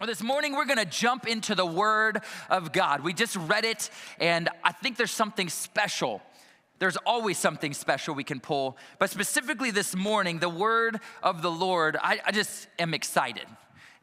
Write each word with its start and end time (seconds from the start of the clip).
Well, 0.00 0.06
this 0.06 0.22
morning 0.22 0.54
we're 0.54 0.64
gonna 0.64 0.86
jump 0.86 1.28
into 1.28 1.54
the 1.54 1.66
Word 1.66 2.22
of 2.48 2.72
God. 2.72 3.02
We 3.02 3.12
just 3.12 3.36
read 3.36 3.66
it, 3.66 3.90
and 4.18 4.48
I 4.64 4.72
think 4.72 4.96
there's 4.96 5.10
something 5.10 5.50
special. 5.50 6.22
There's 6.78 6.96
always 7.04 7.36
something 7.36 7.74
special 7.74 8.14
we 8.14 8.24
can 8.24 8.40
pull, 8.40 8.78
but 8.98 9.10
specifically 9.10 9.70
this 9.70 9.94
morning, 9.94 10.38
the 10.38 10.48
Word 10.48 11.00
of 11.22 11.42
the 11.42 11.50
Lord, 11.50 11.98
I, 12.02 12.18
I 12.24 12.32
just 12.32 12.66
am 12.78 12.94
excited. 12.94 13.44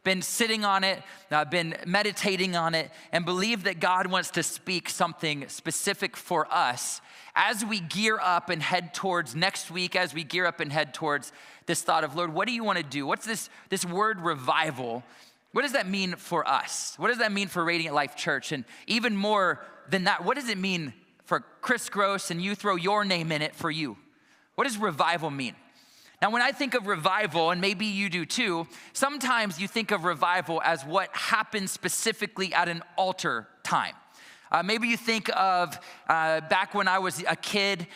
Been 0.04 0.22
sitting 0.22 0.64
on 0.64 0.84
it, 0.84 1.02
I've 1.32 1.50
been 1.50 1.76
meditating 1.88 2.56
on 2.56 2.76
it, 2.76 2.92
and 3.12 3.26
believe 3.26 3.64
that 3.64 3.80
God 3.80 4.06
wants 4.06 4.30
to 4.32 4.44
speak 4.44 4.90
something 4.90 5.50
specific 5.50 6.16
for 6.16 6.48
us 6.54 7.02
as 7.36 7.66
we 7.66 7.80
gear 7.80 8.20
up 8.22 8.52
and 8.52 8.62
head 8.62 8.94
towards 8.94 9.36
next 9.36 9.72
week, 9.72 9.96
as 9.96 10.14
we 10.14 10.24
gear 10.24 10.46
up 10.46 10.60
and 10.60 10.72
head 10.72 10.94
towards 10.94 11.32
this 11.66 11.82
thought 11.82 12.04
of, 12.04 12.16
Lord, 12.16 12.34
what 12.34 12.48
do 12.48 12.54
you 12.54 12.64
wanna 12.64 12.84
do? 12.84 13.08
What's 13.08 13.26
this, 13.26 13.50
this 13.70 13.84
word 13.84 14.22
revival? 14.22 15.04
What 15.58 15.64
does 15.64 15.72
that 15.72 15.90
mean 15.90 16.18
for 16.18 16.48
us? 16.48 16.94
What 16.98 17.08
does 17.08 17.18
that 17.18 17.32
mean 17.32 17.48
for 17.48 17.66
Radiant 17.66 17.96
Life 17.96 18.16
Church? 18.16 18.52
And 18.52 18.64
even 18.86 19.18
more 19.18 19.66
than 19.90 20.04
that, 20.04 20.24
what 20.24 20.36
does 20.36 20.50
it 20.50 20.58
mean 20.60 20.94
for 21.24 21.40
Chris 21.62 21.90
Gross 21.90 22.30
and 22.30 22.40
you 22.40 22.54
throw 22.54 22.76
your 22.76 23.04
name 23.04 23.32
in 23.32 23.42
it 23.42 23.56
for 23.56 23.72
you? 23.72 23.98
What 24.54 24.66
does 24.66 24.78
revival 24.78 25.32
mean? 25.32 25.56
Now, 26.22 26.30
when 26.30 26.44
I 26.44 26.52
think 26.52 26.76
of 26.76 26.86
revival, 26.86 27.50
and 27.50 27.60
maybe 27.60 27.88
you 27.88 28.08
do 28.08 28.24
too, 28.24 28.68
sometimes 28.94 29.60
you 29.60 29.68
think 29.68 29.90
of 29.90 30.04
revival 30.04 30.62
as 30.64 30.86
what 30.86 31.10
happens 31.16 31.72
specifically 31.72 32.54
at 32.54 32.70
an 32.70 32.84
altar 32.96 33.48
time. 33.64 33.96
Uh, 34.52 34.62
maybe 34.62 34.88
you 34.88 34.96
think 34.96 35.28
of 35.36 35.80
uh, 36.08 36.42
back 36.42 36.76
when 36.76 36.88
I 36.88 37.00
was 37.00 37.24
a 37.28 37.36
kid, 37.36 37.88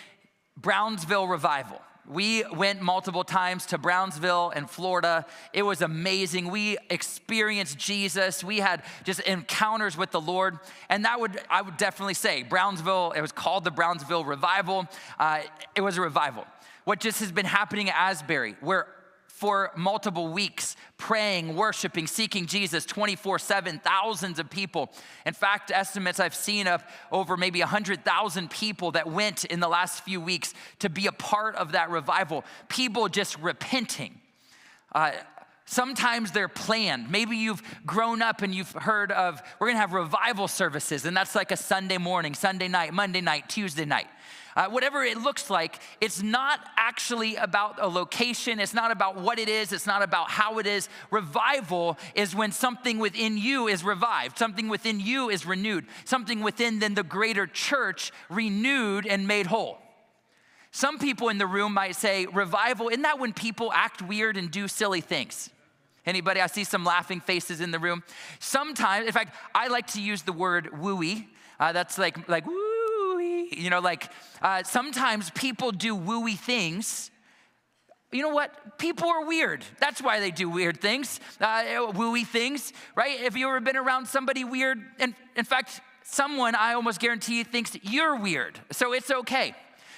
Brownsville 0.57 1.27
revival. 1.27 1.79
We 2.07 2.43
went 2.51 2.81
multiple 2.81 3.23
times 3.23 3.67
to 3.67 3.77
Brownsville 3.77 4.51
and 4.55 4.69
Florida. 4.69 5.25
It 5.53 5.63
was 5.63 5.81
amazing. 5.81 6.49
We 6.49 6.77
experienced 6.89 7.77
Jesus. 7.77 8.43
We 8.43 8.57
had 8.57 8.83
just 9.03 9.19
encounters 9.21 9.95
with 9.95 10.11
the 10.11 10.21
Lord. 10.21 10.59
And 10.89 11.05
that 11.05 11.19
would, 11.19 11.39
I 11.49 11.61
would 11.61 11.77
definitely 11.77 12.15
say, 12.15 12.43
Brownsville, 12.43 13.11
it 13.11 13.21
was 13.21 13.31
called 13.31 13.63
the 13.63 13.71
Brownsville 13.71 14.25
Revival. 14.25 14.87
Uh, 15.19 15.41
it 15.75 15.81
was 15.81 15.97
a 15.97 16.01
revival. 16.01 16.45
What 16.83 16.99
just 16.99 17.19
has 17.19 17.31
been 17.31 17.45
happening 17.45 17.89
at 17.89 17.95
Asbury, 17.95 18.55
where 18.59 18.87
for 19.31 19.71
multiple 19.75 20.27
weeks, 20.27 20.75
praying, 20.97 21.55
worshiping, 21.55 22.05
seeking 22.05 22.45
Jesus 22.45 22.85
24 22.85 23.39
7, 23.39 23.79
thousands 23.79 24.37
of 24.37 24.49
people. 24.49 24.91
In 25.25 25.33
fact, 25.33 25.71
estimates 25.71 26.19
I've 26.19 26.35
seen 26.35 26.67
of 26.67 26.83
over 27.11 27.35
maybe 27.35 27.59
100,000 27.59 28.51
people 28.51 28.91
that 28.91 29.07
went 29.07 29.45
in 29.45 29.59
the 29.59 29.67
last 29.67 30.03
few 30.03 30.21
weeks 30.21 30.53
to 30.79 30.89
be 30.89 31.07
a 31.07 31.11
part 31.11 31.55
of 31.55 31.71
that 31.71 31.89
revival. 31.89 32.43
People 32.69 33.07
just 33.07 33.37
repenting. 33.39 34.19
Uh, 34.93 35.11
Sometimes 35.65 36.31
they're 36.31 36.49
planned. 36.49 37.09
Maybe 37.09 37.37
you've 37.37 37.63
grown 37.85 38.21
up 38.21 38.41
and 38.41 38.53
you've 38.53 38.73
heard 38.73 39.09
of, 39.09 39.41
we're 39.57 39.67
gonna 39.67 39.79
have 39.79 39.93
revival 39.93 40.49
services, 40.49 41.05
and 41.05 41.15
that's 41.15 41.33
like 41.33 41.49
a 41.51 41.55
Sunday 41.55 41.97
morning, 41.97 42.33
Sunday 42.33 42.67
night, 42.67 42.93
Monday 42.93 43.21
night, 43.21 43.47
Tuesday 43.47 43.85
night. 43.85 44.07
Uh, 44.55 44.67
whatever 44.67 45.03
it 45.03 45.17
looks 45.17 45.49
like, 45.49 45.79
it's 46.01 46.21
not 46.21 46.59
actually 46.77 47.35
about 47.35 47.77
a 47.81 47.87
location. 47.87 48.59
It's 48.59 48.73
not 48.73 48.91
about 48.91 49.17
what 49.17 49.39
it 49.39 49.47
is. 49.47 49.71
It's 49.71 49.85
not 49.85 50.01
about 50.01 50.29
how 50.29 50.59
it 50.59 50.67
is. 50.67 50.89
Revival 51.09 51.97
is 52.15 52.35
when 52.35 52.51
something 52.51 52.99
within 52.99 53.37
you 53.37 53.67
is 53.67 53.83
revived, 53.83 54.37
something 54.37 54.67
within 54.67 54.99
you 54.99 55.29
is 55.29 55.45
renewed, 55.45 55.85
something 56.05 56.41
within 56.41 56.79
then 56.79 56.95
the 56.95 57.03
greater 57.03 57.47
church 57.47 58.11
renewed 58.29 59.05
and 59.07 59.27
made 59.27 59.47
whole. 59.47 59.77
Some 60.71 60.99
people 60.99 61.29
in 61.29 61.37
the 61.37 61.47
room 61.47 61.73
might 61.73 61.95
say, 61.95 62.25
revival, 62.27 62.87
isn't 62.89 63.01
that 63.01 63.19
when 63.19 63.33
people 63.33 63.71
act 63.73 64.01
weird 64.01 64.37
and 64.37 64.49
do 64.49 64.67
silly 64.67 65.01
things? 65.01 65.49
Anybody? 66.05 66.41
I 66.41 66.47
see 66.47 66.63
some 66.63 66.83
laughing 66.83 67.19
faces 67.19 67.61
in 67.61 67.71
the 67.71 67.79
room. 67.79 68.03
Sometimes, 68.39 69.05
in 69.05 69.13
fact, 69.13 69.35
I 69.53 69.67
like 69.67 69.87
to 69.87 70.01
use 70.01 70.23
the 70.23 70.33
word 70.33 70.71
wooey. 70.71 71.27
Uh, 71.59 71.73
that's 71.73 71.97
like, 71.97 72.27
like 72.27 72.45
wooey. 72.45 72.70
You 73.51 73.69
know, 73.69 73.79
like 73.79 74.09
uh, 74.41 74.63
sometimes 74.63 75.29
people 75.31 75.71
do 75.71 75.95
wooey 75.95 76.37
things. 76.37 77.11
You 78.11 78.21
know 78.21 78.29
what? 78.29 78.77
People 78.77 79.09
are 79.09 79.25
weird. 79.25 79.63
That's 79.79 80.01
why 80.01 80.19
they 80.19 80.31
do 80.31 80.49
weird 80.49 80.81
things, 80.81 81.19
uh, 81.39 81.91
wooey 81.93 82.25
things, 82.25 82.73
right? 82.95 83.19
Have 83.21 83.37
you 83.37 83.47
ever 83.47 83.59
been 83.59 83.77
around 83.77 84.07
somebody 84.07 84.43
weird? 84.43 84.81
And 84.99 85.13
in 85.35 85.45
fact, 85.45 85.81
someone 86.03 86.55
I 86.55 86.73
almost 86.73 86.99
guarantee 86.99 87.43
thinks 87.43 87.77
you're 87.83 88.17
weird, 88.17 88.59
so 88.71 88.93
it's 88.93 89.11
okay. 89.11 89.55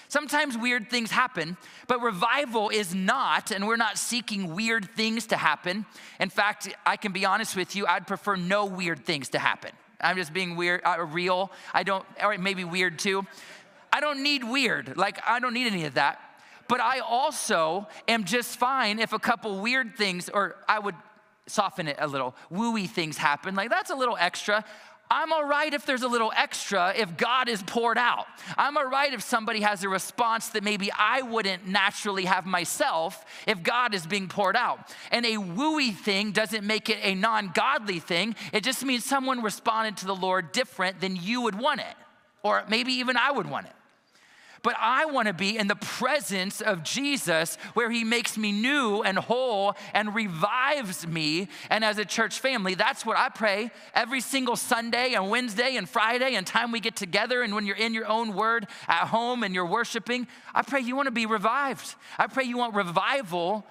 Sometimes 0.09 0.55
weird 0.55 0.91
things 0.91 1.09
happen, 1.09 1.57
but 1.87 1.99
revival 2.01 2.69
is 2.69 2.93
not, 2.93 3.49
and 3.49 3.65
we're 3.65 3.77
not 3.77 3.97
seeking 3.97 4.53
weird 4.53 4.87
things 4.91 5.25
to 5.27 5.37
happen. 5.37 5.87
In 6.19 6.29
fact, 6.29 6.69
I 6.85 6.97
can 6.97 7.13
be 7.13 7.25
honest 7.25 7.55
with 7.55 7.75
you, 7.75 7.87
I'd 7.87 8.05
prefer 8.05 8.35
no 8.35 8.65
weird 8.65 9.05
things 9.05 9.29
to 9.29 9.39
happen. 9.39 9.71
I'm 10.03 10.17
just 10.17 10.33
being 10.33 10.55
weird, 10.55 10.81
uh, 10.83 11.01
real. 11.01 11.51
I 11.73 11.83
don't, 11.83 12.05
or 12.21 12.37
maybe 12.37 12.63
weird 12.63 12.99
too. 12.99 13.25
I 13.91 13.99
don't 13.99 14.23
need 14.23 14.43
weird. 14.43 14.97
Like, 14.97 15.19
I 15.25 15.39
don't 15.39 15.53
need 15.53 15.67
any 15.67 15.85
of 15.85 15.93
that. 15.95 16.19
But 16.67 16.79
I 16.81 16.99
also 16.99 17.87
am 18.07 18.23
just 18.23 18.57
fine 18.57 18.99
if 18.99 19.13
a 19.13 19.19
couple 19.19 19.59
weird 19.59 19.95
things, 19.97 20.29
or 20.29 20.55
I 20.67 20.79
would 20.79 20.95
soften 21.45 21.87
it 21.87 21.97
a 21.99 22.07
little, 22.07 22.35
wooey 22.51 22.89
things 22.89 23.17
happen. 23.17 23.53
Like, 23.53 23.69
that's 23.69 23.91
a 23.91 23.95
little 23.95 24.17
extra. 24.19 24.63
I'm 25.15 25.31
all 25.31 25.45
right 25.45 25.71
if 25.71 25.85
there's 25.85 26.01
a 26.01 26.07
little 26.07 26.33
extra 26.35 26.91
if 26.97 27.17
God 27.17 27.47
is 27.47 27.61
poured 27.61 27.99
out. 27.99 28.25
I'm 28.57 28.75
all 28.77 28.89
right 28.89 29.13
if 29.13 29.21
somebody 29.21 29.61
has 29.61 29.83
a 29.83 29.89
response 29.89 30.49
that 30.49 30.63
maybe 30.63 30.91
I 30.91 31.21
wouldn't 31.21 31.67
naturally 31.67 32.25
have 32.25 32.47
myself 32.47 33.23
if 33.45 33.61
God 33.61 33.93
is 33.93 34.07
being 34.07 34.27
poured 34.27 34.55
out. 34.55 34.91
And 35.11 35.23
a 35.23 35.35
wooey 35.35 35.95
thing 35.95 36.31
doesn't 36.31 36.65
make 36.65 36.89
it 36.89 36.97
a 37.03 37.13
non 37.13 37.51
godly 37.53 37.99
thing, 37.99 38.35
it 38.51 38.63
just 38.63 38.83
means 38.83 39.05
someone 39.05 39.43
responded 39.43 39.97
to 39.97 40.07
the 40.07 40.15
Lord 40.15 40.51
different 40.51 40.99
than 40.99 41.15
you 41.15 41.41
would 41.41 41.59
want 41.59 41.81
it, 41.81 41.95
or 42.41 42.63
maybe 42.67 42.93
even 42.93 43.15
I 43.15 43.31
would 43.31 43.47
want 43.47 43.67
it 43.67 43.73
but 44.63 44.75
I 44.79 45.05
want 45.05 45.27
to 45.27 45.33
be 45.33 45.57
in 45.57 45.67
the 45.67 45.75
presence 45.75 46.61
of 46.61 46.83
Jesus 46.83 47.57
where 47.73 47.91
he 47.91 48.05
makes 48.05 48.37
me 48.37 48.53
new 48.53 49.03
and 49.03 49.17
whole 49.17 49.75
and 49.93 50.15
revives 50.15 51.05
me. 51.05 51.49
And 51.69 51.83
as 51.83 51.97
a 51.97 52.05
church 52.05 52.39
family, 52.39 52.73
that's 52.73 53.05
what 53.05 53.17
I 53.17 53.27
pray 53.27 53.71
every 53.93 54.21
single 54.21 54.55
Sunday 54.55 55.13
and 55.13 55.29
Wednesday 55.29 55.75
and 55.75 55.87
Friday 55.87 56.35
and 56.35 56.47
time 56.47 56.71
we 56.71 56.79
get 56.79 56.95
together 56.95 57.41
and 57.41 57.53
when 57.53 57.65
you're 57.65 57.75
in 57.75 57.93
your 57.93 58.07
own 58.07 58.33
word 58.33 58.67
at 58.87 59.07
home 59.07 59.43
and 59.43 59.53
you're 59.53 59.65
worshiping. 59.65 60.27
I 60.55 60.61
pray 60.61 60.79
you 60.79 60.95
want 60.95 61.07
to 61.07 61.11
be 61.11 61.25
revived. 61.25 61.95
I 62.17 62.27
pray 62.27 62.45
you 62.45 62.57
want 62.57 62.73
revival 62.73 63.65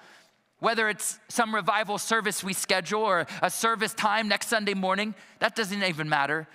whether 0.59 0.87
it's 0.87 1.19
some 1.27 1.53
revival 1.53 1.97
service 1.97 2.41
we 2.41 2.53
schedule 2.53 3.01
or 3.01 3.27
a 3.41 3.49
service 3.49 3.93
time 3.93 4.29
next 4.29 4.47
Sunday 4.47 4.73
morning, 4.73 5.13
that 5.39 5.57
doesn't 5.57 5.83
even 5.83 6.07
matter. 6.07 6.47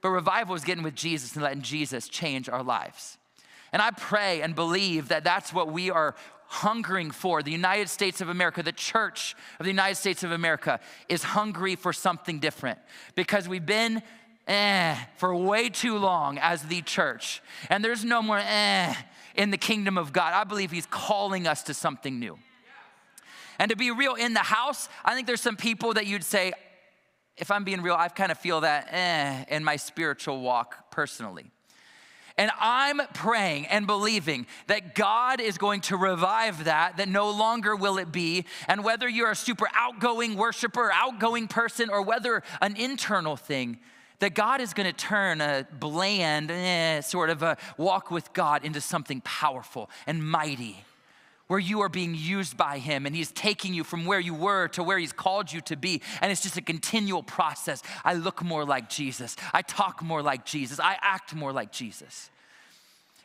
But 0.00 0.08
revival 0.08 0.56
is 0.56 0.64
getting 0.64 0.82
with 0.82 0.96
Jesus 0.96 1.34
and 1.34 1.44
letting 1.44 1.62
Jesus 1.62 2.08
change 2.08 2.48
our 2.48 2.64
lives. 2.64 3.18
And 3.72 3.80
I 3.80 3.90
pray 3.90 4.42
and 4.42 4.54
believe 4.54 5.08
that 5.08 5.24
that's 5.24 5.52
what 5.52 5.72
we 5.72 5.90
are 5.90 6.14
hungering 6.46 7.10
for. 7.10 7.42
The 7.42 7.50
United 7.50 7.88
States 7.88 8.20
of 8.20 8.28
America, 8.28 8.62
the 8.62 8.72
church 8.72 9.34
of 9.58 9.64
the 9.64 9.70
United 9.70 9.94
States 9.94 10.22
of 10.22 10.32
America, 10.32 10.78
is 11.08 11.22
hungry 11.22 11.76
for 11.76 11.94
something 11.94 12.38
different 12.38 12.78
because 13.14 13.48
we've 13.48 13.64
been 13.64 14.02
eh 14.46 14.96
for 15.16 15.34
way 15.34 15.70
too 15.70 15.96
long 15.96 16.38
as 16.38 16.64
the 16.64 16.82
church. 16.82 17.42
And 17.70 17.82
there's 17.82 18.04
no 18.04 18.20
more 18.20 18.38
eh 18.38 18.94
in 19.34 19.50
the 19.50 19.56
kingdom 19.56 19.96
of 19.96 20.12
God. 20.12 20.34
I 20.34 20.44
believe 20.44 20.70
He's 20.70 20.86
calling 20.86 21.46
us 21.46 21.62
to 21.64 21.74
something 21.74 22.18
new. 22.18 22.38
And 23.58 23.70
to 23.70 23.76
be 23.76 23.90
real 23.90 24.14
in 24.14 24.34
the 24.34 24.40
house, 24.40 24.90
I 25.04 25.14
think 25.14 25.26
there's 25.26 25.40
some 25.40 25.56
people 25.56 25.94
that 25.94 26.06
you'd 26.06 26.24
say, 26.24 26.52
if 27.38 27.50
I'm 27.50 27.64
being 27.64 27.80
real, 27.80 27.94
I 27.94 28.08
kind 28.08 28.30
of 28.30 28.38
feel 28.38 28.60
that 28.60 28.88
eh 28.90 29.44
in 29.48 29.64
my 29.64 29.76
spiritual 29.76 30.40
walk 30.42 30.90
personally. 30.90 31.50
And 32.38 32.50
I'm 32.58 33.00
praying 33.14 33.66
and 33.66 33.86
believing 33.86 34.46
that 34.66 34.94
God 34.94 35.40
is 35.40 35.58
going 35.58 35.82
to 35.82 35.96
revive 35.96 36.64
that, 36.64 36.96
that 36.96 37.08
no 37.08 37.30
longer 37.30 37.76
will 37.76 37.98
it 37.98 38.10
be. 38.10 38.44
And 38.68 38.84
whether 38.84 39.08
you're 39.08 39.30
a 39.30 39.36
super 39.36 39.68
outgoing 39.74 40.36
worshiper, 40.36 40.90
outgoing 40.92 41.48
person, 41.48 41.90
or 41.90 42.02
whether 42.02 42.42
an 42.60 42.76
internal 42.76 43.36
thing, 43.36 43.78
that 44.20 44.34
God 44.34 44.60
is 44.60 44.72
going 44.72 44.86
to 44.86 44.92
turn 44.96 45.40
a 45.40 45.66
bland 45.80 46.50
eh, 46.50 47.00
sort 47.00 47.28
of 47.28 47.42
a 47.42 47.56
walk 47.76 48.10
with 48.10 48.32
God 48.32 48.64
into 48.64 48.80
something 48.80 49.20
powerful 49.22 49.90
and 50.06 50.24
mighty 50.24 50.84
where 51.46 51.58
you 51.58 51.80
are 51.82 51.88
being 51.88 52.14
used 52.14 52.56
by 52.56 52.78
Him 52.78 53.06
and 53.06 53.14
He's 53.14 53.32
taking 53.32 53.74
you 53.74 53.84
from 53.84 54.04
where 54.04 54.20
you 54.20 54.34
were 54.34 54.68
to 54.68 54.82
where 54.82 54.98
He's 54.98 55.12
called 55.12 55.52
you 55.52 55.60
to 55.62 55.76
be. 55.76 56.02
And 56.20 56.32
it's 56.32 56.42
just 56.42 56.56
a 56.56 56.62
continual 56.62 57.22
process. 57.22 57.82
I 58.04 58.14
look 58.14 58.42
more 58.42 58.64
like 58.64 58.88
Jesus. 58.88 59.36
I 59.52 59.62
talk 59.62 60.02
more 60.02 60.22
like 60.22 60.44
Jesus. 60.44 60.80
I 60.80 60.96
act 61.00 61.34
more 61.34 61.52
like 61.52 61.72
Jesus. 61.72 62.30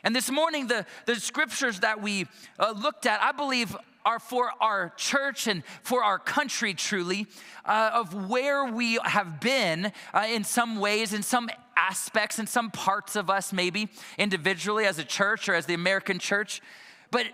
And 0.04 0.14
this 0.14 0.30
morning, 0.30 0.68
the, 0.68 0.86
the 1.06 1.16
scriptures 1.16 1.80
that 1.80 2.00
we 2.00 2.26
uh, 2.58 2.72
looked 2.76 3.06
at, 3.06 3.20
I 3.20 3.32
believe, 3.32 3.76
are 4.04 4.18
for 4.18 4.50
our 4.60 4.92
church 4.96 5.46
and 5.46 5.62
for 5.82 6.02
our 6.02 6.18
country 6.18 6.72
truly, 6.72 7.26
uh, 7.64 7.90
of 7.92 8.30
where 8.30 8.64
we 8.64 8.98
have 9.04 9.40
been 9.40 9.92
uh, 10.14 10.26
in 10.30 10.44
some 10.44 10.76
ways, 10.76 11.12
in 11.12 11.22
some 11.22 11.50
aspects, 11.76 12.38
in 12.38 12.46
some 12.46 12.70
parts 12.70 13.16
of 13.16 13.28
us, 13.28 13.52
maybe 13.52 13.88
individually 14.16 14.86
as 14.86 14.98
a 14.98 15.04
church 15.04 15.48
or 15.48 15.54
as 15.54 15.66
the 15.66 15.74
American 15.74 16.18
church. 16.18 16.62
But 17.10 17.26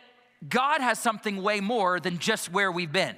God 0.49 0.81
has 0.81 0.99
something 0.99 1.43
way 1.43 1.61
more 1.61 2.01
than 2.01 2.19
just 2.19 2.53
where 2.53 2.71
we've 2.71 2.93
been. 2.93 3.17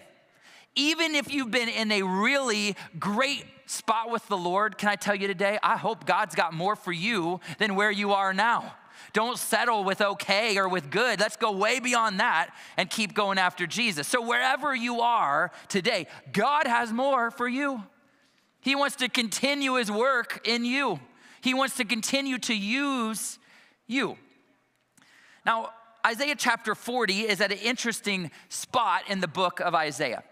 even 0.78 1.14
if 1.14 1.32
you've 1.32 1.50
been 1.50 1.70
in 1.70 1.90
a 1.90 2.02
really 2.02 2.76
great 2.98 3.44
spot 3.64 4.10
with 4.10 4.26
the 4.28 4.36
Lord, 4.36 4.76
can 4.76 4.88
I 4.90 4.96
tell 4.96 5.14
you 5.14 5.26
today, 5.26 5.58
I 5.62 5.76
hope 5.76 6.04
God's 6.04 6.34
got 6.34 6.52
more 6.52 6.76
for 6.76 6.92
you 6.92 7.40
than 7.58 7.74
where 7.74 7.90
you 7.90 8.12
are 8.12 8.34
now. 8.34 8.74
Don't 9.12 9.38
settle 9.38 9.84
with 9.84 10.00
okay 10.00 10.58
or 10.58 10.68
with 10.68 10.90
good. 10.90 11.20
Let's 11.20 11.36
go 11.36 11.52
way 11.52 11.80
beyond 11.80 12.20
that 12.20 12.50
and 12.76 12.90
keep 12.90 13.14
going 13.14 13.38
after 13.38 13.66
Jesus. 13.66 14.06
So, 14.06 14.20
wherever 14.20 14.74
you 14.74 15.00
are 15.00 15.50
today, 15.68 16.06
God 16.32 16.66
has 16.66 16.92
more 16.92 17.30
for 17.30 17.48
you. 17.48 17.82
He 18.60 18.74
wants 18.74 18.96
to 18.96 19.08
continue 19.08 19.74
his 19.74 19.90
work 19.90 20.46
in 20.46 20.64
you, 20.64 21.00
He 21.40 21.54
wants 21.54 21.76
to 21.76 21.84
continue 21.84 22.38
to 22.40 22.54
use 22.54 23.38
you. 23.86 24.16
Now, 25.44 25.70
Isaiah 26.06 26.36
chapter 26.38 26.76
40 26.76 27.22
is 27.22 27.40
at 27.40 27.50
an 27.50 27.58
interesting 27.58 28.30
spot 28.48 29.02
in 29.08 29.18
the 29.18 29.26
book 29.26 29.58
of 29.58 29.74
Isaiah. 29.74 30.22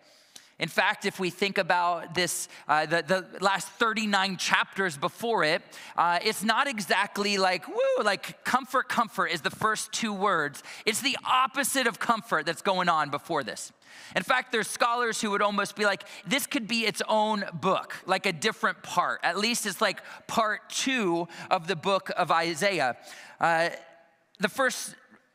In 0.61 0.69
fact, 0.69 1.05
if 1.05 1.19
we 1.19 1.31
think 1.31 1.59
about 1.59 2.15
this, 2.15 2.49
uh, 2.69 2.87
the, 2.87 3.03
the 3.03 3.27
last 3.41 3.67
39 3.71 4.37
chapters 4.37 4.97
before 4.97 5.43
it, 5.43 5.63
uh, 5.97 6.21
it's 6.23 6.45
not 6.45 6.69
exactly 6.69 7.39
like, 7.39 7.67
woo, 7.67 8.05
like 8.05 8.45
comfort, 8.45 8.89
comfort 8.89 9.27
is 9.33 9.41
the 9.41 9.51
first 9.51 9.91
two 9.91 10.13
words. 10.13 10.63
It's 10.87 11.03
the 11.03 11.19
opposite 11.25 11.89
of 11.89 11.99
comfort 11.99 12.47
that's 12.47 12.63
going 12.63 12.89
on 12.89 13.11
before 13.11 13.43
this. 13.43 13.73
In 14.15 14.23
fact, 14.23 14.53
there's 14.53 14.69
scholars 14.69 15.21
who 15.21 15.33
would 15.33 15.43
almost 15.43 15.75
be 15.75 15.85
like, 15.85 16.05
this 16.25 16.47
could 16.47 16.69
be 16.69 16.87
its 16.87 17.03
own 17.09 17.47
book, 17.53 17.97
like 18.07 18.27
a 18.27 18.33
different 18.33 18.81
part. 18.85 19.19
At 19.25 19.39
least 19.39 19.67
it's 19.67 19.81
like 19.81 20.01
part 20.29 20.71
two 20.71 21.27
of 21.51 21.67
the 21.67 21.75
book 21.75 22.13
of 22.17 22.31
Isaiah. 22.31 22.97
Uh, 23.41 23.71
the 24.39 24.49
first 24.49 24.95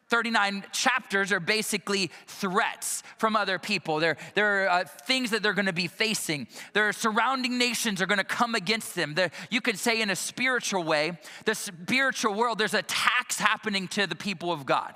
39 0.09 0.65
chapters 0.71 1.31
are 1.31 1.39
basically 1.39 2.09
threats 2.27 3.03
from 3.17 3.35
other 3.35 3.59
people. 3.59 3.99
They're, 3.99 4.17
they're 4.33 4.69
uh, 4.69 4.85
things 4.85 5.31
that 5.31 5.43
they're 5.43 5.53
going 5.53 5.67
to 5.67 5.73
be 5.73 5.87
facing. 5.87 6.47
Their 6.73 6.91
surrounding 6.93 7.57
nations 7.57 8.01
are 8.01 8.07
going 8.07 8.17
to 8.17 8.23
come 8.23 8.55
against 8.55 8.95
them. 8.95 9.13
They're, 9.13 9.31
you 9.49 9.61
could 9.61 9.77
say, 9.77 10.01
in 10.01 10.09
a 10.09 10.15
spiritual 10.15 10.83
way, 10.83 11.19
the 11.45 11.55
spiritual 11.55 12.33
world, 12.33 12.57
there's 12.57 12.73
attacks 12.73 13.39
happening 13.39 13.87
to 13.89 14.07
the 14.07 14.15
people 14.15 14.51
of 14.51 14.65
God. 14.65 14.93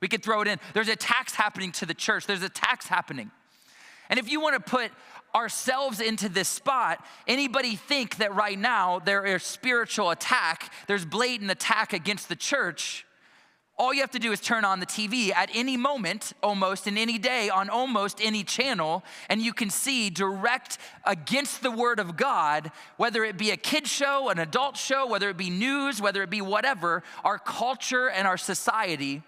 We 0.00 0.08
could 0.08 0.22
throw 0.22 0.42
it 0.42 0.48
in. 0.48 0.58
There's 0.74 0.88
attacks 0.88 1.34
happening 1.34 1.72
to 1.72 1.86
the 1.86 1.94
church, 1.94 2.26
there's 2.26 2.42
attacks 2.42 2.86
happening. 2.86 3.30
And 4.08 4.18
if 4.18 4.30
you 4.30 4.40
want 4.40 4.56
to 4.56 4.70
put 4.70 4.90
ourselves 5.34 6.00
into 6.00 6.28
this 6.28 6.48
spot, 6.48 7.04
anybody 7.28 7.76
think 7.76 8.16
that 8.16 8.34
right 8.34 8.58
now 8.58 8.98
there 8.98 9.24
is 9.24 9.44
spiritual 9.44 10.10
attack, 10.10 10.72
there's 10.88 11.04
blatant 11.04 11.50
attack 11.50 11.92
against 11.92 12.28
the 12.28 12.36
church? 12.36 13.06
All 13.80 13.94
you 13.94 14.02
have 14.02 14.10
to 14.10 14.18
do 14.18 14.30
is 14.30 14.40
turn 14.40 14.66
on 14.66 14.78
the 14.78 14.84
TV 14.84 15.34
at 15.34 15.48
any 15.54 15.74
moment, 15.78 16.34
almost 16.42 16.86
in 16.86 16.98
any 16.98 17.16
day, 17.16 17.48
on 17.48 17.70
almost 17.70 18.20
any 18.20 18.44
channel, 18.44 19.02
and 19.30 19.40
you 19.40 19.54
can 19.54 19.70
see 19.70 20.10
direct 20.10 20.76
against 21.06 21.62
the 21.62 21.70
Word 21.70 21.98
of 21.98 22.14
God, 22.14 22.72
whether 22.98 23.24
it 23.24 23.38
be 23.38 23.52
a 23.52 23.56
kid 23.56 23.86
show, 23.86 24.28
an 24.28 24.38
adult 24.38 24.76
show, 24.76 25.06
whether 25.06 25.30
it 25.30 25.38
be 25.38 25.48
news, 25.48 25.98
whether 25.98 26.22
it 26.22 26.28
be 26.28 26.42
whatever, 26.42 27.02
our 27.24 27.38
culture 27.38 28.10
and 28.10 28.28
our 28.28 28.36
society 28.36 29.22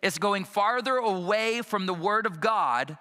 is 0.00 0.16
going 0.16 0.44
farther 0.44 0.96
away 0.96 1.60
from 1.60 1.84
the 1.84 1.92
Word 1.92 2.24
of 2.24 2.40
God 2.40 2.96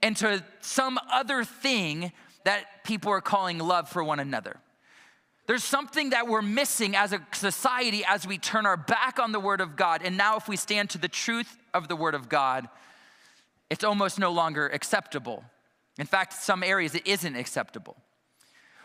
into 0.00 0.44
some 0.60 1.00
other 1.12 1.42
thing 1.42 2.12
that 2.44 2.84
people 2.84 3.10
are 3.10 3.20
calling 3.20 3.58
love 3.58 3.88
for 3.88 4.04
one 4.04 4.20
another. 4.20 4.56
There's 5.46 5.64
something 5.64 6.10
that 6.10 6.26
we're 6.26 6.42
missing 6.42 6.96
as 6.96 7.12
a 7.12 7.20
society 7.32 8.04
as 8.06 8.26
we 8.26 8.38
turn 8.38 8.64
our 8.64 8.78
back 8.78 9.18
on 9.18 9.32
the 9.32 9.40
Word 9.40 9.60
of 9.60 9.76
God. 9.76 10.00
And 10.02 10.16
now, 10.16 10.36
if 10.36 10.48
we 10.48 10.56
stand 10.56 10.90
to 10.90 10.98
the 10.98 11.08
truth 11.08 11.58
of 11.74 11.88
the 11.88 11.96
Word 11.96 12.14
of 12.14 12.28
God, 12.28 12.68
it's 13.68 13.84
almost 13.84 14.18
no 14.18 14.32
longer 14.32 14.66
acceptable. 14.68 15.44
In 15.98 16.06
fact, 16.06 16.32
some 16.32 16.62
areas 16.62 16.94
it 16.94 17.06
isn't 17.06 17.36
acceptable. 17.36 17.96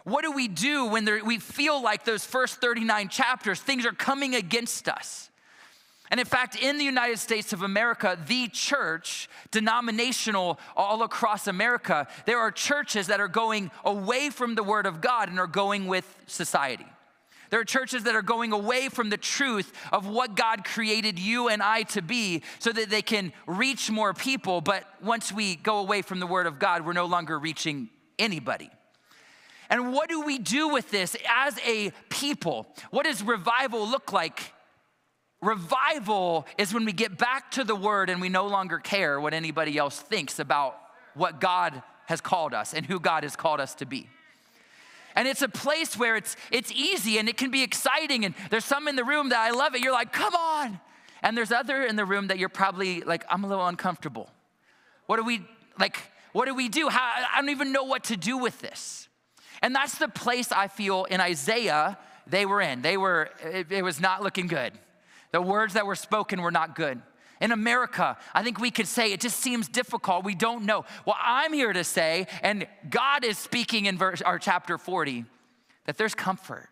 What 0.03 0.23
do 0.23 0.31
we 0.31 0.47
do 0.47 0.85
when 0.85 1.05
there, 1.05 1.23
we 1.23 1.39
feel 1.39 1.81
like 1.81 2.03
those 2.03 2.25
first 2.25 2.59
39 2.61 3.09
chapters, 3.09 3.59
things 3.59 3.85
are 3.85 3.91
coming 3.91 4.35
against 4.35 4.89
us? 4.89 5.28
And 6.11 6.19
in 6.19 6.25
fact, 6.25 6.55
in 6.55 6.77
the 6.77 6.83
United 6.83 7.19
States 7.19 7.53
of 7.53 7.61
America, 7.61 8.17
the 8.27 8.47
church, 8.47 9.29
denominational 9.51 10.59
all 10.75 11.03
across 11.03 11.47
America, 11.47 12.07
there 12.25 12.39
are 12.39 12.51
churches 12.51 13.07
that 13.07 13.19
are 13.19 13.27
going 13.27 13.69
away 13.85 14.31
from 14.31 14.55
the 14.55 14.63
Word 14.63 14.87
of 14.87 15.01
God 15.01 15.29
and 15.29 15.39
are 15.39 15.47
going 15.47 15.85
with 15.85 16.17
society. 16.25 16.87
There 17.51 17.59
are 17.59 17.65
churches 17.65 18.03
that 18.03 18.15
are 18.15 18.21
going 18.21 18.51
away 18.53 18.89
from 18.89 19.09
the 19.09 19.17
truth 19.17 19.71
of 19.91 20.07
what 20.07 20.35
God 20.35 20.63
created 20.63 21.17
you 21.19 21.47
and 21.47 21.61
I 21.61 21.83
to 21.83 22.01
be 22.01 22.43
so 22.59 22.71
that 22.71 22.89
they 22.89 23.01
can 23.01 23.33
reach 23.47 23.89
more 23.89 24.13
people. 24.13 24.61
But 24.61 24.85
once 25.01 25.31
we 25.31 25.55
go 25.55 25.79
away 25.79 26.01
from 26.01 26.19
the 26.19 26.27
Word 26.27 26.47
of 26.47 26.59
God, 26.59 26.85
we're 26.85 26.93
no 26.93 27.05
longer 27.05 27.37
reaching 27.37 27.89
anybody. 28.17 28.69
And 29.69 29.93
what 29.93 30.09
do 30.09 30.21
we 30.21 30.39
do 30.39 30.69
with 30.69 30.89
this 30.89 31.15
as 31.27 31.59
a 31.65 31.91
people? 32.09 32.67
What 32.89 33.05
does 33.05 33.21
revival 33.21 33.87
look 33.87 34.11
like 34.11 34.53
Revival 35.41 36.45
is 36.57 36.73
when 36.73 36.85
we 36.85 36.91
get 36.91 37.17
back 37.17 37.51
to 37.51 37.63
the 37.63 37.75
word 37.75 38.09
and 38.09 38.19
we 38.19 38.29
no 38.29 38.47
longer 38.47 38.77
care 38.77 39.19
what 39.19 39.33
anybody 39.33 39.77
else 39.77 39.99
thinks 39.99 40.39
about 40.39 40.77
what 41.13 41.39
God 41.39 41.81
has 42.07 42.19
called 42.19 42.53
us 42.53 42.73
and 42.73 42.85
who 42.85 42.99
God 42.99 43.23
has 43.23 43.35
called 43.35 43.59
us 43.59 43.75
to 43.75 43.85
be. 43.85 44.09
And 45.15 45.27
it's 45.27 45.41
a 45.41 45.49
place 45.49 45.97
where 45.97 46.15
it's 46.15 46.35
it's 46.51 46.71
easy 46.71 47.17
and 47.17 47.27
it 47.27 47.37
can 47.37 47.51
be 47.51 47.63
exciting 47.63 48.25
and 48.25 48.35
there's 48.49 48.65
some 48.65 48.87
in 48.87 48.95
the 48.95 49.03
room 49.03 49.29
that 49.29 49.39
I 49.39 49.51
love 49.51 49.75
it. 49.75 49.81
You're 49.81 49.93
like, 49.93 50.13
"Come 50.13 50.35
on." 50.35 50.79
And 51.21 51.37
there's 51.37 51.51
other 51.51 51.83
in 51.83 51.95
the 51.95 52.05
room 52.05 52.27
that 52.27 52.37
you're 52.37 52.49
probably 52.49 53.01
like, 53.01 53.25
"I'm 53.29 53.43
a 53.43 53.47
little 53.47 53.65
uncomfortable." 53.65 54.29
What 55.07 55.17
do 55.17 55.23
we 55.23 55.45
like 55.79 55.99
what 56.31 56.45
do 56.45 56.53
we 56.53 56.69
do? 56.69 56.89
How, 56.89 57.25
I 57.33 57.39
don't 57.41 57.49
even 57.49 57.71
know 57.71 57.83
what 57.83 58.05
to 58.05 58.17
do 58.17 58.37
with 58.37 58.59
this. 58.59 59.07
And 59.61 59.73
that's 59.73 59.97
the 59.97 60.07
place 60.07 60.51
I 60.51 60.67
feel 60.67 61.05
in 61.05 61.19
Isaiah 61.19 61.97
they 62.27 62.45
were 62.45 62.61
in. 62.61 62.81
They 62.81 62.97
were 62.97 63.29
it, 63.43 63.71
it 63.71 63.83
was 63.83 63.99
not 63.99 64.21
looking 64.21 64.47
good. 64.47 64.73
The 65.31 65.41
words 65.41 65.73
that 65.73 65.85
were 65.85 65.95
spoken 65.95 66.41
were 66.41 66.51
not 66.51 66.75
good. 66.75 67.01
In 67.41 67.51
America, 67.51 68.17
I 68.33 68.43
think 68.43 68.59
we 68.59 68.71
could 68.71 68.87
say 68.87 69.13
it 69.13 69.21
just 69.21 69.39
seems 69.39 69.69
difficult. 69.69 70.25
We 70.25 70.35
don't 70.35 70.65
know. 70.65 70.83
Well, 71.05 71.15
I'm 71.21 71.53
here 71.53 71.71
to 71.71 71.83
say, 71.83 72.27
and 72.43 72.67
God 72.89 73.23
is 73.23 73.37
speaking 73.37 73.85
in 73.85 73.97
verse 73.97 74.21
our 74.21 74.37
chapter 74.39 74.77
40, 74.77 75.25
that 75.85 75.97
there's 75.97 76.15
comfort. 76.15 76.67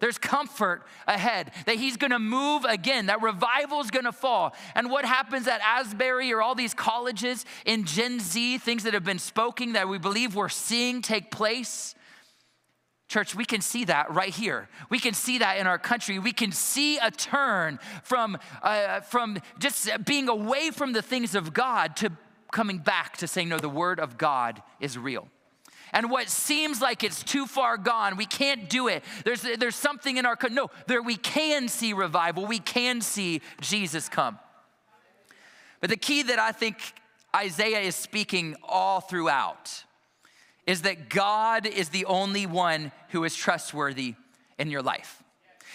There's 0.00 0.18
comfort 0.18 0.86
ahead, 1.06 1.52
that 1.66 1.76
he's 1.76 1.98
gonna 1.98 2.18
move 2.18 2.64
again, 2.64 3.06
that 3.06 3.20
revival's 3.20 3.90
gonna 3.90 4.12
fall. 4.12 4.54
And 4.74 4.90
what 4.90 5.04
happens 5.04 5.46
at 5.46 5.60
Asbury 5.60 6.32
or 6.32 6.40
all 6.40 6.54
these 6.54 6.72
colleges 6.72 7.44
in 7.66 7.84
Gen 7.84 8.18
Z, 8.18 8.58
things 8.58 8.84
that 8.84 8.94
have 8.94 9.04
been 9.04 9.18
spoken 9.18 9.74
that 9.74 9.88
we 9.88 9.98
believe 9.98 10.34
we're 10.34 10.48
seeing 10.48 11.02
take 11.02 11.30
place, 11.30 11.94
Church, 13.10 13.34
we 13.34 13.44
can 13.44 13.60
see 13.60 13.86
that 13.86 14.08
right 14.14 14.32
here. 14.32 14.68
We 14.88 15.00
can 15.00 15.14
see 15.14 15.38
that 15.38 15.56
in 15.56 15.66
our 15.66 15.78
country. 15.78 16.20
We 16.20 16.30
can 16.30 16.52
see 16.52 16.96
a 16.98 17.10
turn 17.10 17.80
from, 18.04 18.38
uh, 18.62 19.00
from 19.00 19.40
just 19.58 19.90
being 20.06 20.28
away 20.28 20.70
from 20.70 20.92
the 20.92 21.02
things 21.02 21.34
of 21.34 21.52
God 21.52 21.96
to 21.96 22.12
coming 22.52 22.78
back 22.78 23.16
to 23.16 23.26
saying, 23.26 23.48
no, 23.48 23.58
the 23.58 23.68
word 23.68 23.98
of 23.98 24.16
God 24.16 24.62
is 24.78 24.96
real. 24.96 25.26
And 25.92 26.08
what 26.08 26.28
seems 26.28 26.80
like 26.80 27.02
it's 27.02 27.24
too 27.24 27.48
far 27.48 27.76
gone, 27.76 28.16
we 28.16 28.26
can't 28.26 28.70
do 28.70 28.86
it. 28.86 29.02
There's, 29.24 29.42
there's 29.42 29.74
something 29.74 30.16
in 30.16 30.24
our, 30.24 30.38
no, 30.48 30.70
there 30.86 31.02
we 31.02 31.16
can 31.16 31.66
see 31.66 31.92
revival. 31.92 32.46
We 32.46 32.60
can 32.60 33.00
see 33.00 33.40
Jesus 33.60 34.08
come. 34.08 34.38
But 35.80 35.90
the 35.90 35.96
key 35.96 36.22
that 36.22 36.38
I 36.38 36.52
think 36.52 36.76
Isaiah 37.34 37.80
is 37.80 37.96
speaking 37.96 38.54
all 38.62 39.00
throughout 39.00 39.82
is 40.70 40.82
that 40.82 41.08
God 41.08 41.66
is 41.66 41.88
the 41.88 42.04
only 42.04 42.46
one 42.46 42.92
who 43.08 43.24
is 43.24 43.34
trustworthy 43.34 44.14
in 44.56 44.70
your 44.70 44.82
life. 44.82 45.20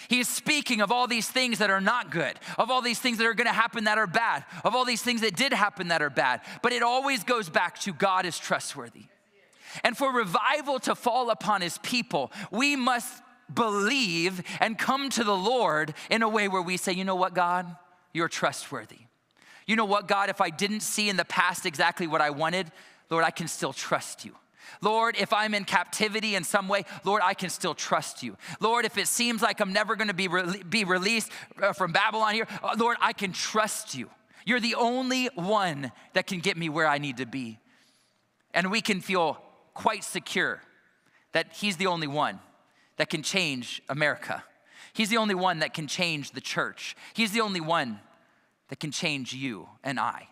He 0.08 0.20
is 0.20 0.28
speaking 0.28 0.80
of 0.80 0.90
all 0.90 1.06
these 1.06 1.28
things 1.28 1.58
that 1.58 1.68
are 1.68 1.82
not 1.82 2.10
good, 2.10 2.38
of 2.56 2.70
all 2.70 2.80
these 2.80 2.98
things 2.98 3.18
that 3.18 3.26
are 3.26 3.34
gonna 3.34 3.52
happen 3.52 3.84
that 3.84 3.98
are 3.98 4.06
bad, 4.06 4.44
of 4.64 4.74
all 4.74 4.86
these 4.86 5.02
things 5.02 5.20
that 5.20 5.36
did 5.36 5.52
happen 5.52 5.88
that 5.88 6.00
are 6.00 6.08
bad. 6.08 6.40
But 6.62 6.72
it 6.72 6.82
always 6.82 7.24
goes 7.24 7.50
back 7.50 7.78
to 7.80 7.92
God 7.92 8.24
is 8.24 8.38
trustworthy. 8.38 9.04
And 9.84 9.98
for 9.98 10.10
revival 10.10 10.78
to 10.80 10.94
fall 10.94 11.28
upon 11.28 11.60
his 11.60 11.76
people, 11.78 12.32
we 12.50 12.74
must 12.74 13.22
believe 13.52 14.42
and 14.60 14.78
come 14.78 15.10
to 15.10 15.24
the 15.24 15.36
Lord 15.36 15.92
in 16.08 16.22
a 16.22 16.28
way 16.28 16.48
where 16.48 16.62
we 16.62 16.78
say, 16.78 16.92
you 16.92 17.04
know 17.04 17.16
what, 17.16 17.34
God, 17.34 17.66
you're 18.14 18.28
trustworthy. 18.28 19.00
You 19.66 19.76
know 19.76 19.84
what, 19.84 20.08
God, 20.08 20.30
if 20.30 20.40
I 20.40 20.48
didn't 20.48 20.80
see 20.80 21.10
in 21.10 21.18
the 21.18 21.24
past 21.26 21.66
exactly 21.66 22.06
what 22.06 22.22
I 22.22 22.30
wanted, 22.30 22.72
Lord, 23.10 23.24
I 23.24 23.30
can 23.30 23.46
still 23.46 23.74
trust 23.74 24.24
you. 24.24 24.34
Lord, 24.80 25.16
if 25.18 25.32
I'm 25.32 25.54
in 25.54 25.64
captivity 25.64 26.34
in 26.34 26.44
some 26.44 26.68
way, 26.68 26.84
Lord, 27.04 27.22
I 27.24 27.34
can 27.34 27.50
still 27.50 27.74
trust 27.74 28.22
you. 28.22 28.36
Lord, 28.60 28.84
if 28.84 28.98
it 28.98 29.08
seems 29.08 29.42
like 29.42 29.60
I'm 29.60 29.72
never 29.72 29.96
gonna 29.96 30.14
be, 30.14 30.28
re- 30.28 30.62
be 30.62 30.84
released 30.84 31.30
uh, 31.62 31.72
from 31.72 31.92
Babylon 31.92 32.34
here, 32.34 32.46
uh, 32.62 32.76
Lord, 32.78 32.96
I 33.00 33.12
can 33.12 33.32
trust 33.32 33.94
you. 33.94 34.10
You're 34.44 34.60
the 34.60 34.76
only 34.76 35.26
one 35.34 35.92
that 36.12 36.26
can 36.26 36.38
get 36.40 36.56
me 36.56 36.68
where 36.68 36.86
I 36.86 36.98
need 36.98 37.16
to 37.18 37.26
be. 37.26 37.58
And 38.54 38.70
we 38.70 38.80
can 38.80 39.00
feel 39.00 39.42
quite 39.74 40.04
secure 40.04 40.62
that 41.32 41.52
He's 41.52 41.76
the 41.76 41.88
only 41.88 42.06
one 42.06 42.40
that 42.96 43.10
can 43.10 43.22
change 43.22 43.82
America. 43.88 44.44
He's 44.92 45.10
the 45.10 45.18
only 45.18 45.34
one 45.34 45.58
that 45.58 45.74
can 45.74 45.86
change 45.86 46.30
the 46.30 46.40
church. 46.40 46.96
He's 47.12 47.32
the 47.32 47.42
only 47.42 47.60
one 47.60 48.00
that 48.68 48.80
can 48.80 48.90
change 48.90 49.34
you 49.34 49.68
and 49.84 50.00
I. 50.00 50.28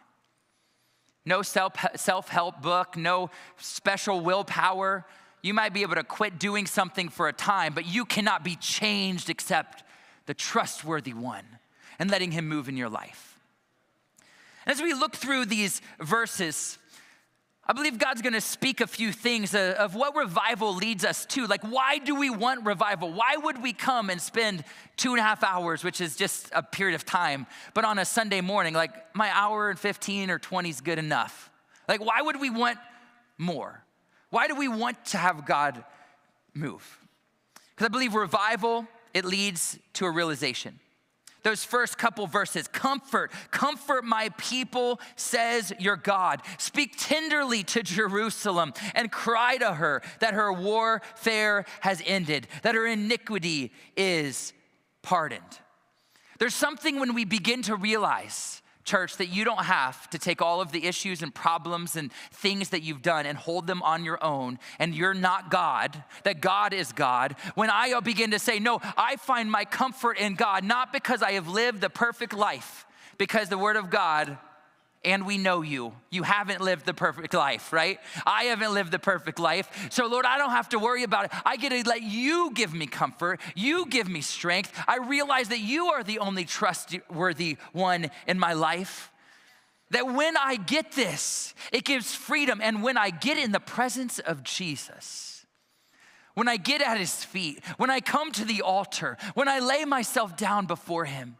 no 1.26 1.42
self 1.42 2.28
help 2.28 2.62
book, 2.62 2.96
no 2.96 3.30
special 3.58 4.20
willpower. 4.20 5.04
You 5.42 5.54
might 5.54 5.74
be 5.74 5.82
able 5.82 5.96
to 5.96 6.04
quit 6.04 6.38
doing 6.38 6.66
something 6.66 7.08
for 7.08 7.28
a 7.28 7.32
time, 7.32 7.74
but 7.74 7.86
you 7.86 8.04
cannot 8.04 8.44
be 8.44 8.56
changed 8.56 9.28
except 9.28 9.84
the 10.26 10.34
trustworthy 10.34 11.12
one 11.12 11.44
and 11.98 12.10
letting 12.10 12.32
him 12.32 12.48
move 12.48 12.68
in 12.68 12.76
your 12.76 12.88
life. 12.88 13.38
As 14.66 14.80
we 14.80 14.94
look 14.94 15.14
through 15.14 15.46
these 15.46 15.82
verses, 16.00 16.78
I 17.66 17.72
believe 17.72 17.98
God's 17.98 18.20
gonna 18.20 18.42
speak 18.42 18.82
a 18.82 18.86
few 18.86 19.10
things 19.10 19.54
of 19.54 19.94
what 19.94 20.14
revival 20.14 20.74
leads 20.74 21.04
us 21.04 21.24
to. 21.26 21.46
Like, 21.46 21.62
why 21.62 21.96
do 21.98 22.14
we 22.14 22.28
want 22.28 22.66
revival? 22.66 23.10
Why 23.10 23.36
would 23.36 23.62
we 23.62 23.72
come 23.72 24.10
and 24.10 24.20
spend 24.20 24.64
two 24.96 25.12
and 25.12 25.18
a 25.18 25.22
half 25.22 25.42
hours, 25.42 25.82
which 25.82 26.02
is 26.02 26.14
just 26.14 26.50
a 26.52 26.62
period 26.62 26.94
of 26.94 27.06
time, 27.06 27.46
but 27.72 27.86
on 27.86 27.98
a 27.98 28.04
Sunday 28.04 28.42
morning, 28.42 28.74
like 28.74 28.92
my 29.14 29.30
hour 29.30 29.70
and 29.70 29.78
15 29.78 30.30
or 30.30 30.38
20 30.38 30.68
is 30.68 30.82
good 30.82 30.98
enough? 30.98 31.50
Like, 31.88 32.04
why 32.04 32.20
would 32.20 32.38
we 32.38 32.50
want 32.50 32.78
more? 33.38 33.82
Why 34.28 34.46
do 34.46 34.54
we 34.54 34.68
want 34.68 35.02
to 35.06 35.16
have 35.16 35.46
God 35.46 35.84
move? 36.52 36.98
Because 37.70 37.86
I 37.86 37.88
believe 37.88 38.14
revival, 38.14 38.86
it 39.14 39.24
leads 39.24 39.78
to 39.94 40.04
a 40.04 40.10
realization 40.10 40.78
those 41.44 41.62
first 41.62 41.96
couple 41.96 42.26
verses 42.26 42.66
comfort, 42.66 43.30
comfort 43.52 44.04
my 44.04 44.30
people, 44.36 45.00
says 45.14 45.72
your 45.78 45.96
God. 45.96 46.42
Speak 46.58 46.96
tenderly 46.98 47.62
to 47.64 47.82
Jerusalem 47.82 48.72
and 48.94 49.12
cry 49.12 49.58
to 49.58 49.74
her 49.74 50.02
that 50.18 50.34
her 50.34 50.52
warfare 50.52 51.66
has 51.80 52.02
ended, 52.04 52.48
that 52.62 52.74
her 52.74 52.86
iniquity 52.86 53.72
is 53.96 54.52
pardoned. 55.02 55.42
There's 56.38 56.54
something 56.54 56.98
when 56.98 57.14
we 57.14 57.24
begin 57.24 57.62
to 57.62 57.76
realize 57.76 58.62
church, 58.84 59.16
that 59.16 59.28
you 59.28 59.44
don't 59.44 59.64
have 59.64 60.08
to 60.10 60.18
take 60.18 60.42
all 60.42 60.60
of 60.60 60.72
the 60.72 60.86
issues 60.86 61.22
and 61.22 61.34
problems 61.34 61.96
and 61.96 62.12
things 62.32 62.70
that 62.70 62.82
you've 62.82 63.02
done 63.02 63.26
and 63.26 63.36
hold 63.36 63.66
them 63.66 63.82
on 63.82 64.04
your 64.04 64.22
own, 64.22 64.58
and 64.78 64.94
you're 64.94 65.14
not 65.14 65.50
God, 65.50 66.02
that 66.24 66.40
God 66.40 66.72
is 66.72 66.92
God. 66.92 67.36
When 67.54 67.70
I 67.70 67.98
begin 68.00 68.30
to 68.32 68.38
say, 68.38 68.58
No, 68.58 68.80
I 68.96 69.16
find 69.16 69.50
my 69.50 69.64
comfort 69.64 70.18
in 70.18 70.34
God, 70.34 70.64
not 70.64 70.92
because 70.92 71.22
I 71.22 71.32
have 71.32 71.48
lived 71.48 71.80
the 71.80 71.90
perfect 71.90 72.32
life, 72.32 72.86
because 73.18 73.48
the 73.48 73.58
Word 73.58 73.76
of 73.76 73.90
God 73.90 74.38
and 75.04 75.26
we 75.26 75.38
know 75.38 75.62
you. 75.62 75.92
You 76.10 76.22
haven't 76.22 76.60
lived 76.60 76.86
the 76.86 76.94
perfect 76.94 77.34
life, 77.34 77.72
right? 77.72 77.98
I 78.26 78.44
haven't 78.44 78.72
lived 78.72 78.90
the 78.90 78.98
perfect 78.98 79.38
life. 79.38 79.88
So, 79.90 80.06
Lord, 80.06 80.24
I 80.24 80.38
don't 80.38 80.50
have 80.50 80.68
to 80.70 80.78
worry 80.78 81.02
about 81.02 81.26
it. 81.26 81.32
I 81.44 81.56
get 81.56 81.70
to 81.70 81.88
let 81.88 82.02
you 82.02 82.50
give 82.54 82.72
me 82.72 82.86
comfort. 82.86 83.40
You 83.54 83.86
give 83.86 84.08
me 84.08 84.20
strength. 84.20 84.72
I 84.86 84.98
realize 84.98 85.48
that 85.48 85.60
you 85.60 85.86
are 85.86 86.02
the 86.02 86.18
only 86.18 86.44
trustworthy 86.44 87.56
one 87.72 88.10
in 88.26 88.38
my 88.38 88.52
life. 88.52 89.10
That 89.90 90.06
when 90.06 90.36
I 90.36 90.56
get 90.56 90.92
this, 90.92 91.54
it 91.72 91.84
gives 91.84 92.14
freedom. 92.14 92.60
And 92.62 92.82
when 92.82 92.96
I 92.96 93.10
get 93.10 93.38
in 93.38 93.52
the 93.52 93.60
presence 93.60 94.18
of 94.18 94.42
Jesus, 94.42 95.46
when 96.34 96.48
I 96.48 96.56
get 96.56 96.82
at 96.82 96.98
his 96.98 97.24
feet, 97.24 97.62
when 97.76 97.90
I 97.90 98.00
come 98.00 98.32
to 98.32 98.44
the 98.44 98.62
altar, 98.62 99.16
when 99.34 99.48
I 99.48 99.60
lay 99.60 99.84
myself 99.84 100.36
down 100.36 100.66
before 100.66 101.04
him, 101.04 101.36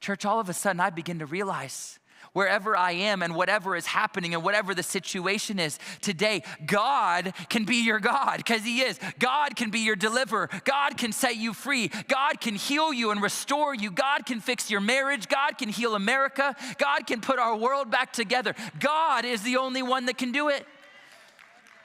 church, 0.00 0.24
all 0.24 0.40
of 0.40 0.48
a 0.48 0.52
sudden 0.52 0.80
I 0.80 0.90
begin 0.90 1.18
to 1.20 1.26
realize 1.26 1.99
wherever 2.32 2.76
I 2.76 2.92
am 2.92 3.22
and 3.22 3.34
whatever 3.34 3.76
is 3.76 3.86
happening 3.86 4.34
and 4.34 4.42
whatever 4.42 4.74
the 4.74 4.82
situation 4.82 5.58
is 5.58 5.78
today, 6.00 6.42
God 6.66 7.32
can 7.48 7.64
be 7.64 7.84
your 7.84 8.00
God 8.00 8.38
because 8.38 8.62
He 8.62 8.80
is. 8.80 8.98
God 9.18 9.56
can 9.56 9.70
be 9.70 9.80
your 9.80 9.96
deliverer. 9.96 10.48
God 10.64 10.96
can 10.96 11.12
set 11.12 11.36
you 11.36 11.52
free. 11.52 11.90
God 12.08 12.40
can 12.40 12.54
heal 12.54 12.92
you 12.92 13.10
and 13.10 13.22
restore 13.22 13.74
you. 13.74 13.90
God 13.90 14.26
can 14.26 14.40
fix 14.40 14.70
your 14.70 14.80
marriage. 14.80 15.28
God 15.28 15.58
can 15.58 15.68
heal 15.68 15.94
America. 15.94 16.54
God 16.78 17.06
can 17.06 17.20
put 17.20 17.38
our 17.38 17.56
world 17.56 17.90
back 17.90 18.12
together. 18.12 18.54
God 18.78 19.24
is 19.24 19.42
the 19.42 19.56
only 19.56 19.82
one 19.82 20.06
that 20.06 20.18
can 20.18 20.32
do 20.32 20.48
it. 20.48 20.66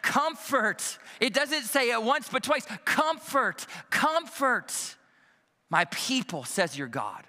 Comfort. 0.02 1.00
It 1.20 1.34
doesn't 1.34 1.64
say 1.64 1.90
it 1.90 2.04
once 2.04 2.30
but 2.30 2.44
twice. 2.44 2.68
Comfort, 2.86 3.66
comfort. 3.90 4.96
My 5.70 5.86
people, 5.86 6.44
says 6.44 6.78
your 6.78 6.88
God. 6.88 7.24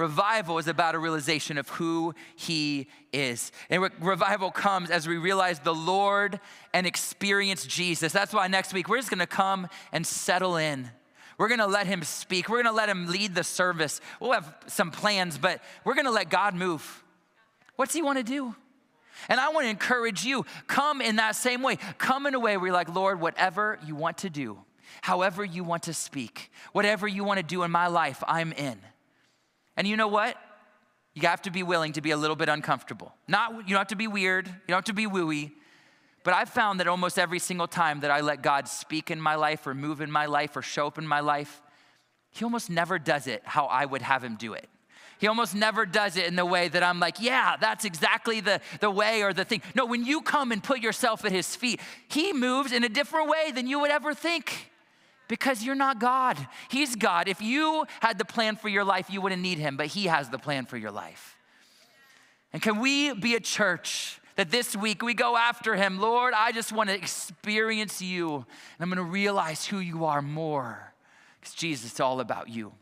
Revival 0.00 0.56
is 0.56 0.66
about 0.66 0.94
a 0.94 0.98
realization 0.98 1.58
of 1.58 1.68
who 1.68 2.14
He 2.34 2.86
is. 3.12 3.52
And 3.68 3.82
re- 3.82 3.90
revival 4.00 4.50
comes 4.50 4.90
as 4.90 5.06
we 5.06 5.18
realize 5.18 5.58
the 5.58 5.74
Lord 5.74 6.40
and 6.72 6.86
experience 6.86 7.66
Jesus. 7.66 8.10
That's 8.10 8.32
why 8.32 8.46
next 8.46 8.72
week 8.72 8.88
we're 8.88 8.96
just 8.96 9.10
gonna 9.10 9.26
come 9.26 9.68
and 9.92 10.06
settle 10.06 10.56
in. 10.56 10.90
We're 11.36 11.48
gonna 11.48 11.66
let 11.66 11.86
Him 11.86 12.02
speak. 12.02 12.48
We're 12.48 12.62
gonna 12.62 12.74
let 12.74 12.88
Him 12.88 13.08
lead 13.08 13.34
the 13.34 13.44
service. 13.44 14.00
We'll 14.20 14.32
have 14.32 14.54
some 14.68 14.90
plans, 14.90 15.36
but 15.36 15.60
we're 15.84 15.94
gonna 15.94 16.10
let 16.10 16.30
God 16.30 16.54
move. 16.54 17.04
What's 17.76 17.92
He 17.92 18.00
wanna 18.00 18.22
do? 18.22 18.54
And 19.28 19.38
I 19.38 19.50
wanna 19.50 19.68
encourage 19.68 20.24
you 20.24 20.46
come 20.66 21.02
in 21.02 21.16
that 21.16 21.36
same 21.36 21.60
way. 21.60 21.76
Come 21.98 22.24
in 22.24 22.32
a 22.32 22.40
way 22.40 22.56
where 22.56 22.68
you're 22.68 22.74
like, 22.74 22.88
Lord, 22.88 23.20
whatever 23.20 23.78
you 23.84 23.94
want 23.96 24.16
to 24.18 24.30
do, 24.30 24.60
however 25.02 25.44
you 25.44 25.62
want 25.62 25.82
to 25.82 25.92
speak, 25.92 26.50
whatever 26.72 27.06
you 27.06 27.22
wanna 27.22 27.42
do 27.42 27.64
in 27.64 27.70
my 27.70 27.88
life, 27.88 28.24
I'm 28.26 28.52
in. 28.52 28.78
And 29.80 29.88
you 29.88 29.96
know 29.96 30.08
what? 30.08 30.36
You 31.14 31.26
have 31.26 31.40
to 31.40 31.50
be 31.50 31.62
willing 31.62 31.94
to 31.94 32.02
be 32.02 32.10
a 32.10 32.16
little 32.18 32.36
bit 32.36 32.50
uncomfortable. 32.50 33.14
Not, 33.26 33.66
you 33.66 33.70
don't 33.70 33.78
have 33.78 33.86
to 33.86 33.96
be 33.96 34.08
weird, 34.08 34.46
you 34.46 34.52
don't 34.68 34.76
have 34.76 34.84
to 34.84 34.92
be 34.92 35.06
wooey. 35.06 35.52
But 36.22 36.34
I've 36.34 36.50
found 36.50 36.80
that 36.80 36.86
almost 36.86 37.18
every 37.18 37.38
single 37.38 37.66
time 37.66 38.00
that 38.00 38.10
I 38.10 38.20
let 38.20 38.42
God 38.42 38.68
speak 38.68 39.10
in 39.10 39.18
my 39.18 39.36
life 39.36 39.66
or 39.66 39.74
move 39.74 40.02
in 40.02 40.10
my 40.10 40.26
life 40.26 40.54
or 40.54 40.60
show 40.60 40.86
up 40.86 40.98
in 40.98 41.06
my 41.06 41.20
life, 41.20 41.62
He 42.30 42.44
almost 42.44 42.68
never 42.68 42.98
does 42.98 43.26
it 43.26 43.40
how 43.46 43.64
I 43.68 43.86
would 43.86 44.02
have 44.02 44.22
Him 44.22 44.36
do 44.36 44.52
it. 44.52 44.68
He 45.16 45.28
almost 45.28 45.54
never 45.54 45.86
does 45.86 46.18
it 46.18 46.26
in 46.26 46.36
the 46.36 46.44
way 46.44 46.68
that 46.68 46.82
I'm 46.82 47.00
like, 47.00 47.18
yeah, 47.18 47.56
that's 47.58 47.86
exactly 47.86 48.40
the, 48.40 48.60
the 48.80 48.90
way 48.90 49.22
or 49.22 49.32
the 49.32 49.46
thing. 49.46 49.62
No, 49.74 49.86
when 49.86 50.04
you 50.04 50.20
come 50.20 50.52
and 50.52 50.62
put 50.62 50.80
yourself 50.80 51.24
at 51.24 51.32
his 51.32 51.56
feet, 51.56 51.80
he 52.10 52.34
moves 52.34 52.70
in 52.70 52.84
a 52.84 52.88
different 52.90 53.30
way 53.30 53.50
than 53.50 53.66
you 53.66 53.80
would 53.80 53.90
ever 53.90 54.12
think 54.12 54.69
because 55.30 55.62
you're 55.62 55.76
not 55.76 56.00
God. 56.00 56.36
He's 56.68 56.96
God. 56.96 57.28
If 57.28 57.40
you 57.40 57.86
had 58.00 58.18
the 58.18 58.24
plan 58.24 58.56
for 58.56 58.68
your 58.68 58.82
life, 58.82 59.08
you 59.08 59.20
wouldn't 59.20 59.40
need 59.40 59.58
Him, 59.58 59.76
but 59.76 59.86
He 59.86 60.06
has 60.06 60.28
the 60.28 60.38
plan 60.38 60.66
for 60.66 60.76
your 60.76 60.90
life. 60.90 61.36
And 62.52 62.60
can 62.60 62.80
we 62.80 63.14
be 63.14 63.36
a 63.36 63.40
church 63.40 64.20
that 64.34 64.50
this 64.50 64.74
week 64.74 65.02
we 65.02 65.14
go 65.14 65.36
after 65.36 65.76
Him? 65.76 66.00
Lord, 66.00 66.34
I 66.34 66.50
just 66.50 66.72
want 66.72 66.90
to 66.90 66.96
experience 66.96 68.02
you, 68.02 68.34
and 68.34 68.44
I'm 68.80 68.88
going 68.88 68.96
to 68.96 69.04
realize 69.04 69.64
who 69.64 69.78
you 69.78 70.04
are 70.04 70.20
more 70.20 70.92
because 71.40 71.54
Jesus, 71.54 71.92
it's 71.92 72.00
all 72.00 72.18
about 72.18 72.48
you. 72.48 72.72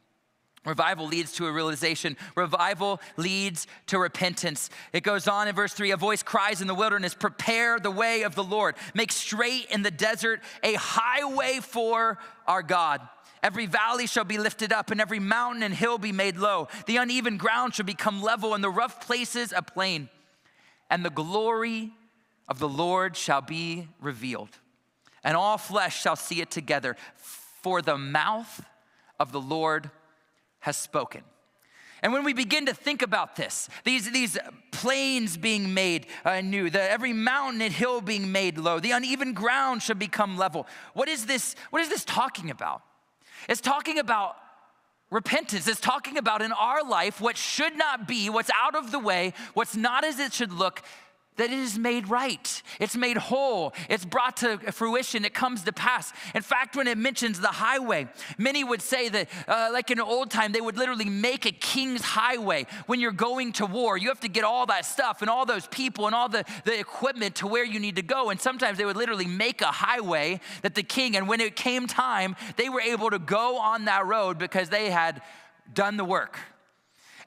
Revival 0.68 1.06
leads 1.06 1.32
to 1.32 1.46
a 1.46 1.52
realization. 1.52 2.16
Revival 2.34 3.00
leads 3.16 3.66
to 3.86 3.98
repentance. 3.98 4.68
It 4.92 5.02
goes 5.02 5.26
on 5.26 5.48
in 5.48 5.54
verse 5.54 5.72
3 5.72 5.92
A 5.92 5.96
voice 5.96 6.22
cries 6.22 6.60
in 6.60 6.66
the 6.66 6.74
wilderness, 6.74 7.14
Prepare 7.14 7.80
the 7.80 7.90
way 7.90 8.22
of 8.22 8.34
the 8.34 8.44
Lord. 8.44 8.76
Make 8.92 9.10
straight 9.10 9.66
in 9.70 9.82
the 9.82 9.90
desert 9.90 10.42
a 10.62 10.74
highway 10.74 11.60
for 11.62 12.18
our 12.46 12.62
God. 12.62 13.00
Every 13.42 13.64
valley 13.66 14.06
shall 14.06 14.24
be 14.24 14.36
lifted 14.36 14.72
up, 14.72 14.90
and 14.90 15.00
every 15.00 15.20
mountain 15.20 15.62
and 15.62 15.72
hill 15.72 15.96
be 15.96 16.12
made 16.12 16.36
low. 16.36 16.68
The 16.86 16.98
uneven 16.98 17.38
ground 17.38 17.74
shall 17.74 17.86
become 17.86 18.22
level, 18.22 18.52
and 18.52 18.62
the 18.62 18.70
rough 18.70 19.06
places 19.06 19.54
a 19.56 19.62
plain. 19.62 20.10
And 20.90 21.02
the 21.02 21.10
glory 21.10 21.92
of 22.46 22.58
the 22.58 22.68
Lord 22.68 23.16
shall 23.16 23.40
be 23.40 23.88
revealed, 24.00 24.50
and 25.24 25.34
all 25.36 25.56
flesh 25.56 26.02
shall 26.02 26.16
see 26.16 26.42
it 26.42 26.50
together. 26.50 26.96
For 27.16 27.80
the 27.80 27.96
mouth 27.96 28.64
of 29.18 29.32
the 29.32 29.40
Lord 29.40 29.90
has 30.60 30.76
spoken. 30.76 31.22
And 32.02 32.12
when 32.12 32.24
we 32.24 32.32
begin 32.32 32.66
to 32.66 32.74
think 32.74 33.02
about 33.02 33.34
this, 33.34 33.68
these, 33.84 34.10
these 34.10 34.38
plains 34.70 35.36
being 35.36 35.74
made 35.74 36.06
uh, 36.24 36.40
new, 36.40 36.70
the, 36.70 36.80
every 36.80 37.12
mountain 37.12 37.60
and 37.60 37.72
hill 37.72 38.00
being 38.00 38.30
made 38.30 38.56
low, 38.56 38.78
the 38.78 38.92
uneven 38.92 39.32
ground 39.32 39.82
should 39.82 39.98
become 39.98 40.36
level. 40.36 40.66
What 40.94 41.08
is 41.08 41.26
this, 41.26 41.56
what 41.70 41.82
is 41.82 41.88
this 41.88 42.04
talking 42.04 42.50
about? 42.50 42.82
It's 43.48 43.60
talking 43.60 43.98
about 43.98 44.36
repentance. 45.10 45.66
It's 45.66 45.80
talking 45.80 46.18
about 46.18 46.42
in 46.42 46.52
our 46.52 46.84
life 46.84 47.20
what 47.20 47.36
should 47.36 47.76
not 47.76 48.06
be, 48.06 48.30
what's 48.30 48.50
out 48.54 48.74
of 48.74 48.92
the 48.92 48.98
way, 48.98 49.32
what's 49.54 49.74
not 49.74 50.04
as 50.04 50.18
it 50.18 50.32
should 50.32 50.52
look, 50.52 50.82
that 51.38 51.50
it 51.50 51.58
is 51.58 51.78
made 51.78 52.08
right, 52.08 52.62
it's 52.78 52.96
made 52.96 53.16
whole, 53.16 53.72
it's 53.88 54.04
brought 54.04 54.36
to 54.38 54.58
fruition, 54.72 55.24
it 55.24 55.34
comes 55.34 55.62
to 55.64 55.72
pass. 55.72 56.12
In 56.34 56.42
fact, 56.42 56.76
when 56.76 56.86
it 56.86 56.98
mentions 56.98 57.40
the 57.40 57.48
highway, 57.48 58.08
many 58.36 58.62
would 58.62 58.82
say 58.82 59.08
that, 59.08 59.28
uh, 59.48 59.70
like 59.72 59.90
in 59.90 59.98
old 60.00 60.30
time, 60.30 60.52
they 60.52 60.60
would 60.60 60.76
literally 60.76 61.08
make 61.08 61.46
a 61.46 61.52
king's 61.52 62.02
highway. 62.02 62.66
When 62.86 63.00
you're 63.00 63.12
going 63.12 63.52
to 63.54 63.66
war, 63.66 63.96
you 63.96 64.08
have 64.08 64.20
to 64.20 64.28
get 64.28 64.44
all 64.44 64.66
that 64.66 64.84
stuff 64.84 65.22
and 65.22 65.30
all 65.30 65.46
those 65.46 65.66
people 65.68 66.06
and 66.06 66.14
all 66.14 66.28
the, 66.28 66.44
the 66.64 66.78
equipment 66.78 67.36
to 67.36 67.46
where 67.46 67.64
you 67.64 67.80
need 67.80 67.96
to 67.96 68.02
go. 68.02 68.30
And 68.30 68.40
sometimes 68.40 68.78
they 68.78 68.84
would 68.84 68.96
literally 68.96 69.26
make 69.26 69.62
a 69.62 69.66
highway 69.66 70.40
that 70.62 70.74
the 70.74 70.82
king, 70.82 71.16
and 71.16 71.28
when 71.28 71.40
it 71.40 71.56
came 71.56 71.86
time, 71.86 72.36
they 72.56 72.68
were 72.68 72.80
able 72.80 73.10
to 73.10 73.18
go 73.18 73.58
on 73.58 73.86
that 73.86 74.06
road 74.06 74.38
because 74.38 74.68
they 74.68 74.90
had 74.90 75.22
done 75.72 75.96
the 75.96 76.04
work. 76.04 76.38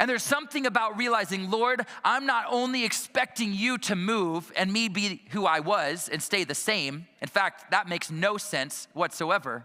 And 0.01 0.09
there's 0.09 0.23
something 0.23 0.65
about 0.65 0.97
realizing, 0.97 1.51
Lord, 1.51 1.85
I'm 2.03 2.25
not 2.25 2.45
only 2.49 2.85
expecting 2.85 3.53
you 3.53 3.77
to 3.77 3.95
move 3.95 4.51
and 4.55 4.73
me 4.73 4.89
be 4.89 5.21
who 5.29 5.45
I 5.45 5.59
was 5.59 6.09
and 6.09 6.23
stay 6.23 6.43
the 6.43 6.55
same. 6.55 7.05
In 7.21 7.27
fact, 7.27 7.69
that 7.69 7.87
makes 7.87 8.09
no 8.09 8.37
sense 8.37 8.87
whatsoever. 8.93 9.63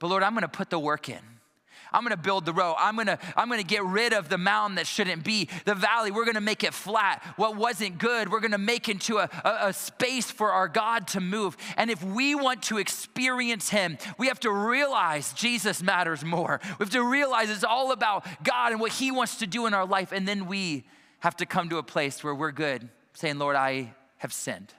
But 0.00 0.08
Lord, 0.08 0.22
I'm 0.22 0.34
gonna 0.34 0.48
put 0.48 0.68
the 0.68 0.78
work 0.78 1.08
in. 1.08 1.22
I'm 1.92 2.02
gonna 2.02 2.16
build 2.16 2.44
the 2.44 2.52
road. 2.52 2.76
I'm 2.78 2.96
gonna, 2.96 3.18
I'm 3.36 3.48
gonna 3.48 3.62
get 3.62 3.84
rid 3.84 4.12
of 4.12 4.28
the 4.28 4.38
mountain 4.38 4.76
that 4.76 4.86
shouldn't 4.86 5.24
be. 5.24 5.48
The 5.64 5.74
valley, 5.74 6.10
we're 6.10 6.24
gonna 6.24 6.40
make 6.40 6.64
it 6.64 6.74
flat. 6.74 7.22
What 7.36 7.56
wasn't 7.56 7.98
good, 7.98 8.30
we're 8.30 8.40
gonna 8.40 8.58
make 8.58 8.88
into 8.88 9.18
a, 9.18 9.28
a, 9.44 9.68
a 9.68 9.72
space 9.72 10.30
for 10.30 10.52
our 10.52 10.68
God 10.68 11.08
to 11.08 11.20
move. 11.20 11.56
And 11.76 11.90
if 11.90 12.02
we 12.02 12.34
want 12.34 12.62
to 12.64 12.78
experience 12.78 13.68
Him, 13.68 13.98
we 14.18 14.28
have 14.28 14.40
to 14.40 14.50
realize 14.50 15.32
Jesus 15.32 15.82
matters 15.82 16.24
more. 16.24 16.60
We 16.78 16.84
have 16.84 16.90
to 16.90 17.04
realize 17.04 17.50
it's 17.50 17.64
all 17.64 17.92
about 17.92 18.26
God 18.42 18.72
and 18.72 18.80
what 18.80 18.92
He 18.92 19.10
wants 19.10 19.36
to 19.38 19.46
do 19.46 19.66
in 19.66 19.74
our 19.74 19.86
life. 19.86 20.12
And 20.12 20.26
then 20.26 20.46
we 20.46 20.84
have 21.20 21.36
to 21.36 21.46
come 21.46 21.68
to 21.70 21.78
a 21.78 21.82
place 21.82 22.22
where 22.22 22.34
we're 22.34 22.52
good, 22.52 22.88
saying, 23.12 23.38
Lord, 23.38 23.56
I 23.56 23.94
have 24.18 24.32
sinned. 24.32 24.74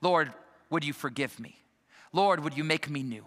Lord, 0.00 0.32
would 0.70 0.84
you 0.84 0.92
forgive 0.92 1.38
me? 1.40 1.56
Lord, 2.12 2.42
would 2.42 2.56
you 2.56 2.64
make 2.64 2.88
me 2.88 3.02
new? 3.02 3.24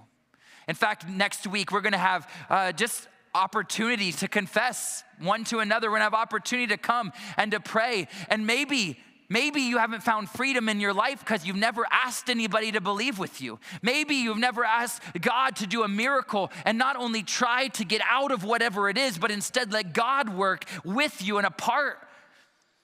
In 0.67 0.75
fact, 0.75 1.07
next 1.07 1.47
week 1.47 1.71
we're 1.71 1.81
gonna 1.81 1.97
have 1.97 2.29
uh, 2.49 2.71
just 2.71 3.07
opportunity 3.35 4.11
to 4.11 4.27
confess 4.27 5.03
one 5.19 5.43
to 5.45 5.59
another. 5.59 5.89
We're 5.89 5.97
gonna 5.97 6.05
have 6.05 6.13
opportunity 6.13 6.67
to 6.67 6.77
come 6.77 7.11
and 7.37 7.51
to 7.51 7.59
pray. 7.59 8.07
And 8.29 8.45
maybe 8.45 8.99
Maybe 9.29 9.61
you 9.61 9.79
haven't 9.79 10.03
found 10.03 10.29
freedom 10.29 10.69
in 10.69 10.79
your 10.79 10.93
life 10.93 11.17
because 11.17 11.43
you've 11.43 11.55
never 11.55 11.87
asked 11.89 12.29
anybody 12.29 12.71
to 12.73 12.81
believe 12.81 13.17
with 13.17 13.41
you. 13.41 13.57
Maybe 13.81 14.13
you've 14.13 14.37
never 14.37 14.63
asked 14.63 15.01
God 15.19 15.55
to 15.55 15.65
do 15.65 15.81
a 15.81 15.87
miracle 15.87 16.51
and 16.65 16.77
not 16.77 16.97
only 16.97 17.23
try 17.23 17.69
to 17.69 17.83
get 17.83 18.01
out 18.07 18.31
of 18.31 18.43
whatever 18.43 18.89
it 18.89 18.97
is, 18.97 19.17
but 19.17 19.31
instead 19.31 19.73
let 19.73 19.91
God 19.93 20.29
work 20.29 20.65
with 20.83 21.21
you 21.23 21.37
and 21.37 21.47
apart. 21.47 21.97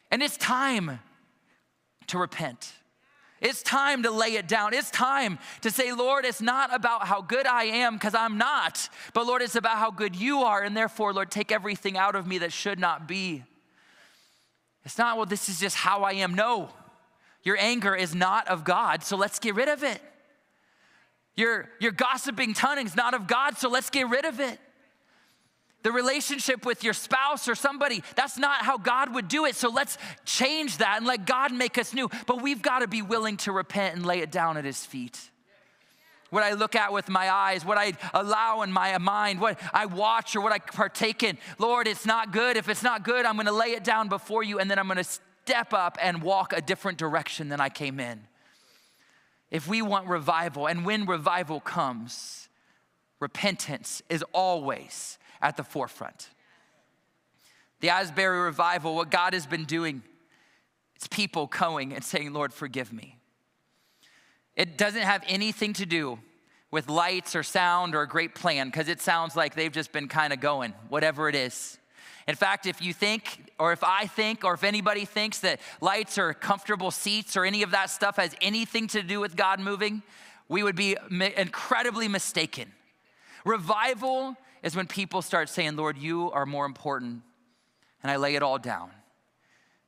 And 0.09 0.23
it's 0.23 0.37
time 0.37 0.99
to 2.07 2.17
repent. 2.17 2.73
It's 3.41 3.63
time 3.63 4.03
to 4.03 4.11
lay 4.11 4.35
it 4.35 4.47
down. 4.47 4.73
It's 4.73 4.91
time 4.91 5.39
to 5.61 5.71
say, 5.71 5.93
Lord, 5.93 6.25
it's 6.25 6.41
not 6.41 6.73
about 6.73 7.07
how 7.07 7.21
good 7.21 7.47
I 7.47 7.65
am, 7.65 7.95
because 7.95 8.13
I'm 8.13 8.37
not, 8.37 8.89
but 9.13 9.25
Lord, 9.25 9.41
it's 9.41 9.55
about 9.55 9.77
how 9.77 9.91
good 9.91 10.15
you 10.15 10.39
are. 10.43 10.61
And 10.61 10.75
therefore, 10.75 11.13
Lord, 11.13 11.31
take 11.31 11.51
everything 11.51 11.97
out 11.97 12.15
of 12.15 12.27
me 12.27 12.39
that 12.39 12.51
should 12.51 12.79
not 12.79 13.07
be. 13.07 13.43
It's 14.83 14.97
not, 14.97 15.17
well, 15.17 15.25
this 15.25 15.49
is 15.49 15.59
just 15.59 15.75
how 15.75 16.03
I 16.03 16.13
am. 16.13 16.35
No, 16.35 16.69
your 17.43 17.57
anger 17.57 17.95
is 17.95 18.13
not 18.13 18.47
of 18.47 18.63
God, 18.63 19.03
so 19.03 19.15
let's 19.15 19.39
get 19.39 19.55
rid 19.55 19.69
of 19.69 19.83
it. 19.83 20.01
Your, 21.35 21.69
your 21.79 21.91
gossiping 21.91 22.53
tongue 22.53 22.85
is 22.85 22.95
not 22.95 23.13
of 23.13 23.27
God, 23.27 23.57
so 23.57 23.69
let's 23.69 23.89
get 23.89 24.09
rid 24.09 24.25
of 24.25 24.39
it 24.39 24.59
the 25.83 25.91
relationship 25.91 26.65
with 26.65 26.83
your 26.83 26.93
spouse 26.93 27.47
or 27.47 27.55
somebody. 27.55 28.03
That's 28.15 28.37
not 28.37 28.61
how 28.61 28.77
God 28.77 29.13
would 29.13 29.27
do 29.27 29.45
it. 29.45 29.55
So 29.55 29.69
let's 29.69 29.97
change 30.25 30.77
that 30.77 30.97
and 30.97 31.05
let 31.05 31.25
God 31.25 31.53
make 31.53 31.77
us 31.77 31.93
new. 31.93 32.09
But 32.25 32.41
we've 32.41 32.61
got 32.61 32.79
to 32.79 32.87
be 32.87 33.01
willing 33.01 33.37
to 33.37 33.51
repent 33.51 33.95
and 33.95 34.05
lay 34.05 34.19
it 34.19 34.31
down 34.31 34.57
at 34.57 34.65
His 34.65 34.85
feet. 34.85 35.29
What 36.29 36.43
I 36.43 36.53
look 36.53 36.75
at 36.75 36.93
with 36.93 37.09
my 37.09 37.31
eyes, 37.31 37.65
what 37.65 37.77
I 37.77 37.93
allow 38.13 38.61
in 38.61 38.71
my 38.71 38.95
mind, 38.99 39.41
what 39.41 39.59
I 39.73 39.87
watch 39.87 40.35
or 40.35 40.41
what 40.41 40.51
I 40.51 40.59
partake 40.59 41.23
in. 41.23 41.39
Lord, 41.57 41.87
it's 41.87 42.05
not 42.05 42.31
good. 42.31 42.55
If 42.55 42.69
it's 42.69 42.83
not 42.83 43.03
good, 43.03 43.25
I'm 43.25 43.35
going 43.35 43.47
to 43.47 43.51
lay 43.51 43.71
it 43.71 43.83
down 43.83 44.09
before 44.09 44.43
you 44.43 44.59
and 44.59 44.69
then 44.69 44.77
I'm 44.77 44.85
going 44.85 44.97
to 44.97 45.03
step 45.03 45.73
up 45.73 45.97
and 45.99 46.21
walk 46.21 46.53
a 46.53 46.61
different 46.61 46.99
direction 46.99 47.49
than 47.49 47.59
I 47.59 47.69
came 47.69 47.99
in. 47.99 48.21
If 49.49 49.67
we 49.67 49.81
want 49.81 50.07
revival, 50.07 50.67
and 50.67 50.85
when 50.85 51.07
revival 51.07 51.59
comes, 51.59 52.49
repentance 53.19 54.03
is 54.07 54.23
always 54.31 55.17
at 55.41 55.57
the 55.57 55.63
forefront. 55.63 56.29
The 57.81 57.89
Asbury 57.89 58.41
revival, 58.41 58.95
what 58.95 59.09
God 59.09 59.33
has 59.33 59.45
been 59.45 59.65
doing, 59.65 60.03
it's 60.95 61.07
people 61.07 61.47
going 61.47 61.93
and 61.93 62.03
saying, 62.03 62.33
Lord, 62.33 62.53
forgive 62.53 62.91
me. 62.91 63.17
It 64.55 64.77
doesn't 64.77 65.03
have 65.03 65.23
anything 65.27 65.73
to 65.73 65.85
do 65.85 66.19
with 66.71 66.89
lights 66.89 67.35
or 67.35 67.43
sound 67.43 67.95
or 67.95 68.01
a 68.01 68.07
great 68.07 68.35
plan 68.35 68.67
because 68.67 68.89
it 68.89 69.01
sounds 69.01 69.35
like 69.35 69.55
they've 69.55 69.71
just 69.71 69.91
been 69.91 70.07
kind 70.07 70.33
of 70.33 70.39
going, 70.39 70.73
whatever 70.89 71.29
it 71.29 71.35
is. 71.35 71.77
In 72.27 72.35
fact, 72.35 72.67
if 72.67 72.81
you 72.81 72.93
think, 72.93 73.51
or 73.57 73.71
if 73.71 73.83
I 73.83 74.05
think, 74.05 74.43
or 74.43 74.53
if 74.53 74.63
anybody 74.63 75.05
thinks 75.05 75.39
that 75.39 75.59
lights 75.81 76.17
or 76.17 76.33
comfortable 76.33 76.91
seats 76.91 77.35
or 77.35 77.43
any 77.43 77.63
of 77.63 77.71
that 77.71 77.89
stuff 77.89 78.17
has 78.17 78.35
anything 78.41 78.87
to 78.89 79.01
do 79.01 79.19
with 79.19 79.35
God 79.35 79.59
moving, 79.59 80.03
we 80.47 80.61
would 80.61 80.75
be 80.75 80.95
incredibly 81.37 82.07
mistaken. 82.07 82.71
Revival 83.45 84.35
is 84.63 84.75
when 84.75 84.87
people 84.87 85.21
start 85.21 85.49
saying, 85.49 85.75
Lord, 85.75 85.97
you 85.97 86.31
are 86.31 86.45
more 86.45 86.65
important. 86.65 87.21
And 88.03 88.11
I 88.11 88.17
lay 88.17 88.35
it 88.35 88.43
all 88.43 88.57
down. 88.57 88.91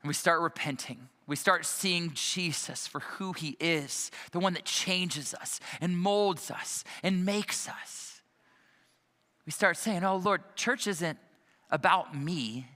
And 0.01 0.07
we 0.07 0.13
start 0.13 0.41
repenting. 0.41 1.09
We 1.27 1.35
start 1.35 1.65
seeing 1.65 2.11
Jesus 2.13 2.87
for 2.87 2.99
who 2.99 3.33
he 3.33 3.55
is, 3.59 4.11
the 4.31 4.39
one 4.39 4.53
that 4.53 4.65
changes 4.65 5.33
us 5.33 5.59
and 5.79 5.97
molds 5.97 6.51
us 6.51 6.83
and 7.03 7.25
makes 7.25 7.69
us. 7.69 8.21
We 9.45 9.51
start 9.51 9.77
saying, 9.77 10.03
Oh, 10.03 10.17
Lord, 10.17 10.41
church 10.55 10.87
isn't 10.87 11.17
about 11.69 12.17
me. 12.17 12.67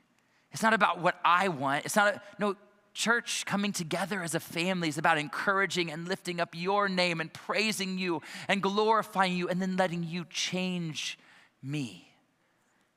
It's 0.51 0.63
not 0.63 0.73
about 0.73 1.01
what 1.01 1.19
I 1.25 1.49
want. 1.49 1.86
It's 1.86 1.95
not, 1.95 2.15
a, 2.15 2.21
no, 2.39 2.55
church 2.93 3.45
coming 3.45 3.73
together 3.73 4.23
as 4.23 4.34
a 4.36 4.39
family 4.39 4.88
is 4.88 4.97
about 4.97 5.17
encouraging 5.17 5.91
and 5.91 6.08
lifting 6.08 6.39
up 6.39 6.49
your 6.53 6.88
name 6.88 7.19
and 7.19 7.31
praising 7.34 7.97
you 7.97 8.21
and 8.47 8.63
glorifying 8.63 9.36
you 9.36 9.49
and 9.49 9.62
then 9.62 9.75
letting 9.75 10.03
you 10.03 10.25
change 10.29 11.19
me 11.65 12.08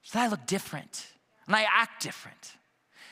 so 0.03 0.19
that 0.19 0.27
I 0.27 0.29
look 0.29 0.47
different 0.47 1.07
and 1.47 1.57
I 1.57 1.67
act 1.71 2.03
different. 2.03 2.53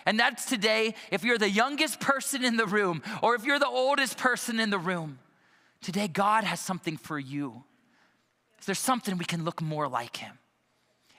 And 0.05 0.21
that's 0.21 0.45
today, 0.45 0.95
if 1.11 1.25
you're 1.25 1.39
the 1.39 1.51
youngest 1.51 1.99
person 1.99 2.45
in 2.45 2.57
the 2.57 2.67
room 2.67 3.03
or 3.23 3.35
if 3.35 3.45
you're 3.45 3.59
the 3.59 3.67
oldest 3.67 4.19
person 4.19 4.61
in 4.61 4.71
the 4.71 4.79
room, 4.79 5.19
today 5.81 6.07
God 6.07 6.45
has 6.45 6.61
something 6.61 6.97
for 6.97 7.19
you. 7.19 7.65
Is 8.61 8.67
there 8.67 8.75
something 8.75 9.19
we 9.19 9.25
can 9.25 9.45
look 9.45 9.61
more 9.61 9.89
like 9.89 10.19
Him? 10.19 10.39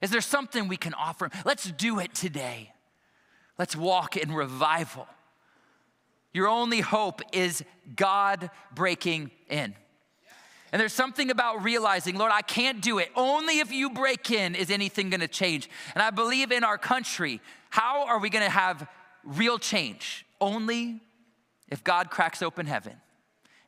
Is 0.02 0.12
there 0.12 0.22
something 0.22 0.68
we 0.68 0.78
can 0.78 0.94
offer 0.94 1.26
Him? 1.26 1.32
Let's 1.46 1.70
do 1.72 2.00
it 2.00 2.14
today. 2.14 2.72
Let's 3.58 3.76
walk 3.76 4.16
in 4.16 4.32
revival. 4.32 5.08
Your 6.34 6.48
only 6.48 6.82
hope 6.82 7.22
is 7.34 7.64
God 7.96 8.52
breaking 8.74 9.32
in. 9.50 9.74
And 10.72 10.80
there's 10.80 10.94
something 10.94 11.32
about 11.32 11.64
realizing, 11.64 12.18
Lord, 12.18 12.32
I 12.34 12.42
can't 12.42 12.82
do 12.82 12.98
it. 13.00 13.10
Only 13.16 13.60
if 13.60 13.72
you 13.72 13.90
break 13.90 14.32
in 14.32 14.56
is 14.56 14.70
anything 14.70 15.10
gonna 15.10 15.28
change. 15.28 15.70
And 15.96 16.02
I 16.02 16.10
believe 16.10 16.52
in 16.52 16.64
our 16.64 16.78
country, 16.78 17.42
how 17.70 18.06
are 18.08 18.20
we 18.20 18.30
gonna 18.30 18.50
have 18.50 18.88
real 19.24 19.58
change? 19.58 20.26
Only 20.42 21.02
if 21.70 21.84
God 21.84 22.10
cracks 22.10 22.42
open 22.42 22.66
heaven 22.66 22.96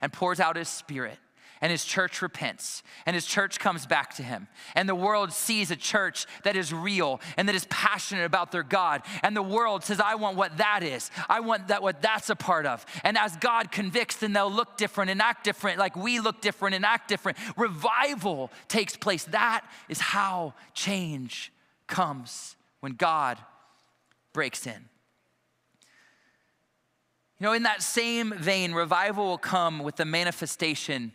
and 0.02 0.12
pours 0.12 0.40
out 0.40 0.56
his 0.56 0.70
spirit 0.70 1.18
and 1.62 1.72
his 1.72 1.84
church 1.84 2.22
repents 2.22 2.84
and 3.06 3.14
his 3.14 3.26
church 3.26 3.60
comes 3.60 3.86
back 3.86 4.16
to 4.16 4.24
him. 4.24 4.48
And 4.76 4.88
the 4.88 4.96
world 4.96 5.34
sees 5.34 5.72
a 5.72 5.76
church 5.76 6.26
that 6.44 6.56
is 6.56 6.74
real 6.74 7.20
and 7.38 7.48
that 7.48 7.56
is 7.56 7.66
passionate 7.70 8.26
about 8.26 8.52
their 8.52 8.64
god. 8.64 9.02
And 9.24 9.36
the 9.36 9.42
world 9.42 9.84
says 9.84 10.00
i 10.00 10.16
want 10.16 10.38
what 10.38 10.58
that 10.58 10.84
is. 10.84 11.12
I 11.28 11.42
want 11.42 11.68
that 11.68 11.84
what 11.84 12.02
that's 12.02 12.30
a 12.30 12.36
part 12.36 12.66
of. 12.66 12.86
And 13.04 13.18
as 13.18 13.36
god 13.38 13.72
convicts 13.72 14.18
then 14.18 14.34
they'll 14.34 14.52
look 14.52 14.78
different 14.78 15.12
and 15.12 15.22
act 15.22 15.44
different 15.44 15.80
like 15.80 15.96
we 15.96 16.20
look 16.20 16.42
different 16.42 16.76
and 16.76 16.86
act 16.86 17.10
different. 17.10 17.38
Revival 17.58 18.52
takes 18.68 18.96
place. 18.96 19.26
That 19.26 19.66
is 19.90 20.00
how 20.00 20.54
change 20.74 21.52
comes 21.88 22.56
when 22.80 22.94
god 22.94 23.38
breaks 24.34 24.66
in. 24.66 24.90
You 27.40 27.46
know, 27.46 27.54
in 27.54 27.64
that 27.64 27.82
same 27.82 28.34
vein, 28.38 28.74
revival 28.74 29.26
will 29.26 29.38
come 29.38 29.80
with 29.80 29.96
the 29.96 30.04
manifestation 30.04 31.14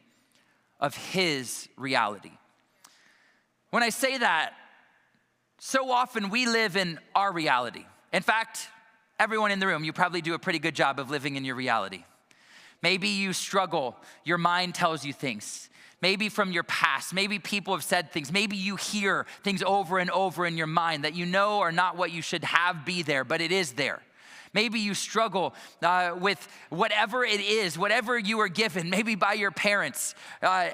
of 0.80 0.96
His 0.96 1.68
reality. 1.76 2.32
When 3.70 3.82
I 3.82 3.90
say 3.90 4.18
that, 4.18 4.52
so 5.58 5.90
often 5.90 6.30
we 6.30 6.46
live 6.46 6.76
in 6.76 6.98
our 7.14 7.32
reality. 7.32 7.86
In 8.12 8.22
fact, 8.22 8.68
everyone 9.18 9.50
in 9.50 9.58
the 9.58 9.66
room, 9.66 9.82
you 9.82 9.92
probably 9.92 10.20
do 10.20 10.34
a 10.34 10.38
pretty 10.38 10.58
good 10.58 10.74
job 10.74 10.98
of 10.98 11.10
living 11.10 11.36
in 11.36 11.44
your 11.44 11.56
reality. 11.56 12.04
Maybe 12.82 13.08
you 13.08 13.32
struggle, 13.32 13.96
your 14.24 14.38
mind 14.38 14.74
tells 14.74 15.04
you 15.04 15.12
things. 15.12 15.70
Maybe 16.02 16.28
from 16.28 16.52
your 16.52 16.64
past, 16.64 17.14
maybe 17.14 17.38
people 17.38 17.74
have 17.74 17.82
said 17.82 18.12
things, 18.12 18.30
maybe 18.30 18.56
you 18.56 18.76
hear 18.76 19.24
things 19.42 19.62
over 19.62 19.98
and 19.98 20.10
over 20.10 20.44
in 20.44 20.58
your 20.58 20.66
mind 20.66 21.04
that 21.04 21.14
you 21.14 21.24
know 21.24 21.60
are 21.60 21.72
not 21.72 21.96
what 21.96 22.12
you 22.12 22.20
should 22.20 22.44
have 22.44 22.84
be 22.84 23.02
there, 23.02 23.24
but 23.24 23.40
it 23.40 23.50
is 23.50 23.72
there. 23.72 24.02
Maybe 24.54 24.78
you 24.78 24.94
struggle 24.94 25.54
uh, 25.82 26.16
with 26.18 26.46
whatever 26.70 27.24
it 27.24 27.40
is, 27.40 27.76
whatever 27.76 28.16
you 28.16 28.38
were 28.38 28.48
given, 28.48 28.88
maybe 28.88 29.16
by 29.16 29.34
your 29.34 29.50
parents. 29.50 30.14
Uh, 30.40 30.70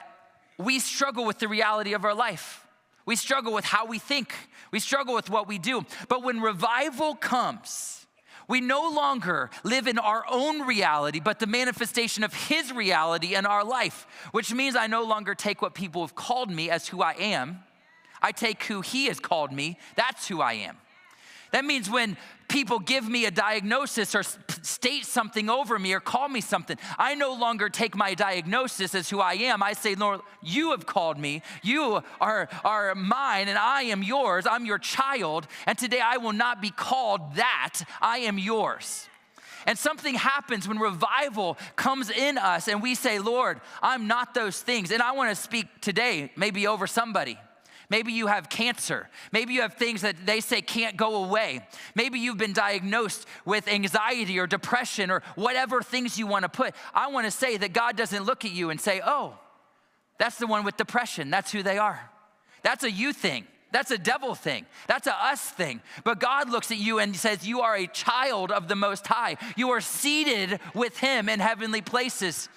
we 0.58 0.78
struggle 0.78 1.24
with 1.24 1.38
the 1.38 1.48
reality 1.48 1.94
of 1.94 2.04
our 2.04 2.14
life. 2.14 2.66
We 3.06 3.16
struggle 3.16 3.52
with 3.54 3.64
how 3.64 3.86
we 3.86 3.98
think. 3.98 4.34
We 4.70 4.78
struggle 4.78 5.14
with 5.14 5.30
what 5.30 5.48
we 5.48 5.58
do. 5.58 5.84
But 6.08 6.22
when 6.22 6.40
revival 6.40 7.14
comes, 7.14 8.06
we 8.46 8.60
no 8.60 8.90
longer 8.90 9.48
live 9.64 9.86
in 9.86 9.98
our 9.98 10.24
own 10.28 10.62
reality, 10.62 11.20
but 11.20 11.38
the 11.38 11.46
manifestation 11.46 12.24
of 12.24 12.34
His 12.34 12.72
reality 12.72 13.34
in 13.34 13.46
our 13.46 13.64
life, 13.64 14.06
which 14.32 14.52
means 14.52 14.76
I 14.76 14.88
no 14.88 15.04
longer 15.04 15.34
take 15.34 15.62
what 15.62 15.72
people 15.72 16.02
have 16.02 16.14
called 16.14 16.50
me 16.50 16.68
as 16.68 16.88
who 16.88 17.00
I 17.00 17.14
am. 17.14 17.60
I 18.20 18.32
take 18.32 18.64
who 18.64 18.80
He 18.82 19.06
has 19.06 19.18
called 19.18 19.52
me, 19.52 19.78
that's 19.96 20.28
who 20.28 20.40
I 20.40 20.54
am. 20.54 20.76
That 21.52 21.64
means 21.64 21.90
when 21.90 22.16
people 22.48 22.78
give 22.78 23.08
me 23.08 23.26
a 23.26 23.30
diagnosis 23.30 24.14
or 24.14 24.22
state 24.22 25.06
something 25.06 25.48
over 25.48 25.78
me 25.78 25.92
or 25.92 26.00
call 26.00 26.28
me 26.28 26.40
something, 26.40 26.76
I 26.98 27.14
no 27.14 27.32
longer 27.32 27.68
take 27.68 27.94
my 27.94 28.14
diagnosis 28.14 28.94
as 28.94 29.08
who 29.08 29.20
I 29.20 29.34
am. 29.34 29.62
I 29.62 29.72
say, 29.72 29.94
Lord, 29.94 30.20
you 30.42 30.70
have 30.72 30.86
called 30.86 31.18
me. 31.18 31.42
You 31.62 32.02
are, 32.20 32.48
are 32.64 32.94
mine 32.94 33.48
and 33.48 33.58
I 33.58 33.82
am 33.82 34.02
yours. 34.02 34.46
I'm 34.46 34.66
your 34.66 34.78
child. 34.78 35.46
And 35.66 35.78
today 35.78 36.00
I 36.00 36.18
will 36.18 36.32
not 36.32 36.60
be 36.60 36.70
called 36.70 37.36
that. 37.36 37.80
I 38.00 38.18
am 38.18 38.38
yours. 38.38 39.08
And 39.66 39.78
something 39.78 40.14
happens 40.14 40.66
when 40.66 40.78
revival 40.78 41.58
comes 41.76 42.10
in 42.10 42.38
us 42.38 42.68
and 42.68 42.82
we 42.82 42.94
say, 42.94 43.18
Lord, 43.18 43.60
I'm 43.82 44.06
not 44.06 44.34
those 44.34 44.60
things. 44.60 44.90
And 44.90 45.02
I 45.02 45.12
want 45.12 45.30
to 45.30 45.40
speak 45.40 45.66
today, 45.80 46.32
maybe 46.36 46.66
over 46.66 46.86
somebody. 46.86 47.38
Maybe 47.90 48.12
you 48.12 48.28
have 48.28 48.48
cancer. 48.48 49.08
Maybe 49.32 49.52
you 49.52 49.62
have 49.62 49.74
things 49.74 50.02
that 50.02 50.14
they 50.24 50.40
say 50.40 50.62
can't 50.62 50.96
go 50.96 51.24
away. 51.24 51.66
Maybe 51.96 52.20
you've 52.20 52.38
been 52.38 52.52
diagnosed 52.52 53.26
with 53.44 53.66
anxiety 53.68 54.38
or 54.38 54.46
depression 54.46 55.10
or 55.10 55.22
whatever 55.34 55.82
things 55.82 56.16
you 56.16 56.26
want 56.28 56.44
to 56.44 56.48
put. 56.48 56.74
I 56.94 57.08
want 57.08 57.26
to 57.26 57.32
say 57.32 57.56
that 57.56 57.72
God 57.72 57.96
doesn't 57.96 58.24
look 58.24 58.44
at 58.44 58.52
you 58.52 58.70
and 58.70 58.80
say, 58.80 59.02
oh, 59.04 59.36
that's 60.18 60.38
the 60.38 60.46
one 60.46 60.64
with 60.64 60.76
depression. 60.76 61.30
That's 61.30 61.50
who 61.50 61.62
they 61.64 61.78
are. 61.78 62.00
That's 62.62 62.84
a 62.84 62.90
you 62.90 63.12
thing. 63.12 63.46
That's 63.72 63.90
a 63.90 63.98
devil 63.98 64.34
thing. 64.34 64.66
That's 64.86 65.06
a 65.06 65.14
us 65.14 65.42
thing. 65.42 65.80
But 66.04 66.20
God 66.20 66.50
looks 66.50 66.70
at 66.70 66.78
you 66.78 66.98
and 66.98 67.14
says, 67.14 67.46
You 67.46 67.60
are 67.60 67.76
a 67.76 67.86
child 67.86 68.50
of 68.50 68.68
the 68.68 68.74
Most 68.74 69.06
High. 69.06 69.36
You 69.56 69.70
are 69.70 69.80
seated 69.80 70.58
with 70.74 70.98
Him 70.98 71.28
in 71.28 71.38
heavenly 71.40 71.80
places. 71.80 72.48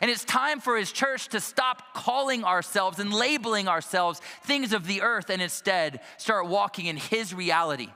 And 0.00 0.10
it's 0.10 0.24
time 0.24 0.60
for 0.60 0.78
his 0.78 0.92
church 0.92 1.28
to 1.28 1.40
stop 1.40 1.94
calling 1.94 2.44
ourselves 2.44 2.98
and 2.98 3.12
labeling 3.12 3.68
ourselves 3.68 4.20
things 4.44 4.72
of 4.72 4.86
the 4.86 5.02
earth 5.02 5.28
and 5.28 5.42
instead 5.42 6.00
start 6.16 6.46
walking 6.46 6.86
in 6.86 6.96
his 6.96 7.34
reality. 7.34 7.88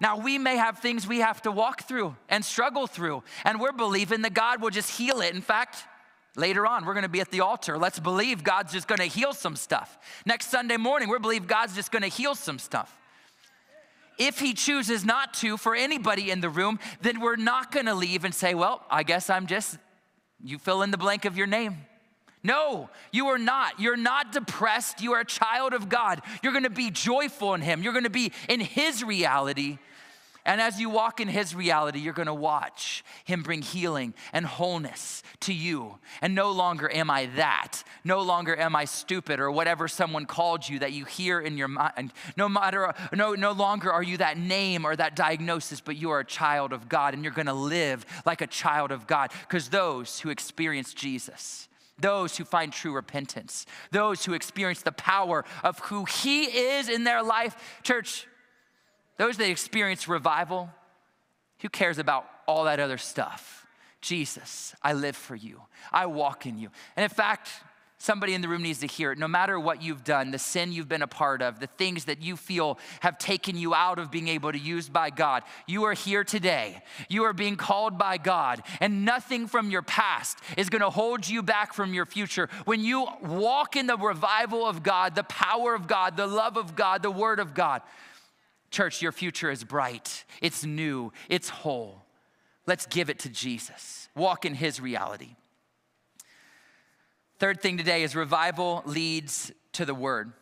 Now, 0.00 0.18
we 0.18 0.38
may 0.38 0.56
have 0.56 0.78
things 0.78 1.06
we 1.06 1.18
have 1.20 1.42
to 1.42 1.50
walk 1.50 1.82
through 1.88 2.14
and 2.28 2.44
struggle 2.44 2.86
through, 2.86 3.22
and 3.44 3.58
we're 3.58 3.72
believing 3.72 4.22
that 4.22 4.34
God 4.34 4.62
will 4.62 4.70
just 4.70 4.96
heal 4.96 5.20
it. 5.22 5.34
In 5.34 5.40
fact, 5.40 5.84
later 6.36 6.66
on, 6.66 6.84
we're 6.84 6.94
gonna 6.94 7.08
be 7.08 7.20
at 7.20 7.30
the 7.30 7.40
altar. 7.40 7.76
Let's 7.76 7.98
believe 7.98 8.44
God's 8.44 8.72
just 8.72 8.86
gonna 8.86 9.06
heal 9.06 9.32
some 9.32 9.56
stuff. 9.56 9.98
Next 10.24 10.50
Sunday 10.50 10.76
morning, 10.76 11.08
we 11.08 11.18
believe 11.18 11.48
God's 11.48 11.74
just 11.74 11.90
gonna 11.90 12.08
heal 12.08 12.34
some 12.34 12.58
stuff. 12.58 12.94
If 14.18 14.38
He 14.38 14.54
chooses 14.54 15.04
not 15.04 15.34
to 15.34 15.56
for 15.56 15.74
anybody 15.74 16.30
in 16.30 16.40
the 16.40 16.50
room, 16.50 16.78
then 17.00 17.20
we're 17.20 17.36
not 17.36 17.72
gonna 17.72 17.94
leave 17.94 18.24
and 18.24 18.34
say, 18.34 18.54
Well, 18.54 18.84
I 18.90 19.02
guess 19.02 19.30
I'm 19.30 19.46
just 19.46 19.78
you 20.42 20.58
fill 20.58 20.82
in 20.82 20.90
the 20.90 20.98
blank 20.98 21.24
of 21.24 21.36
your 21.36 21.46
name. 21.46 21.76
No, 22.42 22.88
you 23.12 23.26
are 23.26 23.38
not. 23.38 23.80
You're 23.80 23.96
not 23.96 24.32
depressed. 24.32 25.02
You 25.02 25.12
are 25.14 25.20
a 25.20 25.24
child 25.24 25.72
of 25.72 25.88
God. 25.88 26.22
You're 26.42 26.52
gonna 26.52 26.70
be 26.70 26.90
joyful 26.90 27.54
in 27.54 27.60
Him. 27.60 27.82
You're 27.82 27.92
gonna 27.92 28.10
be 28.10 28.32
in 28.48 28.60
His 28.60 29.02
reality. 29.02 29.78
And 30.44 30.60
as 30.60 30.80
you 30.80 30.88
walk 30.88 31.20
in 31.20 31.28
His 31.28 31.54
reality, 31.54 31.98
you're 31.98 32.14
gonna 32.14 32.34
watch 32.34 33.04
Him 33.24 33.42
bring 33.42 33.62
healing 33.62 34.14
and 34.32 34.46
wholeness 34.46 35.22
to 35.40 35.52
you. 35.52 35.98
And 36.22 36.34
no 36.34 36.50
longer 36.52 36.90
am 36.92 37.10
I 37.10 37.26
that. 37.36 37.82
No 38.04 38.20
longer 38.20 38.56
am 38.56 38.74
I 38.74 38.84
stupid 38.84 39.40
or 39.40 39.50
whatever 39.50 39.88
someone 39.88 40.26
called 40.26 40.68
you 40.68 40.78
that 40.78 40.92
you 40.92 41.04
hear 41.04 41.40
in 41.40 41.58
your 41.58 41.68
mind. 41.68 42.12
No 42.36 42.48
matter, 42.48 42.94
no, 43.12 43.34
no 43.34 43.52
longer 43.52 43.92
are 43.92 44.02
you 44.02 44.16
that 44.18 44.38
name 44.38 44.84
or 44.84 44.96
that 44.96 45.16
diagnosis, 45.16 45.80
but 45.80 45.96
you 45.96 46.10
are 46.10 46.20
a 46.20 46.24
child 46.24 46.72
of 46.72 46.88
God 46.88 47.14
and 47.14 47.22
you're 47.22 47.32
gonna 47.32 47.52
live 47.52 48.06
like 48.24 48.40
a 48.40 48.46
child 48.46 48.90
of 48.90 49.06
God. 49.06 49.30
Because 49.42 49.68
those 49.68 50.20
who 50.20 50.30
experience 50.30 50.94
Jesus, 50.94 51.68
those 51.98 52.36
who 52.36 52.44
find 52.44 52.72
true 52.72 52.92
repentance, 52.92 53.66
those 53.90 54.24
who 54.24 54.32
experience 54.32 54.82
the 54.82 54.92
power 54.92 55.44
of 55.62 55.78
who 55.80 56.04
He 56.04 56.44
is 56.44 56.88
in 56.88 57.04
their 57.04 57.22
life, 57.22 57.80
church, 57.82 58.26
those 59.18 59.36
that 59.36 59.50
experience 59.50 60.08
revival, 60.08 60.70
who 61.60 61.68
cares 61.68 61.98
about 61.98 62.26
all 62.46 62.64
that 62.64 62.80
other 62.80 62.98
stuff? 62.98 63.66
Jesus, 64.00 64.74
I 64.82 64.92
live 64.92 65.16
for 65.16 65.34
you. 65.34 65.62
I 65.92 66.06
walk 66.06 66.46
in 66.46 66.58
you. 66.58 66.70
And 66.96 67.02
in 67.02 67.10
fact, 67.10 67.50
somebody 67.98 68.32
in 68.32 68.40
the 68.40 68.48
room 68.48 68.62
needs 68.62 68.78
to 68.78 68.86
hear 68.86 69.10
it. 69.10 69.18
No 69.18 69.26
matter 69.26 69.58
what 69.58 69.82
you've 69.82 70.04
done, 70.04 70.30
the 70.30 70.38
sin 70.38 70.70
you've 70.70 70.88
been 70.88 71.02
a 71.02 71.08
part 71.08 71.42
of, 71.42 71.58
the 71.58 71.66
things 71.66 72.04
that 72.04 72.22
you 72.22 72.36
feel 72.36 72.78
have 73.00 73.18
taken 73.18 73.56
you 73.56 73.74
out 73.74 73.98
of 73.98 74.10
being 74.10 74.28
able 74.28 74.52
to 74.52 74.58
use 74.58 74.88
by 74.88 75.10
God, 75.10 75.42
you 75.66 75.82
are 75.84 75.94
here 75.94 76.22
today. 76.22 76.80
You 77.08 77.24
are 77.24 77.32
being 77.32 77.56
called 77.56 77.98
by 77.98 78.18
God, 78.18 78.62
and 78.80 79.04
nothing 79.04 79.48
from 79.48 79.70
your 79.70 79.82
past 79.82 80.38
is 80.56 80.70
going 80.70 80.82
to 80.82 80.90
hold 80.90 81.28
you 81.28 81.42
back 81.42 81.74
from 81.74 81.92
your 81.92 82.06
future. 82.06 82.48
When 82.66 82.80
you 82.80 83.08
walk 83.20 83.74
in 83.74 83.88
the 83.88 83.96
revival 83.98 84.64
of 84.64 84.84
God, 84.84 85.16
the 85.16 85.24
power 85.24 85.74
of 85.74 85.88
God, 85.88 86.16
the 86.16 86.28
love 86.28 86.56
of 86.56 86.76
God, 86.76 87.02
the 87.02 87.10
word 87.10 87.40
of 87.40 87.52
God, 87.52 87.82
Church, 88.70 89.00
your 89.00 89.12
future 89.12 89.50
is 89.50 89.64
bright, 89.64 90.24
it's 90.42 90.64
new, 90.64 91.12
it's 91.28 91.48
whole. 91.48 92.04
Let's 92.66 92.84
give 92.84 93.08
it 93.08 93.20
to 93.20 93.30
Jesus. 93.30 94.08
Walk 94.14 94.44
in 94.44 94.54
his 94.54 94.78
reality. 94.78 95.36
Third 97.38 97.62
thing 97.62 97.78
today 97.78 98.02
is 98.02 98.14
revival 98.14 98.82
leads 98.84 99.52
to 99.72 99.84
the 99.84 99.94
word. 99.94 100.32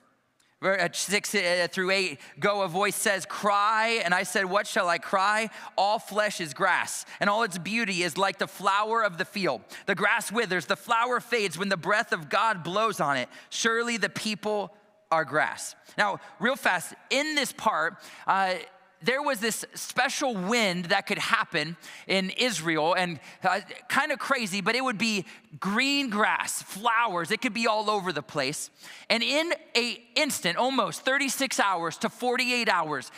Six 0.93 1.35
uh, 1.35 1.69
through 1.71 1.91
eight, 1.91 2.19
go, 2.41 2.63
a 2.63 2.69
voice 2.69 2.97
says, 2.97 3.27
Cry. 3.27 4.01
And 4.05 4.15
I 4.15 4.23
said, 4.23 4.47
What 4.47 4.67
shall 4.67 4.89
I 4.89 4.99
cry? 4.99 5.51
All 5.77 5.99
flesh 5.99 6.41
is 6.41 6.55
grass, 6.55 7.05
and 7.21 7.29
all 7.29 7.43
its 7.43 7.59
beauty 7.59 8.03
is 8.03 8.17
like 8.17 8.39
the 8.39 8.49
flower 8.49 9.05
of 9.05 9.19
the 9.19 9.27
field. 9.27 9.61
The 9.85 9.95
grass 9.95 10.33
withers, 10.33 10.67
the 10.67 10.75
flower 10.75 11.21
fades 11.21 11.59
when 11.59 11.69
the 11.69 11.77
breath 11.77 12.13
of 12.13 12.31
God 12.31 12.65
blows 12.65 13.01
on 13.01 13.19
it. 13.19 13.29
Surely 13.51 13.99
the 13.99 14.09
people 14.09 14.75
are 15.11 15.25
grass. 15.25 15.75
Now, 15.97 16.21
real 16.41 16.57
fast, 16.57 16.95
in 17.11 17.35
this 17.35 17.53
part, 17.53 17.97
uh, 18.27 18.55
there 19.03 19.23
was 19.23 19.41
this 19.41 19.65
special 19.75 20.35
wind 20.35 20.87
that 20.87 21.07
could 21.07 21.19
happen 21.19 21.77
in 22.07 22.31
Israel 22.31 22.95
and 22.95 23.21
uh, 23.45 23.61
kind 23.89 24.11
of 24.11 24.19
crazy, 24.19 24.61
but 24.61 24.75
it 24.75 24.83
would 24.83 24.99
be 24.99 25.25
green 25.61 26.11
grass, 26.11 26.63
flowers, 26.63 27.31
it 27.31 27.41
could 27.41 27.55
be 27.55 27.67
all 27.67 27.91
over 27.91 28.13
the 28.13 28.23
place. 28.23 28.71
And 29.11 29.23
in 29.23 29.53
a 29.77 30.03
instant, 30.15 30.57
almost 30.57 31.03
36 31.03 31.61
hours 31.61 31.99
to 31.99 32.09
48 32.09 32.69
hours, 32.69 33.11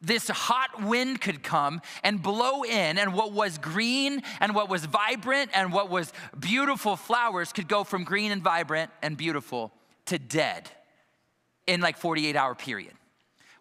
this 0.00 0.28
hot 0.28 0.84
wind 0.84 1.20
could 1.20 1.42
come 1.42 1.80
and 2.04 2.22
blow 2.22 2.62
in, 2.62 2.98
and 2.98 3.12
what 3.12 3.32
was 3.32 3.58
green 3.58 4.22
and 4.40 4.54
what 4.54 4.68
was 4.68 4.84
vibrant 4.84 5.50
and 5.54 5.72
what 5.72 5.90
was 5.90 6.12
beautiful 6.38 6.96
flowers 6.96 7.52
could 7.52 7.66
go 7.66 7.82
from 7.82 8.04
green 8.04 8.30
and 8.30 8.42
vibrant 8.42 8.90
and 9.02 9.16
beautiful 9.16 9.72
to 10.06 10.18
dead 10.18 10.70
in 11.66 11.80
like 11.80 11.96
48 11.96 12.36
hour 12.36 12.54
period. 12.54 12.92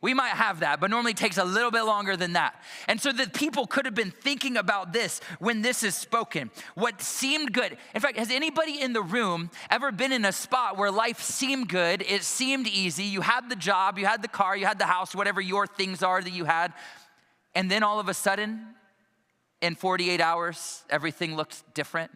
We 0.02 0.14
might 0.14 0.34
have 0.34 0.60
that, 0.60 0.80
but 0.80 0.92
normally 0.92 1.16
takes 1.16 1.38
a 1.38 1.44
little 1.44 1.72
bit 1.72 1.82
longer 1.82 2.16
than 2.16 2.34
that. 2.34 2.62
And 2.88 3.02
so 3.02 3.12
the 3.12 3.28
people 3.28 3.66
could 3.66 3.86
have 3.86 3.96
been 3.96 4.12
thinking 4.12 4.56
about 4.56 4.94
this 4.94 5.20
when 5.40 5.64
this 5.64 5.82
is 5.82 5.96
spoken. 5.96 6.52
What 6.76 7.02
seemed 7.02 7.54
good. 7.54 7.76
In 7.96 8.02
fact, 8.02 8.18
has 8.18 8.30
anybody 8.30 8.80
in 8.80 8.94
the 8.94 9.02
room 9.02 9.50
ever 9.72 9.92
been 9.92 10.12
in 10.12 10.24
a 10.24 10.32
spot 10.32 10.78
where 10.78 10.92
life 10.92 11.22
seemed 11.22 11.70
good? 11.70 12.04
It 12.08 12.24
seemed 12.24 12.68
easy. 12.68 13.06
You 13.06 13.22
had 13.22 13.50
the 13.50 13.56
job, 13.56 13.98
you 13.98 14.06
had 14.06 14.22
the 14.22 14.28
car, 14.28 14.56
you 14.56 14.68
had 14.68 14.78
the 14.78 14.86
house, 14.86 15.16
whatever 15.16 15.42
your 15.42 15.66
things 15.66 16.04
are 16.04 16.22
that 16.22 16.34
you 16.34 16.46
had. 16.46 16.74
And 17.56 17.72
then 17.72 17.82
all 17.82 18.00
of 18.00 18.08
a 18.08 18.14
sudden, 18.14 18.62
in 19.62 19.74
48 19.74 20.22
hours, 20.22 20.84
everything 20.90 21.36
looked 21.36 21.74
different. 21.74 22.12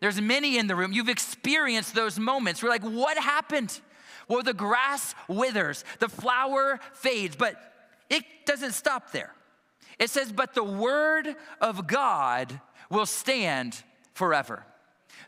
There's 0.00 0.20
many 0.20 0.58
in 0.58 0.66
the 0.66 0.76
room. 0.76 0.92
You've 0.92 1.08
experienced 1.08 1.94
those 1.94 2.18
moments. 2.18 2.62
We're 2.62 2.68
like, 2.68 2.82
what 2.82 3.16
happened? 3.16 3.80
Well, 4.28 4.42
the 4.42 4.54
grass 4.54 5.14
withers, 5.28 5.84
the 5.98 6.08
flower 6.08 6.80
fades, 6.92 7.36
but 7.36 7.56
it 8.10 8.24
doesn't 8.46 8.72
stop 8.72 9.12
there. 9.12 9.32
It 9.98 10.10
says, 10.10 10.32
But 10.32 10.54
the 10.54 10.64
word 10.64 11.36
of 11.60 11.86
God 11.86 12.60
will 12.90 13.06
stand 13.06 13.82
forever. 14.12 14.64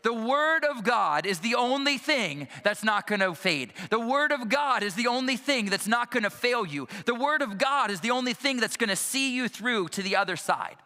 The 0.03 0.13
Word 0.13 0.63
of 0.63 0.83
God 0.83 1.25
is 1.25 1.39
the 1.39 1.55
only 1.55 1.97
thing 1.97 2.47
that's 2.63 2.83
not 2.83 3.07
gonna 3.07 3.33
fade. 3.35 3.73
The 3.89 3.99
Word 3.99 4.31
of 4.31 4.49
God 4.49 4.83
is 4.83 4.95
the 4.95 5.07
only 5.07 5.37
thing 5.37 5.65
that's 5.65 5.87
not 5.87 6.11
gonna 6.11 6.29
fail 6.29 6.65
you. 6.65 6.87
The 7.05 7.15
Word 7.15 7.41
of 7.41 7.57
God 7.57 7.91
is 7.91 8.01
the 8.01 8.11
only 8.11 8.33
thing 8.33 8.57
that's 8.57 8.77
gonna 8.77 8.95
see 8.95 9.33
you 9.33 9.47
through 9.47 9.89
to 9.89 10.01
the 10.01 10.15
other 10.15 10.35
side. 10.35 10.77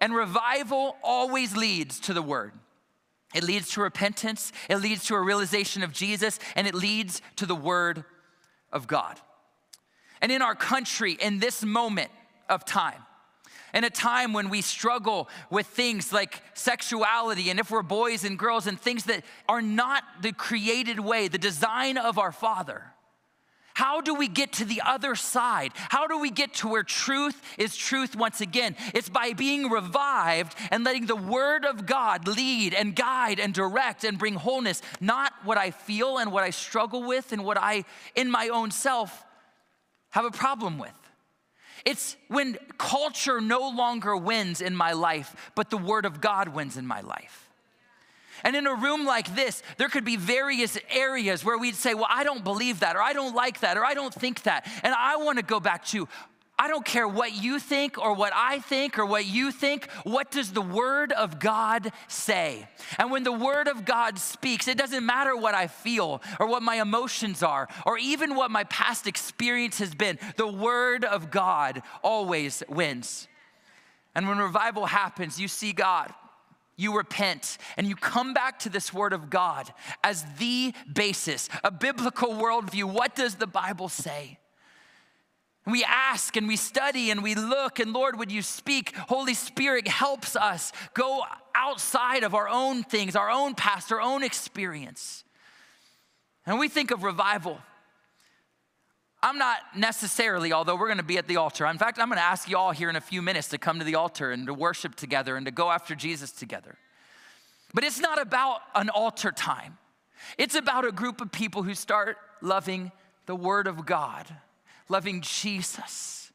And 0.00 0.14
revival 0.14 0.96
always 1.02 1.56
leads 1.56 2.00
to 2.00 2.14
the 2.14 2.22
Word. 2.22 2.52
It 3.34 3.44
leads 3.44 3.70
to 3.72 3.80
repentance, 3.80 4.52
it 4.68 4.76
leads 4.76 5.04
to 5.06 5.14
a 5.14 5.20
realization 5.20 5.82
of 5.82 5.92
Jesus, 5.92 6.38
and 6.54 6.66
it 6.66 6.74
leads 6.74 7.22
to 7.36 7.46
the 7.46 7.54
Word 7.54 8.04
of 8.72 8.86
God. 8.86 9.18
And 10.20 10.30
in 10.30 10.42
our 10.42 10.54
country, 10.54 11.12
in 11.12 11.38
this 11.38 11.64
moment 11.64 12.10
of 12.48 12.64
time, 12.64 13.02
in 13.74 13.84
a 13.84 13.90
time 13.90 14.32
when 14.32 14.50
we 14.50 14.60
struggle 14.60 15.28
with 15.50 15.66
things 15.66 16.12
like 16.12 16.42
sexuality, 16.54 17.48
and 17.48 17.58
if 17.58 17.70
we're 17.70 17.82
boys 17.82 18.22
and 18.24 18.38
girls, 18.38 18.66
and 18.66 18.78
things 18.78 19.04
that 19.04 19.24
are 19.48 19.62
not 19.62 20.04
the 20.20 20.32
created 20.32 21.00
way, 21.00 21.28
the 21.28 21.38
design 21.38 21.96
of 21.96 22.18
our 22.18 22.32
Father, 22.32 22.92
how 23.82 24.00
do 24.00 24.14
we 24.14 24.28
get 24.28 24.52
to 24.52 24.64
the 24.64 24.80
other 24.86 25.16
side? 25.16 25.72
How 25.74 26.06
do 26.06 26.16
we 26.16 26.30
get 26.30 26.54
to 26.54 26.68
where 26.68 26.84
truth 26.84 27.42
is 27.58 27.76
truth 27.76 28.14
once 28.14 28.40
again? 28.40 28.76
It's 28.94 29.08
by 29.08 29.32
being 29.32 29.70
revived 29.70 30.56
and 30.70 30.84
letting 30.84 31.06
the 31.06 31.16
Word 31.16 31.64
of 31.64 31.84
God 31.84 32.28
lead 32.28 32.74
and 32.74 32.94
guide 32.94 33.40
and 33.40 33.52
direct 33.52 34.04
and 34.04 34.20
bring 34.20 34.34
wholeness, 34.34 34.82
not 35.00 35.32
what 35.42 35.58
I 35.58 35.72
feel 35.72 36.18
and 36.18 36.30
what 36.30 36.44
I 36.44 36.50
struggle 36.50 37.02
with 37.02 37.32
and 37.32 37.44
what 37.44 37.58
I, 37.58 37.84
in 38.14 38.30
my 38.30 38.50
own 38.50 38.70
self, 38.70 39.24
have 40.10 40.26
a 40.26 40.30
problem 40.30 40.78
with. 40.78 40.94
It's 41.84 42.16
when 42.28 42.58
culture 42.78 43.40
no 43.40 43.68
longer 43.68 44.16
wins 44.16 44.60
in 44.60 44.76
my 44.76 44.92
life, 44.92 45.34
but 45.56 45.70
the 45.70 45.76
Word 45.76 46.06
of 46.06 46.20
God 46.20 46.50
wins 46.50 46.76
in 46.76 46.86
my 46.86 47.00
life. 47.00 47.41
And 48.44 48.56
in 48.56 48.66
a 48.66 48.74
room 48.74 49.04
like 49.04 49.34
this, 49.34 49.62
there 49.76 49.88
could 49.88 50.04
be 50.04 50.16
various 50.16 50.78
areas 50.90 51.44
where 51.44 51.58
we'd 51.58 51.76
say, 51.76 51.94
Well, 51.94 52.08
I 52.08 52.24
don't 52.24 52.44
believe 52.44 52.80
that, 52.80 52.96
or 52.96 53.02
I 53.02 53.12
don't 53.12 53.34
like 53.34 53.60
that, 53.60 53.76
or 53.76 53.84
I 53.84 53.94
don't 53.94 54.12
think 54.12 54.42
that. 54.42 54.68
And 54.82 54.94
I 54.94 55.16
want 55.16 55.38
to 55.38 55.44
go 55.44 55.60
back 55.60 55.84
to, 55.86 56.08
I 56.58 56.68
don't 56.68 56.84
care 56.84 57.08
what 57.08 57.34
you 57.34 57.58
think 57.58 57.98
or 57.98 58.14
what 58.14 58.32
I 58.34 58.60
think 58.60 58.96
or 58.98 59.04
what 59.04 59.26
you 59.26 59.50
think. 59.50 59.90
What 60.04 60.30
does 60.30 60.52
the 60.52 60.62
Word 60.62 61.10
of 61.10 61.40
God 61.40 61.90
say? 62.06 62.68
And 62.98 63.10
when 63.10 63.24
the 63.24 63.32
Word 63.32 63.66
of 63.66 63.84
God 63.84 64.18
speaks, 64.18 64.68
it 64.68 64.78
doesn't 64.78 65.04
matter 65.04 65.34
what 65.34 65.54
I 65.54 65.66
feel 65.66 66.22
or 66.38 66.46
what 66.46 66.62
my 66.62 66.80
emotions 66.80 67.42
are 67.42 67.68
or 67.84 67.98
even 67.98 68.36
what 68.36 68.50
my 68.50 68.62
past 68.64 69.08
experience 69.08 69.78
has 69.78 69.92
been. 69.92 70.20
The 70.36 70.46
Word 70.46 71.04
of 71.04 71.32
God 71.32 71.82
always 72.02 72.62
wins. 72.68 73.26
And 74.14 74.28
when 74.28 74.38
revival 74.38 74.86
happens, 74.86 75.40
you 75.40 75.48
see 75.48 75.72
God 75.72 76.14
you 76.76 76.96
repent 76.96 77.58
and 77.76 77.86
you 77.86 77.96
come 77.96 78.34
back 78.34 78.58
to 78.60 78.68
this 78.68 78.92
word 78.92 79.12
of 79.12 79.30
God 79.30 79.72
as 80.02 80.24
the 80.38 80.72
basis, 80.92 81.48
a 81.62 81.70
biblical 81.70 82.30
worldview. 82.30 82.84
What 82.84 83.14
does 83.14 83.36
the 83.36 83.46
Bible 83.46 83.88
say? 83.88 84.38
And 85.64 85.72
we 85.72 85.84
ask 85.84 86.36
and 86.36 86.48
we 86.48 86.56
study 86.56 87.10
and 87.10 87.22
we 87.22 87.34
look, 87.34 87.78
and 87.78 87.92
Lord, 87.92 88.18
would 88.18 88.32
you 88.32 88.42
speak? 88.42 88.96
Holy 89.08 89.34
Spirit 89.34 89.86
helps 89.86 90.34
us 90.34 90.72
go 90.94 91.22
outside 91.54 92.24
of 92.24 92.34
our 92.34 92.48
own 92.48 92.82
things, 92.82 93.14
our 93.14 93.30
own 93.30 93.54
past, 93.54 93.92
our 93.92 94.00
own 94.00 94.24
experience. 94.24 95.22
And 96.46 96.58
we 96.58 96.68
think 96.68 96.90
of 96.90 97.04
revival. 97.04 97.58
I'm 99.22 99.38
not 99.38 99.58
necessarily, 99.76 100.52
although 100.52 100.76
we're 100.76 100.88
gonna 100.88 101.02
be 101.02 101.18
at 101.18 101.28
the 101.28 101.36
altar. 101.36 101.66
In 101.66 101.78
fact, 101.78 101.98
I'm 101.98 102.08
gonna 102.08 102.20
ask 102.20 102.48
you 102.48 102.56
all 102.56 102.72
here 102.72 102.90
in 102.90 102.96
a 102.96 103.00
few 103.00 103.22
minutes 103.22 103.48
to 103.48 103.58
come 103.58 103.78
to 103.78 103.84
the 103.84 103.94
altar 103.94 104.32
and 104.32 104.46
to 104.46 104.54
worship 104.54 104.94
together 104.94 105.36
and 105.36 105.46
to 105.46 105.52
go 105.52 105.70
after 105.70 105.94
Jesus 105.94 106.32
together. 106.32 106.76
But 107.74 107.84
it's 107.84 108.00
not 108.00 108.20
about 108.20 108.60
an 108.74 108.90
altar 108.90 109.30
time, 109.30 109.78
it's 110.38 110.54
about 110.54 110.84
a 110.84 110.92
group 110.92 111.20
of 111.20 111.30
people 111.30 111.62
who 111.62 111.74
start 111.74 112.16
loving 112.40 112.92
the 113.26 113.36
Word 113.36 113.66
of 113.66 113.86
God 113.86 114.26
loving 114.92 115.22
Jesus 115.22 116.30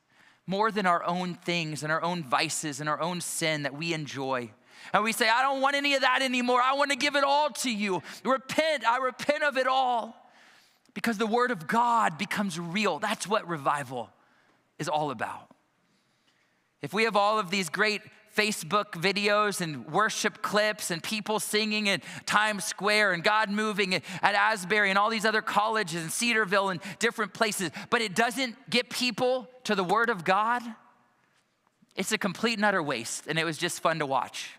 more 0.46 0.72
than 0.72 0.86
our 0.86 1.04
own 1.04 1.36
things 1.36 1.84
and 1.84 1.92
our 1.92 2.02
own 2.02 2.24
vices 2.24 2.80
and 2.80 2.90
our 2.90 3.00
own 3.00 3.22
sin 3.22 3.64
that 3.64 3.74
we 3.74 3.94
enjoy. 3.94 4.50
And 4.94 5.04
we 5.04 5.12
say, 5.12 5.30
I 5.30 5.42
don't 5.42 5.62
want 5.62 5.76
any 5.76 5.94
of 5.96 6.02
that 6.02 6.22
anymore. 6.22 6.62
I 6.62 6.74
want 6.74 6.92
to 6.92 6.98
give 6.98 7.16
it 7.16 7.24
all 7.24 7.50
to 7.50 7.72
you. 7.72 8.02
Repent. 8.24 8.86
I 8.86 8.98
repent 8.98 9.44
of 9.44 9.58
it 9.58 9.68
all. 9.68 10.16
Because 10.98 11.20
the 11.20 11.28
word 11.28 11.52
of 11.52 11.68
God 11.68 12.18
becomes 12.18 12.60
real. 12.60 12.98
That's 12.98 13.28
what 13.28 13.48
revival 13.48 14.10
is 14.80 14.90
all 14.90 15.12
about. 15.12 15.48
If 16.82 16.92
we 16.92 17.04
have 17.04 17.16
all 17.16 17.38
of 17.38 17.52
these 17.52 17.70
great 17.70 18.02
Facebook 18.36 18.94
videos 18.94 19.62
and 19.62 19.86
worship 19.92 20.42
clips 20.42 20.90
and 20.90 21.04
people 21.04 21.40
singing 21.40 21.86
in 21.86 22.02
Times 22.26 22.64
Square 22.64 23.14
and 23.14 23.24
God 23.24 23.52
moving 23.52 23.94
at 23.94 24.04
Asbury 24.24 24.90
and 24.90 24.98
all 24.98 25.12
these 25.12 25.24
other 25.24 25.44
colleges 25.44 26.02
and 26.02 26.12
Cedarville 26.12 26.70
and 26.70 26.82
different 26.98 27.32
places, 27.32 27.70
but 27.92 28.02
it 28.02 28.16
doesn't 28.16 28.56
get 28.68 28.90
people 28.90 29.48
to 29.66 29.76
the 29.76 29.84
Word 29.84 30.10
of 30.10 30.24
God, 30.24 30.64
it's 31.96 32.12
a 32.12 32.18
complete 32.18 32.58
and 32.58 32.66
utter 32.66 32.82
waste. 32.82 33.28
And 33.28 33.38
it 33.38 33.44
was 33.44 33.60
just 33.60 33.82
fun 33.82 34.00
to 34.00 34.08
watch. 34.08 34.50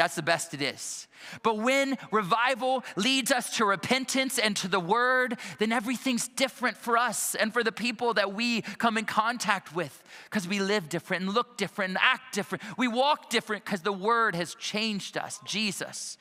That's 0.00 0.14
the 0.14 0.22
best 0.22 0.54
it 0.54 0.62
is. 0.62 1.08
But 1.42 1.58
when 1.58 1.98
revival 2.10 2.84
leads 2.96 3.30
us 3.30 3.58
to 3.58 3.66
repentance 3.66 4.38
and 4.38 4.56
to 4.56 4.66
the 4.66 4.80
word, 4.80 5.36
then 5.58 5.72
everything's 5.72 6.26
different 6.26 6.78
for 6.78 6.96
us 6.96 7.34
and 7.34 7.52
for 7.52 7.62
the 7.62 7.70
people 7.70 8.14
that 8.14 8.32
we 8.32 8.62
come 8.62 8.96
in 8.96 9.04
contact 9.04 9.76
with 9.76 10.02
because 10.24 10.48
we 10.48 10.58
live 10.58 10.88
different 10.88 11.24
and 11.24 11.34
look 11.34 11.58
different 11.58 11.90
and 11.90 11.98
act 12.00 12.32
different. 12.32 12.64
We 12.78 12.88
walk 12.88 13.28
different 13.28 13.66
because 13.66 13.82
the 13.82 13.92
word 13.92 14.34
has 14.36 14.54
changed 14.54 15.18
us. 15.18 15.38
Jesus 15.44 16.16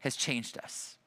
has 0.00 0.14
changed 0.14 0.58
us. 0.58 0.98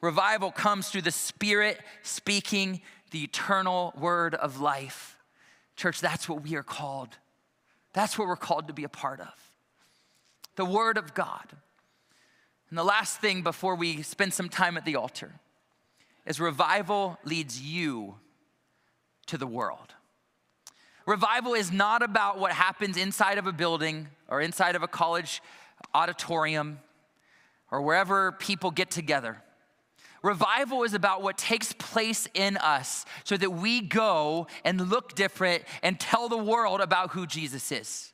Revival 0.00 0.52
comes 0.52 0.88
through 0.88 1.02
the 1.02 1.10
Spirit 1.10 1.80
speaking 2.04 2.80
the 3.10 3.24
eternal 3.24 3.92
word 3.98 4.36
of 4.36 4.60
life. 4.60 5.16
Church, 5.74 6.00
that's 6.00 6.28
what 6.28 6.44
we 6.44 6.54
are 6.54 6.62
called. 6.62 7.08
That's 7.92 8.16
what 8.16 8.28
we're 8.28 8.36
called 8.36 8.68
to 8.68 8.72
be 8.72 8.84
a 8.84 8.88
part 8.88 9.18
of 9.18 9.53
the 10.56 10.64
Word 10.64 10.96
of 10.96 11.14
God. 11.14 11.44
And 12.70 12.78
the 12.78 12.84
last 12.84 13.20
thing 13.20 13.42
before 13.42 13.76
we 13.76 14.02
spend 14.02 14.32
some 14.34 14.48
time 14.48 14.76
at 14.76 14.84
the 14.84 14.96
altar 14.96 15.32
is 16.26 16.40
revival 16.40 17.18
leads 17.24 17.60
you 17.60 18.16
to 19.26 19.38
the 19.38 19.46
world. 19.46 19.94
Revival 21.06 21.54
is 21.54 21.70
not 21.70 22.02
about 22.02 22.38
what 22.38 22.52
happens 22.52 22.96
inside 22.96 23.38
of 23.38 23.46
a 23.46 23.52
building 23.52 24.08
or 24.28 24.40
inside 24.40 24.74
of 24.74 24.82
a 24.82 24.88
college 24.88 25.42
auditorium 25.92 26.78
or 27.70 27.82
wherever 27.82 28.32
people 28.32 28.70
get 28.70 28.90
together. 28.90 29.42
Revival 30.22 30.84
is 30.84 30.94
about 30.94 31.20
what 31.20 31.36
takes 31.36 31.74
place 31.74 32.26
in 32.32 32.56
us 32.56 33.04
so 33.24 33.36
that 33.36 33.50
we 33.50 33.82
go 33.82 34.46
and 34.64 34.88
look 34.88 35.14
different 35.14 35.64
and 35.82 36.00
tell 36.00 36.30
the 36.30 36.38
world 36.38 36.80
about 36.80 37.10
who 37.10 37.26
Jesus 37.26 37.70
is. 37.70 38.13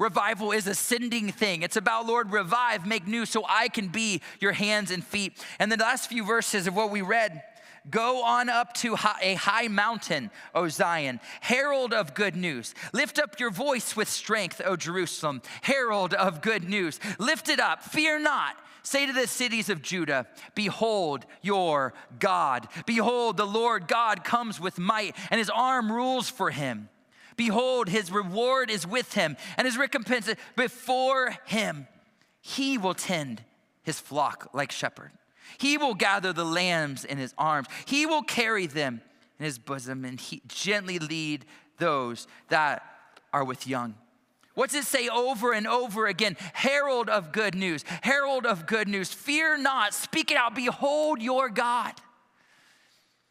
Revival 0.00 0.50
is 0.50 0.66
a 0.66 0.74
sending 0.74 1.30
thing. 1.30 1.60
It's 1.60 1.76
about, 1.76 2.06
Lord, 2.06 2.32
revive, 2.32 2.86
make 2.86 3.06
new 3.06 3.26
so 3.26 3.44
I 3.46 3.68
can 3.68 3.88
be 3.88 4.22
your 4.40 4.52
hands 4.52 4.90
and 4.90 5.04
feet. 5.04 5.38
And 5.58 5.70
the 5.70 5.76
last 5.76 6.08
few 6.08 6.24
verses 6.24 6.66
of 6.66 6.74
what 6.74 6.90
we 6.90 7.02
read 7.02 7.42
Go 7.90 8.22
on 8.24 8.48
up 8.48 8.72
to 8.74 8.94
a 8.94 9.34
high 9.34 9.68
mountain, 9.68 10.30
O 10.54 10.68
Zion, 10.68 11.20
herald 11.40 11.92
of 11.92 12.14
good 12.14 12.34
news. 12.34 12.74
Lift 12.92 13.18
up 13.18 13.38
your 13.38 13.50
voice 13.50 13.94
with 13.94 14.08
strength, 14.08 14.60
O 14.64 14.74
Jerusalem, 14.74 15.42
herald 15.62 16.14
of 16.14 16.40
good 16.40 16.68
news. 16.68 16.98
Lift 17.18 17.48
it 17.48 17.60
up, 17.60 17.82
fear 17.82 18.18
not. 18.18 18.56
Say 18.82 19.06
to 19.06 19.12
the 19.12 19.26
cities 19.26 19.68
of 19.68 19.82
Judah, 19.82 20.26
Behold 20.54 21.26
your 21.42 21.92
God. 22.18 22.68
Behold, 22.86 23.36
the 23.36 23.46
Lord 23.46 23.86
God 23.86 24.24
comes 24.24 24.58
with 24.58 24.78
might, 24.78 25.14
and 25.30 25.38
his 25.38 25.50
arm 25.50 25.92
rules 25.92 26.30
for 26.30 26.50
him. 26.50 26.88
Behold, 27.40 27.88
his 27.88 28.12
reward 28.12 28.70
is 28.70 28.86
with 28.86 29.14
him, 29.14 29.34
and 29.56 29.64
his 29.64 29.78
recompense 29.78 30.28
before 30.56 31.38
him. 31.46 31.88
He 32.42 32.76
will 32.76 32.92
tend 32.92 33.42
his 33.82 33.98
flock 33.98 34.50
like 34.52 34.70
shepherd. 34.70 35.10
He 35.56 35.78
will 35.78 35.94
gather 35.94 36.34
the 36.34 36.44
lambs 36.44 37.02
in 37.02 37.16
his 37.16 37.32
arms. 37.38 37.66
He 37.86 38.04
will 38.04 38.22
carry 38.22 38.66
them 38.66 39.00
in 39.38 39.46
his 39.46 39.58
bosom 39.58 40.04
and 40.04 40.20
he 40.20 40.42
gently 40.48 40.98
lead 40.98 41.46
those 41.78 42.28
that 42.50 42.82
are 43.32 43.42
with 43.42 43.66
young. 43.66 43.94
What's 44.52 44.74
it 44.74 44.84
say 44.84 45.08
over 45.08 45.54
and 45.54 45.66
over 45.66 46.08
again? 46.08 46.36
Herald 46.52 47.08
of 47.08 47.32
good 47.32 47.54
news, 47.54 47.86
herald 48.02 48.44
of 48.44 48.66
good 48.66 48.86
news. 48.86 49.14
Fear 49.14 49.56
not, 49.56 49.94
speak 49.94 50.30
it 50.30 50.36
out. 50.36 50.54
Behold 50.54 51.22
your 51.22 51.48
God. 51.48 51.94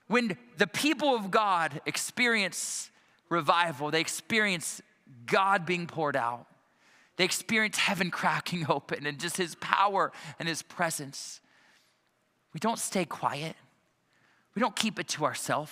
When 0.08 0.36
the 0.58 0.66
people 0.66 1.14
of 1.14 1.30
God 1.30 1.80
experience 1.86 2.90
revival. 3.30 3.92
They 3.92 4.02
experience 4.02 4.82
God 5.26 5.66
being 5.66 5.88
poured 5.88 6.16
out. 6.16 6.46
They 7.18 7.26
experience 7.26 7.78
heaven 7.78 8.12
cracking 8.12 8.66
open 8.70 9.06
and 9.06 9.20
just 9.20 9.38
his 9.38 9.56
power 9.56 10.12
and 10.40 10.48
his 10.48 10.62
presence. 10.62 11.42
We 12.54 12.60
don't 12.60 12.80
stay 12.80 13.06
quiet. 13.06 13.56
We 14.56 14.60
don't 14.60 14.76
keep 14.76 15.00
it 15.00 15.08
to 15.10 15.26
ourselves. 15.26 15.72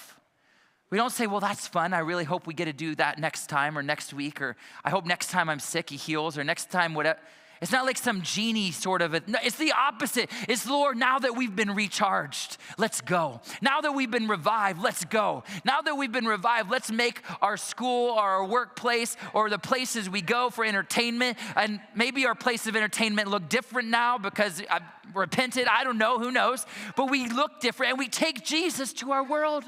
We 0.89 0.97
don't 0.97 1.11
say, 1.11 1.27
well, 1.27 1.41
that's 1.41 1.67
fun. 1.67 1.93
I 1.93 1.99
really 1.99 2.23
hope 2.23 2.47
we 2.47 2.53
get 2.53 2.65
to 2.65 2.73
do 2.73 2.95
that 2.95 3.19
next 3.19 3.47
time 3.47 3.77
or 3.77 3.83
next 3.83 4.13
week, 4.13 4.41
or 4.41 4.55
I 4.85 4.89
hope 4.89 5.05
next 5.05 5.29
time 5.31 5.49
I'm 5.49 5.59
sick, 5.59 5.89
he 5.89 5.97
heals, 5.97 6.37
or 6.37 6.43
next 6.45 6.71
time, 6.71 6.93
whatever. 6.93 7.19
It's 7.61 7.71
not 7.71 7.85
like 7.85 7.97
some 7.97 8.21
genie 8.21 8.71
sort 8.71 9.01
of, 9.01 9.13
a, 9.13 9.21
no, 9.25 9.39
it's 9.43 9.57
the 9.57 9.71
opposite. 9.71 10.29
It's 10.47 10.67
Lord, 10.67 10.97
now 10.97 11.19
that 11.19 11.35
we've 11.35 11.55
been 11.55 11.73
recharged, 11.73 12.57
let's 12.77 13.01
go. 13.01 13.41
Now 13.61 13.81
that 13.81 13.93
we've 13.93 14.11
been 14.11 14.27
revived, 14.27 14.81
let's 14.81 15.05
go. 15.05 15.43
Now 15.65 15.81
that 15.81 15.95
we've 15.95 16.11
been 16.11 16.25
revived, 16.25 16.69
let's 16.69 16.91
make 16.91 17.21
our 17.41 17.57
school 17.57 18.11
or 18.11 18.21
our 18.21 18.45
workplace 18.45 19.17
or 19.33 19.49
the 19.49 19.59
places 19.59 20.09
we 20.09 20.21
go 20.21 20.49
for 20.49 20.65
entertainment, 20.65 21.37
and 21.55 21.79
maybe 21.95 22.25
our 22.25 22.35
place 22.35 22.67
of 22.67 22.75
entertainment 22.75 23.29
look 23.29 23.49
different 23.49 23.89
now 23.89 24.17
because 24.17 24.61
I've 24.69 24.83
repented. 25.13 25.67
I 25.67 25.83
don't 25.83 25.97
know, 25.97 26.19
who 26.19 26.31
knows? 26.31 26.65
But 26.95 27.09
we 27.09 27.29
look 27.29 27.59
different 27.59 27.91
and 27.91 27.99
we 27.99 28.07
take 28.07 28.45
Jesus 28.45 28.93
to 28.93 29.11
our 29.11 29.23
world. 29.23 29.63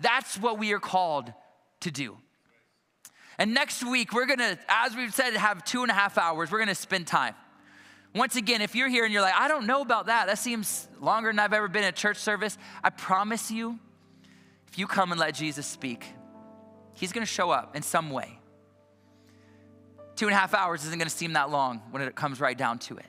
That's 0.00 0.38
what 0.38 0.58
we 0.58 0.72
are 0.72 0.80
called 0.80 1.32
to 1.80 1.90
do. 1.90 2.16
And 3.38 3.54
next 3.54 3.84
week, 3.84 4.12
we're 4.12 4.26
gonna, 4.26 4.58
as 4.68 4.94
we've 4.94 5.14
said, 5.14 5.34
have 5.34 5.64
two 5.64 5.82
and 5.82 5.90
a 5.90 5.94
half 5.94 6.18
hours. 6.18 6.50
We're 6.50 6.58
gonna 6.58 6.74
spend 6.74 7.06
time. 7.06 7.34
Once 8.14 8.36
again, 8.36 8.60
if 8.60 8.74
you're 8.74 8.88
here 8.88 9.04
and 9.04 9.12
you're 9.12 9.22
like, 9.22 9.34
I 9.34 9.48
don't 9.48 9.66
know 9.66 9.80
about 9.80 10.06
that, 10.06 10.26
that 10.26 10.38
seems 10.38 10.86
longer 11.00 11.30
than 11.30 11.38
I've 11.38 11.54
ever 11.54 11.68
been 11.68 11.84
at 11.84 11.96
church 11.96 12.18
service, 12.18 12.58
I 12.84 12.90
promise 12.90 13.50
you, 13.50 13.78
if 14.68 14.78
you 14.78 14.86
come 14.86 15.12
and 15.12 15.20
let 15.20 15.34
Jesus 15.34 15.66
speak, 15.66 16.06
he's 16.94 17.12
gonna 17.12 17.26
show 17.26 17.50
up 17.50 17.74
in 17.74 17.82
some 17.82 18.10
way. 18.10 18.38
Two 20.14 20.26
and 20.26 20.34
a 20.34 20.38
half 20.38 20.52
hours 20.52 20.84
isn't 20.84 20.98
gonna 20.98 21.10
seem 21.10 21.32
that 21.32 21.50
long 21.50 21.82
when 21.90 22.02
it 22.02 22.14
comes 22.14 22.38
right 22.38 22.56
down 22.56 22.78
to 22.80 22.98
it. 22.98 23.06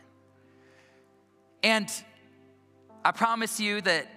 And 1.63 1.89
I 3.03 3.11
promise 3.11 3.59
you 3.59 3.81
that 3.81 4.07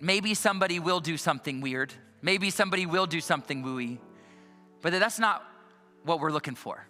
maybe 0.00 0.34
somebody 0.34 0.78
will 0.78 1.00
do 1.00 1.16
something 1.16 1.60
weird. 1.60 1.92
Maybe 2.22 2.50
somebody 2.50 2.86
will 2.86 3.06
do 3.06 3.20
something 3.20 3.62
wooey. 3.62 3.98
But 4.82 4.92
that's 4.92 5.18
not 5.18 5.44
what 6.04 6.20
we're 6.20 6.32
looking 6.32 6.54
for. 6.54 6.86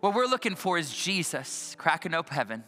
What 0.00 0.14
we're 0.14 0.26
looking 0.26 0.54
for 0.54 0.78
is 0.78 0.94
Jesus 0.94 1.74
cracking 1.78 2.14
open 2.14 2.34
heaven 2.34 2.64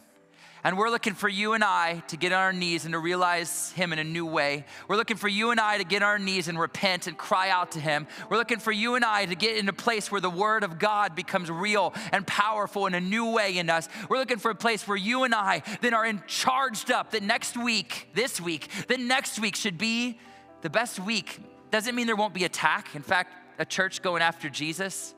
and 0.63 0.77
we're 0.77 0.89
looking 0.89 1.13
for 1.13 1.29
you 1.29 1.53
and 1.53 1.63
I 1.63 2.03
to 2.07 2.17
get 2.17 2.33
on 2.33 2.39
our 2.39 2.53
knees 2.53 2.83
and 2.83 2.93
to 2.93 2.99
realize 2.99 3.71
Him 3.71 3.93
in 3.93 3.99
a 3.99 4.03
new 4.03 4.25
way. 4.25 4.65
We're 4.87 4.97
looking 4.97 5.15
for 5.15 5.29
you 5.29 5.51
and 5.51 5.59
I 5.59 5.77
to 5.77 5.85
get 5.85 6.03
on 6.03 6.09
our 6.09 6.19
knees 6.19 6.47
and 6.47 6.59
repent 6.59 7.07
and 7.07 7.17
cry 7.17 7.49
out 7.49 7.71
to 7.73 7.79
Him. 7.79 8.07
We're 8.29 8.37
looking 8.37 8.59
for 8.59 8.71
you 8.71 8.95
and 8.95 9.05
I 9.05 9.25
to 9.25 9.35
get 9.35 9.57
in 9.57 9.69
a 9.69 9.73
place 9.73 10.11
where 10.11 10.19
the 10.19 10.29
Word 10.29 10.63
of 10.63 10.77
God 10.77 11.15
becomes 11.15 11.49
real 11.49 11.93
and 12.11 12.27
powerful 12.27 12.87
in 12.87 12.93
a 12.93 12.99
new 12.99 13.31
way 13.31 13.57
in 13.57 13.69
us. 13.69 13.87
We're 14.09 14.17
looking 14.17 14.37
for 14.37 14.51
a 14.51 14.55
place 14.55 14.87
where 14.87 14.97
you 14.97 15.23
and 15.23 15.33
I 15.33 15.63
then 15.81 15.93
are 15.93 16.05
in 16.05 16.21
charged 16.27 16.91
up 16.91 17.11
that 17.11 17.23
next 17.23 17.55
week, 17.55 18.09
this 18.13 18.41
week, 18.41 18.67
the 18.87 18.97
next 18.97 19.39
week 19.39 19.55
should 19.55 19.77
be 19.77 20.19
the 20.61 20.69
best 20.69 20.99
week. 20.99 21.39
Doesn't 21.71 21.95
mean 21.95 22.05
there 22.05 22.17
won't 22.17 22.33
be 22.33 22.43
attack. 22.43 22.95
In 22.95 23.01
fact, 23.01 23.33
a 23.59 23.65
church 23.65 24.01
going 24.01 24.23
after 24.23 24.49
Jesus, 24.49 25.13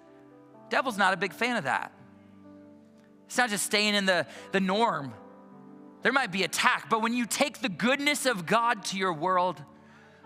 devil's 0.70 0.98
not 0.98 1.14
a 1.14 1.18
big 1.18 1.32
fan 1.32 1.56
of 1.56 1.64
that. 1.64 1.94
It's 3.28 3.38
not 3.38 3.50
just 3.50 3.66
staying 3.66 3.96
in 3.96 4.06
the, 4.06 4.28
the 4.52 4.60
norm. 4.60 5.14
There 6.02 6.12
might 6.12 6.32
be 6.32 6.44
attack, 6.44 6.90
but 6.90 7.02
when 7.02 7.14
you 7.14 7.26
take 7.26 7.62
the 7.62 7.70
goodness 7.70 8.26
of 8.26 8.46
God 8.46 8.84
to 8.86 8.98
your 8.98 9.14
world, 9.14 9.64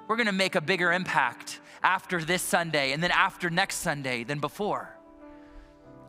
we're 0.08 0.16
gonna 0.16 0.32
make 0.32 0.56
a 0.56 0.62
bigger 0.62 0.92
impact 0.92 1.60
after 1.84 2.22
this 2.22 2.42
Sunday 2.42 2.94
and 2.94 3.04
then 3.04 3.12
after 3.12 3.50
next 3.50 3.76
Sunday 3.76 4.24
than 4.24 4.40
before. 4.40 4.90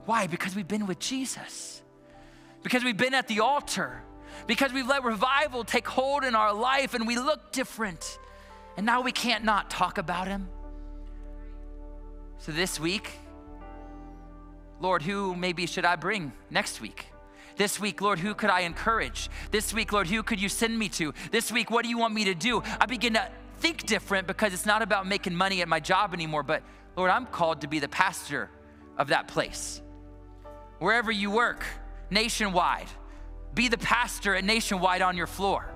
Why? 0.06 0.26
Because 0.28 0.54
we've 0.54 0.68
been 0.68 0.86
with 0.86 1.00
Jesus, 1.00 1.82
because 2.62 2.84
we've 2.84 2.96
been 2.96 3.14
at 3.14 3.26
the 3.26 3.40
altar, 3.40 4.02
because 4.46 4.72
we've 4.72 4.86
let 4.86 5.02
revival 5.02 5.64
take 5.64 5.88
hold 5.88 6.24
in 6.24 6.34
our 6.34 6.54
life 6.54 6.94
and 6.94 7.06
we 7.06 7.16
look 7.16 7.52
different. 7.52 8.18
And 8.76 8.86
now 8.86 9.00
we 9.00 9.10
can't 9.10 9.42
not 9.42 9.70
talk 9.70 9.98
about 9.98 10.28
him. 10.28 10.48
So 12.38 12.52
this 12.52 12.78
week, 12.78 13.10
Lord, 14.80 15.02
who 15.02 15.34
maybe 15.34 15.66
should 15.66 15.84
I 15.84 15.96
bring 15.96 16.32
next 16.50 16.80
week? 16.80 17.06
This 17.56 17.80
week, 17.80 18.02
Lord, 18.02 18.18
who 18.18 18.34
could 18.34 18.50
I 18.50 18.60
encourage? 18.60 19.30
This 19.50 19.72
week, 19.72 19.92
Lord, 19.92 20.06
who 20.06 20.22
could 20.22 20.40
you 20.40 20.50
send 20.50 20.78
me 20.78 20.90
to? 20.90 21.14
This 21.30 21.50
week, 21.50 21.70
what 21.70 21.82
do 21.82 21.88
you 21.88 21.96
want 21.96 22.12
me 22.12 22.24
to 22.24 22.34
do? 22.34 22.62
I 22.78 22.84
begin 22.84 23.14
to 23.14 23.30
think 23.58 23.86
different 23.86 24.26
because 24.26 24.52
it's 24.52 24.66
not 24.66 24.82
about 24.82 25.06
making 25.06 25.34
money 25.34 25.62
at 25.62 25.68
my 25.68 25.80
job 25.80 26.12
anymore, 26.12 26.42
but 26.42 26.62
Lord, 26.96 27.10
I'm 27.10 27.26
called 27.26 27.62
to 27.62 27.66
be 27.66 27.78
the 27.78 27.88
pastor 27.88 28.50
of 28.98 29.08
that 29.08 29.28
place. 29.28 29.80
Wherever 30.78 31.10
you 31.10 31.30
work, 31.30 31.64
nationwide, 32.10 32.88
be 33.54 33.68
the 33.68 33.78
pastor 33.78 34.34
at 34.34 34.44
nationwide 34.44 35.00
on 35.00 35.16
your 35.16 35.26
floor. 35.26 35.66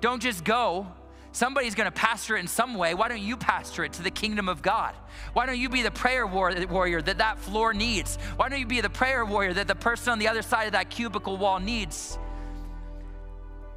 Don't 0.00 0.22
just 0.22 0.44
go 0.44 0.86
Somebody's 1.32 1.74
gonna 1.74 1.90
pastor 1.90 2.36
it 2.36 2.40
in 2.40 2.48
some 2.48 2.74
way. 2.74 2.94
Why 2.94 3.08
don't 3.08 3.20
you 3.20 3.36
pastor 3.36 3.84
it 3.84 3.92
to 3.94 4.02
the 4.02 4.10
kingdom 4.10 4.48
of 4.48 4.62
God? 4.62 4.94
Why 5.34 5.46
don't 5.46 5.58
you 5.58 5.68
be 5.68 5.82
the 5.82 5.90
prayer 5.90 6.26
warrior 6.26 7.02
that 7.02 7.18
that 7.18 7.38
floor 7.38 7.74
needs? 7.74 8.16
Why 8.36 8.48
don't 8.48 8.60
you 8.60 8.66
be 8.66 8.80
the 8.80 8.90
prayer 8.90 9.24
warrior 9.24 9.52
that 9.54 9.68
the 9.68 9.74
person 9.74 10.12
on 10.12 10.18
the 10.18 10.28
other 10.28 10.42
side 10.42 10.64
of 10.64 10.72
that 10.72 10.90
cubicle 10.90 11.36
wall 11.36 11.60
needs? 11.60 12.18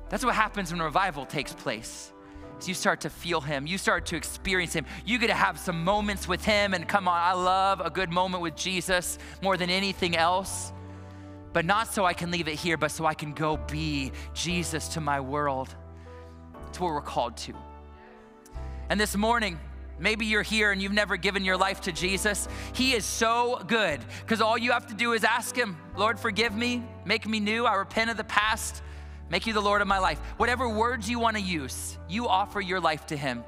That's 0.10 0.26
what 0.26 0.36
happens 0.36 0.72
when 0.72 0.82
revival 0.82 1.26
takes 1.26 1.54
place. 1.54 2.12
You 2.64 2.76
start 2.76 3.02
to 3.02 3.10
feel 3.10 3.42
him, 3.42 3.66
you 3.66 3.80
start 3.80 4.06
to 4.08 4.16
experience 4.16 4.74
him. 4.74 4.86
You 5.04 5.18
get 5.18 5.28
to 5.28 5.34
have 5.34 5.60
some 5.60 5.84
moments 5.84 6.28
with 6.28 6.46
him 6.46 6.76
and 6.76 6.88
come 6.88 7.08
on, 7.08 7.20
I 7.20 7.34
love 7.34 7.82
a 7.82 7.90
good 7.90 8.12
moment 8.12 8.44
with 8.44 8.56
Jesus 8.56 9.18
more 9.42 9.58
than 9.58 9.72
anything 9.72 10.16
else. 10.16 10.72
But 11.54 11.66
not 11.66 11.92
so 11.92 12.06
I 12.06 12.14
can 12.14 12.30
leave 12.30 12.48
it 12.48 12.56
here, 12.56 12.78
but 12.78 12.92
so 12.92 13.06
I 13.06 13.14
can 13.14 13.34
go 13.34 13.58
be 13.58 14.12
Jesus 14.34 14.90
to 14.90 15.02
my 15.02 15.20
world. 15.20 15.76
It's 16.72 16.80
what 16.80 16.94
we're 16.94 17.02
called 17.02 17.36
to. 17.36 17.54
And 18.90 18.98
this 18.98 19.18
morning, 19.18 19.60
maybe 20.00 20.26
you're 20.26 20.42
here 20.42 20.72
and 20.72 20.82
you've 20.82 20.94
never 20.94 21.18
given 21.18 21.44
your 21.44 21.58
life 21.58 21.82
to 21.82 21.92
Jesus. 21.92 22.48
He 22.72 22.94
is 22.94 23.04
so 23.04 23.62
good 23.68 24.00
because 24.22 24.40
all 24.40 24.58
you 24.58 24.72
have 24.72 24.88
to 24.88 24.94
do 24.94 25.12
is 25.12 25.26
ask 25.26 25.54
Him, 25.54 25.76
Lord, 25.98 26.18
forgive 26.18 26.56
me, 26.56 26.82
make 27.04 27.28
me 27.28 27.42
new. 27.42 27.66
I 27.66 27.76
repent 27.76 28.10
of 28.10 28.16
the 28.16 28.24
past, 28.24 28.82
make 29.30 29.46
you 29.46 29.52
the 29.52 29.62
Lord 29.62 29.82
of 29.82 29.90
my 29.90 30.00
life. 30.00 30.18
Whatever 30.38 30.70
words 30.70 31.10
you 31.10 31.20
want 31.20 31.36
to 31.36 31.44
use, 31.44 31.98
you 32.08 32.30
offer 32.30 32.62
your 32.62 32.80
life 32.80 33.06
to 33.08 33.18
Him. 33.18 33.44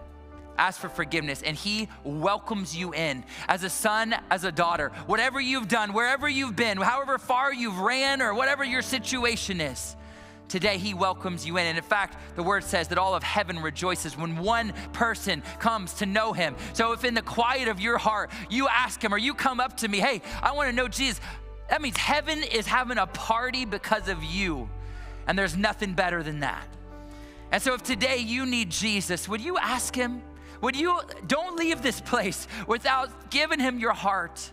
Ask 0.57 0.81
for 0.81 0.89
forgiveness, 0.89 1.43
and 1.43 1.55
He 1.55 1.87
welcomes 2.03 2.75
you 2.75 2.93
in 2.93 3.23
as 3.47 3.63
a 3.63 3.69
son, 3.69 4.13
as 4.31 4.43
a 4.43 4.51
daughter. 4.51 4.89
Whatever 5.07 5.39
you've 5.39 5.69
done, 5.69 5.93
wherever 5.93 6.27
you've 6.27 6.57
been, 6.57 6.77
however 6.77 7.17
far 7.17 7.53
you've 7.53 7.79
ran, 7.79 8.21
or 8.21 8.33
whatever 8.33 8.65
your 8.65 8.81
situation 8.81 9.61
is, 9.61 9.95
Today, 10.53 10.77
He 10.77 10.93
welcomes 10.93 11.47
you 11.47 11.57
in. 11.57 11.65
And 11.65 11.79
in 11.79 11.83
fact, 11.83 12.15
the 12.35 12.43
word 12.43 12.63
says 12.63 12.87
that 12.89 12.99
all 12.99 13.15
of 13.15 13.23
heaven 13.23 13.59
rejoices 13.59 14.15
when 14.15 14.37
one 14.37 14.71
person 14.91 15.41
comes 15.57 15.93
to 15.93 16.05
know 16.05 16.31
Him. 16.31 16.55
So 16.73 16.91
if 16.91 17.03
in 17.03 17.15
the 17.15 17.23
quiet 17.23 17.69
of 17.69 17.79
your 17.79 17.97
heart 17.97 18.29
you 18.51 18.67
ask 18.67 19.03
Him 19.03 19.15
or 19.15 19.17
you 19.17 19.33
come 19.33 19.59
up 19.59 19.77
to 19.77 19.87
me, 19.87 19.97
hey, 19.97 20.21
I 20.43 20.51
want 20.51 20.69
to 20.69 20.75
know 20.75 20.87
Jesus, 20.87 21.19
that 21.71 21.81
means 21.81 21.97
heaven 21.97 22.43
is 22.43 22.67
having 22.67 22.99
a 22.99 23.07
party 23.07 23.65
because 23.65 24.07
of 24.07 24.23
you. 24.23 24.69
And 25.25 25.39
there's 25.39 25.57
nothing 25.57 25.95
better 25.95 26.21
than 26.21 26.41
that. 26.41 26.67
And 27.51 27.59
so 27.59 27.73
if 27.73 27.81
today 27.81 28.17
you 28.19 28.45
need 28.45 28.69
Jesus, 28.69 29.27
would 29.27 29.41
you 29.41 29.57
ask 29.57 29.95
Him? 29.95 30.21
Would 30.61 30.75
you, 30.75 30.99
don't 31.25 31.57
leave 31.57 31.81
this 31.81 31.99
place 31.99 32.47
without 32.67 33.31
giving 33.31 33.59
Him 33.59 33.79
your 33.79 33.93
heart. 33.93 34.51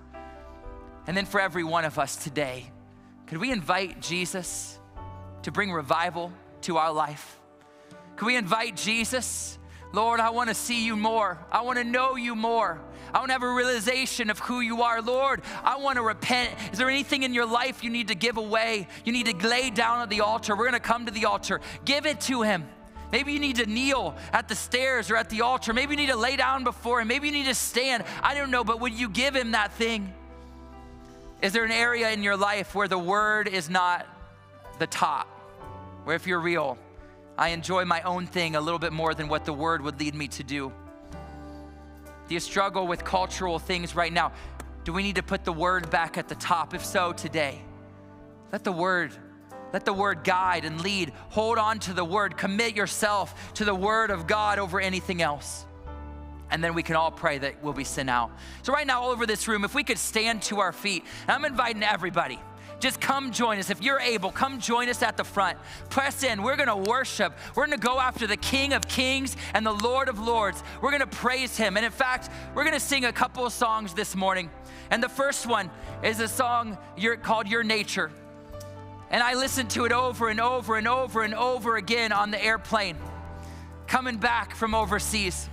And 1.07 1.15
then 1.15 1.27
for 1.27 1.43
every 1.43 1.63
one 1.63 1.85
of 1.85 1.99
us 1.99 2.17
today, 2.17 2.71
could 3.27 3.37
we 3.37 3.53
invite 3.53 4.01
Jesus? 4.01 4.80
To 5.43 5.53
bring 5.53 5.73
revival 5.73 6.33
to 6.63 6.77
our 6.77 6.93
life? 6.93 7.39
Can 8.17 8.27
we 8.27 8.37
invite 8.37 8.77
Jesus? 8.77 9.59
Lord, 9.93 10.21
I 10.21 10.31
want 10.31 10.49
to 10.49 10.55
see 10.55 10.85
you 10.85 10.95
more. 10.95 11.39
I 11.51 11.63
want 11.63 11.79
to 11.79 11.85
know 11.85 12.17
you 12.17 12.35
more. 12.35 12.81
I 13.13 13.19
want 13.19 13.31
to 13.31 13.33
have 13.33 13.43
a 13.43 13.53
realization 13.53 14.31
of 14.31 14.39
who 14.39 14.61
you 14.61 14.83
are. 14.83 15.03
Lord, 15.03 15.43
I 15.65 15.79
want 15.79 15.97
to 15.97 16.03
repent. 16.03 16.55
Is 16.73 16.79
there 16.79 16.89
anything 16.89 17.25
in 17.25 17.35
your 17.35 17.47
life 17.47 17.83
you 17.83 17.91
need 17.91 18.09
to 18.09 18.15
give 18.15 18.37
away? 18.37 18.87
You 19.05 19.13
need 19.13 19.27
to 19.27 19.49
lay 19.49 19.71
down 19.71 20.01
at 20.03 20.11
the 20.11 20.21
altar. 20.21 20.55
We're 20.55 20.71
going 20.71 20.75
to 20.75 20.81
come 20.81 21.07
to 21.07 21.13
the 21.13 21.25
altar. 21.25 21.61
Give 21.85 22.07
it 22.07 22.21
to 22.23 22.43
Him. 22.43 22.69
Maybe 23.11 23.33
you 23.33 23.41
need 23.41 23.57
to 23.57 23.67
kneel 23.67 24.17
at 24.33 24.47
the 24.47 24.55
stairs 24.55 25.11
or 25.11 25.17
at 25.17 25.29
the 25.29 25.41
altar. 25.41 25.73
Maybe 25.73 25.95
you 25.95 25.97
need 25.97 26.13
to 26.13 26.17
lay 26.17 26.37
down 26.37 26.63
before 26.63 27.01
Him. 27.01 27.09
Maybe 27.09 27.27
you 27.27 27.33
need 27.33 27.47
to 27.47 27.55
stand. 27.55 28.05
I 28.23 28.35
don't 28.35 28.53
know, 28.53 28.63
but 28.63 28.81
would 28.81 28.93
you 28.93 29.09
give 29.09 29.35
Him 29.35 29.53
that 29.53 29.73
thing? 29.73 30.15
Is 31.43 31.53
there 31.53 31.65
an 31.65 31.73
area 31.73 32.11
in 32.11 32.23
your 32.23 32.37
life 32.37 32.75
where 32.75 32.87
the 32.87 32.99
word 32.99 33.49
is 33.49 33.69
not 33.69 34.07
the 34.81 34.89
top, 34.89 35.29
where 36.05 36.17
if 36.17 36.27
you're 36.27 36.41
real, 36.41 36.77
I 37.39 37.51
enjoy 37.51 37.85
my 37.85 38.03
own 38.03 38.27
thing 38.27 38.57
a 38.57 38.61
little 38.61 38.81
bit 38.81 38.93
more 38.93 39.15
than 39.15 39.29
what 39.29 39.45
the 39.45 39.53
word 39.53 39.81
would 39.83 40.01
lead 40.01 40.15
me 40.15 40.27
to 40.29 40.43
do? 40.43 40.73
Do 42.27 42.35
you 42.35 42.41
struggle 42.41 42.87
with 42.87 43.05
cultural 43.05 43.59
things 43.59 43.95
right 43.95 44.13
now? 44.13 44.33
Do 44.85 44.93
we 44.93 45.03
need 45.03 45.17
to 45.17 45.23
put 45.23 45.45
the 45.45 45.53
word 45.53 45.91
back 45.91 46.19
at 46.19 46.29
the 46.29 46.35
top? 46.35 46.75
If 46.75 46.85
so, 46.85 47.13
today, 47.13 47.61
let 48.53 48.65
the 48.65 48.73
word 48.73 49.13
let 49.73 49.85
the 49.85 49.93
word 49.93 50.25
guide 50.25 50.65
and 50.65 50.81
lead. 50.81 51.13
Hold 51.29 51.57
on 51.57 51.79
to 51.81 51.93
the 51.93 52.05
word. 52.05 52.37
Commit 52.37 52.75
yourself 52.75 53.55
to 53.55 53.65
the 53.65 53.75
word 53.75 54.11
of 54.11 54.27
God 54.27 54.59
over 54.59 54.81
anything 54.81 55.23
else. 55.23 55.65
And 56.51 56.65
then 56.65 56.75
we 56.75 56.83
can 56.83 56.97
all 56.97 57.13
pray 57.13 57.39
that 57.39 57.63
we'll 57.63 57.73
be 57.73 57.85
sent 57.85 58.11
out. 58.11 58.33
So, 58.63 58.73
right 58.73 58.85
now, 58.85 59.03
all 59.03 59.11
over 59.11 59.27
this 59.27 59.47
room, 59.47 59.65
if 59.65 59.73
we 59.73 59.85
could 59.85 59.99
stand 59.99 60.43
to 60.43 60.59
our 60.59 60.73
feet, 60.73 61.05
I'm 61.29 61.45
inviting 61.45 61.85
everybody 61.85 62.41
just 62.81 63.01
come 63.01 63.31
join 63.31 63.59
us. 63.59 63.71
If 63.71 63.83
you're 63.83 64.01
able, 64.01 64.31
come 64.33 64.59
join 64.59 64.89
us 64.89 65.03
at 65.03 65.17
the 65.17 65.25
front. 65.25 65.59
Press 65.91 66.23
in. 66.23 66.43
We're 66.43 66.57
going 66.57 66.69
to 66.69 66.91
worship. 66.91 67.33
We're 67.55 67.67
going 67.67 67.79
to 67.79 67.87
go 67.87 68.01
after 68.01 68.27
the 68.27 68.37
King 68.37 68.73
of 68.73 68.89
Kings 68.89 69.37
and 69.55 69.65
the 69.65 69.73
Lord 69.73 70.09
of 70.09 70.19
Lords. 70.19 70.63
We're 70.81 70.91
going 70.91 71.01
to 71.01 71.07
praise 71.07 71.57
him. 71.57 71.77
And 71.77 71.87
in 71.87 71.93
fact, 71.93 72.31
we're 72.55 72.65
going 72.65 72.75
to 72.75 72.81
sing 72.81 73.05
a 73.05 73.13
couple 73.13 73.47
of 73.47 73.53
songs 73.53 73.95
this 73.95 74.17
morning. 74.17 74.51
And 74.91 75.03
the 75.03 75.09
first 75.09 75.47
one 75.47 75.71
is 76.03 76.21
a 76.21 76.29
song 76.29 76.79
called 77.23 77.47
Your 77.47 77.63
Nature. 77.63 78.11
And 79.11 79.23
I 79.23 79.35
listened 79.35 79.71
to 79.71 79.85
it 79.85 79.93
over 79.93 80.29
and 80.29 80.41
over 80.41 80.77
and 80.77 80.89
over 80.89 81.23
and 81.23 81.35
over 81.35 81.77
again 81.77 82.13
on 82.13 82.31
the 82.31 82.43
airplane 82.43 82.97
coming 83.87 84.17
back 84.17 84.55
from 84.55 84.73
overseas. 84.73 85.49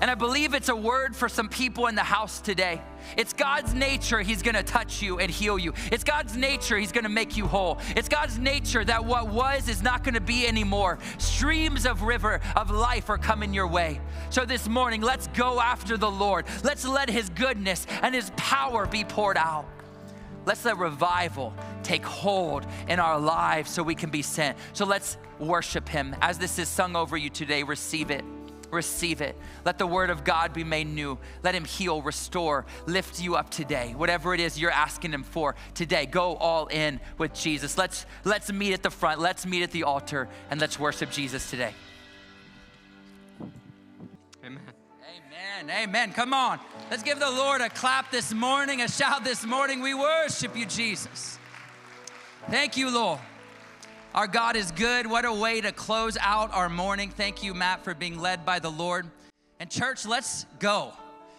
And 0.00 0.10
I 0.10 0.14
believe 0.14 0.54
it's 0.54 0.68
a 0.68 0.76
word 0.76 1.16
for 1.16 1.28
some 1.28 1.48
people 1.48 1.86
in 1.86 1.94
the 1.94 2.02
house 2.02 2.40
today. 2.40 2.80
It's 3.16 3.32
God's 3.32 3.74
nature, 3.74 4.20
He's 4.20 4.42
gonna 4.42 4.62
touch 4.62 5.02
you 5.02 5.18
and 5.18 5.30
heal 5.30 5.58
you. 5.58 5.72
It's 5.90 6.04
God's 6.04 6.36
nature, 6.36 6.76
He's 6.76 6.92
gonna 6.92 7.08
make 7.08 7.36
you 7.36 7.46
whole. 7.46 7.78
It's 7.96 8.08
God's 8.08 8.38
nature 8.38 8.84
that 8.84 9.04
what 9.04 9.28
was 9.28 9.68
is 9.68 9.82
not 9.82 10.04
gonna 10.04 10.20
be 10.20 10.46
anymore. 10.46 10.98
Streams 11.18 11.86
of 11.86 12.02
river 12.02 12.40
of 12.54 12.70
life 12.70 13.10
are 13.10 13.18
coming 13.18 13.52
your 13.52 13.66
way. 13.66 14.00
So 14.30 14.44
this 14.44 14.68
morning, 14.68 15.00
let's 15.00 15.26
go 15.28 15.60
after 15.60 15.96
the 15.96 16.10
Lord. 16.10 16.46
Let's 16.62 16.86
let 16.86 17.08
His 17.08 17.28
goodness 17.30 17.86
and 18.02 18.14
His 18.14 18.30
power 18.36 18.86
be 18.86 19.04
poured 19.04 19.36
out. 19.36 19.66
Let's 20.44 20.64
let 20.64 20.78
revival 20.78 21.52
take 21.82 22.04
hold 22.04 22.66
in 22.88 23.00
our 23.00 23.18
lives 23.18 23.70
so 23.70 23.82
we 23.82 23.94
can 23.94 24.10
be 24.10 24.22
sent. 24.22 24.56
So 24.72 24.86
let's 24.86 25.18
worship 25.38 25.88
Him. 25.88 26.14
As 26.22 26.38
this 26.38 26.58
is 26.58 26.68
sung 26.68 26.96
over 26.96 27.16
you 27.16 27.30
today, 27.30 27.62
receive 27.64 28.10
it 28.10 28.24
receive 28.70 29.20
it. 29.20 29.36
Let 29.64 29.78
the 29.78 29.86
word 29.86 30.10
of 30.10 30.24
God 30.24 30.52
be 30.52 30.64
made 30.64 30.86
new. 30.86 31.18
Let 31.42 31.54
him 31.54 31.64
heal, 31.64 32.02
restore, 32.02 32.66
lift 32.86 33.20
you 33.20 33.36
up 33.36 33.50
today. 33.50 33.94
Whatever 33.96 34.34
it 34.34 34.40
is 34.40 34.58
you're 34.58 34.70
asking 34.70 35.12
him 35.12 35.22
for 35.22 35.54
today, 35.74 36.06
go 36.06 36.36
all 36.36 36.66
in 36.66 37.00
with 37.16 37.34
Jesus. 37.34 37.78
Let's 37.78 38.06
let's 38.24 38.52
meet 38.52 38.72
at 38.72 38.82
the 38.82 38.90
front. 38.90 39.20
Let's 39.20 39.46
meet 39.46 39.62
at 39.62 39.70
the 39.70 39.84
altar 39.84 40.28
and 40.50 40.60
let's 40.60 40.78
worship 40.78 41.10
Jesus 41.10 41.50
today. 41.50 41.74
Amen. 44.44 44.62
Amen. 45.60 45.88
Amen. 45.88 46.12
Come 46.12 46.32
on. 46.32 46.60
Let's 46.90 47.02
give 47.02 47.18
the 47.18 47.30
Lord 47.30 47.60
a 47.60 47.68
clap 47.68 48.10
this 48.10 48.32
morning, 48.32 48.80
a 48.82 48.88
shout 48.88 49.24
this 49.24 49.44
morning. 49.44 49.82
We 49.82 49.94
worship 49.94 50.56
you, 50.56 50.66
Jesus. 50.66 51.38
Thank 52.48 52.76
you, 52.76 52.90
Lord. 52.90 53.20
Our 54.18 54.26
God 54.26 54.56
is 54.56 54.72
good. 54.72 55.06
What 55.06 55.24
a 55.24 55.32
way 55.32 55.60
to 55.60 55.70
close 55.70 56.16
out 56.20 56.52
our 56.52 56.68
morning. 56.68 57.08
Thank 57.08 57.44
you, 57.44 57.54
Matt, 57.54 57.84
for 57.84 57.94
being 57.94 58.18
led 58.18 58.44
by 58.44 58.58
the 58.58 58.68
Lord. 58.68 59.06
And, 59.60 59.70
church, 59.70 60.04
let's 60.04 60.44
go. 60.58 60.92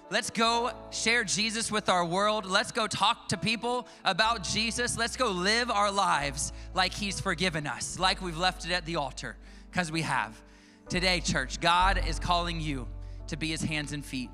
Let's 0.09 0.29
go 0.29 0.71
share 0.89 1.25
Jesus 1.25 1.73
with 1.73 1.89
our 1.89 2.05
world. 2.05 2.45
Let's 2.45 2.71
go 2.71 2.87
talk 2.87 3.27
to 3.27 3.37
people 3.37 3.85
about 4.05 4.45
Jesus. 4.45 4.97
Let's 4.97 5.17
go 5.17 5.29
live 5.29 5.69
our 5.69 5.91
lives 5.91 6.53
like 6.73 6.93
He's 6.93 7.19
forgiven 7.19 7.67
us, 7.67 7.99
like 7.99 8.21
we've 8.21 8.37
left 8.37 8.63
it 8.63 8.71
at 8.71 8.85
the 8.85 8.95
altar, 8.95 9.35
because 9.69 9.91
we 9.91 10.03
have. 10.03 10.41
Today, 10.87 11.19
church, 11.19 11.59
God 11.59 12.01
is 12.07 12.17
calling 12.17 12.61
you 12.61 12.87
to 13.27 13.35
be 13.35 13.49
His 13.49 13.61
hands 13.61 13.91
and 13.91 14.05
feet. 14.05 14.29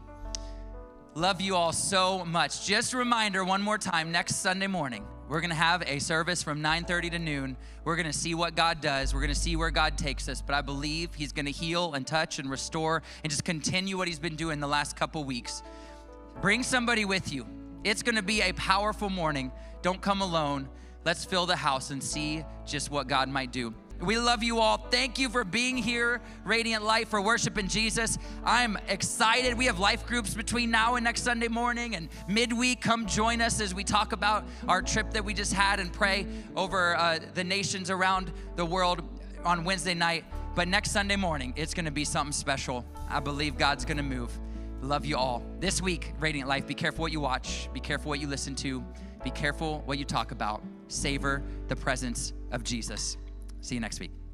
Love 1.16 1.42
you 1.42 1.56
all 1.56 1.74
so 1.74 2.24
much. 2.24 2.68
Just 2.68 2.94
a 2.94 2.98
reminder 2.98 3.44
one 3.44 3.64
more 3.64 3.80
time 3.80 4.12
next 4.12 4.36
Sunday 4.36 4.68
morning, 4.68 5.04
we're 5.28 5.42
going 5.42 5.50
to 5.50 5.56
have 5.56 5.84
a 5.88 6.00
service 6.00 6.44
from 6.44 6.62
9:30 6.62 7.12
to 7.12 7.20
noon. 7.20 7.58
We're 7.84 7.96
going 7.96 8.06
to 8.06 8.14
see 8.14 8.36
what 8.36 8.56
God 8.56 8.82
does. 8.82 9.14
We're 9.14 9.22
going 9.22 9.34
to 9.34 9.40
see 9.40 9.56
where 9.56 9.72
God 9.72 9.98
takes 9.98 10.30
us, 10.30 10.42
but 10.42 10.54
I 10.54 10.62
believe 10.62 11.14
he's 11.16 11.32
going 11.32 11.46
to 11.46 11.52
heal 11.52 11.94
and 11.94 12.06
touch 12.06 12.40
and 12.40 12.50
restore 12.50 13.02
and 13.24 13.32
just 13.32 13.44
continue 13.44 13.98
what 13.98 14.08
he's 14.08 14.20
been 14.20 14.36
doing 14.36 14.60
the 14.60 14.68
last 14.68 14.96
couple 14.96 15.24
weeks. 15.24 15.64
Bring 16.42 16.64
somebody 16.64 17.06
with 17.06 17.34
you. 17.34 17.48
It's 17.84 18.04
going 18.04 18.16
to 18.16 18.24
be 18.24 18.42
a 18.42 18.52
powerful 18.54 19.10
morning. 19.10 19.52
Don't 19.82 20.02
come 20.02 20.22
alone. 20.22 20.70
Let's 21.06 21.24
fill 21.24 21.46
the 21.46 21.56
house 21.56 21.92
and 21.92 22.04
see 22.04 22.44
just 22.66 22.90
what 22.90 23.08
God 23.08 23.30
might 23.30 23.52
do. 23.52 23.74
We 24.06 24.20
love 24.20 24.44
you 24.44 24.60
all. 24.60 24.78
Thank 24.78 25.18
you 25.18 25.30
for 25.30 25.44
being 25.44 25.78
here, 25.78 26.22
Radiant 26.44 26.84
Life, 26.84 27.08
for 27.08 27.20
worshiping 27.20 27.68
Jesus. 27.68 28.20
I'm 28.44 28.78
excited. 28.88 29.58
We 29.58 29.66
have 29.66 29.80
life 29.80 30.06
groups 30.06 30.36
between 30.36 30.70
now 30.70 30.94
and 30.94 31.04
next 31.04 31.24
Sunday 31.24 31.48
morning 31.48 31.96
and 31.96 32.10
midweek. 32.28 32.82
Come 32.82 33.08
join 33.08 33.42
us 33.42 33.60
as 33.60 33.74
we 33.74 33.84
talk 33.84 34.12
about 34.12 34.46
our 34.68 34.84
trip 34.84 35.10
that 35.14 35.26
we 35.26 35.34
just 35.34 35.54
had 35.54 35.80
and 35.80 35.92
pray 35.92 36.28
over 36.56 36.96
uh, 36.96 37.18
the 37.34 37.44
nations 37.44 37.90
around 37.90 38.32
the 38.56 38.66
world 38.66 39.02
on 39.44 39.64
Wednesday 39.64 39.96
night. 39.96 40.24
But 40.54 40.68
next 40.68 40.92
Sunday 40.92 41.16
morning, 41.16 41.56
it's 41.56 41.74
going 41.74 41.86
to 41.86 41.92
be 41.92 42.06
something 42.06 42.32
special. 42.32 42.86
I 43.10 43.20
believe 43.20 43.58
God's 43.58 43.86
going 43.86 43.98
to 43.98 44.04
move. 44.04 44.32
Love 44.82 45.06
you 45.06 45.18
all. 45.18 45.44
This 45.60 45.82
week, 45.82 46.14
Radiant 46.20 46.48
Life, 46.48 46.68
be 46.68 46.76
careful 46.76 47.02
what 47.02 47.12
you 47.12 47.22
watch, 47.22 47.70
be 47.74 47.80
careful 47.80 48.10
what 48.10 48.20
you 48.20 48.28
listen 48.28 48.54
to, 48.58 48.84
be 49.24 49.32
careful 49.32 49.82
what 49.86 49.98
you 49.98 50.06
talk 50.06 50.30
about. 50.30 50.62
Savor 50.90 51.42
the 51.70 51.76
presence 51.76 52.34
of 52.52 52.64
Jesus. 52.64 53.18
See 53.66 53.74
you 53.74 53.82
next 53.82 54.00
week. 54.00 54.25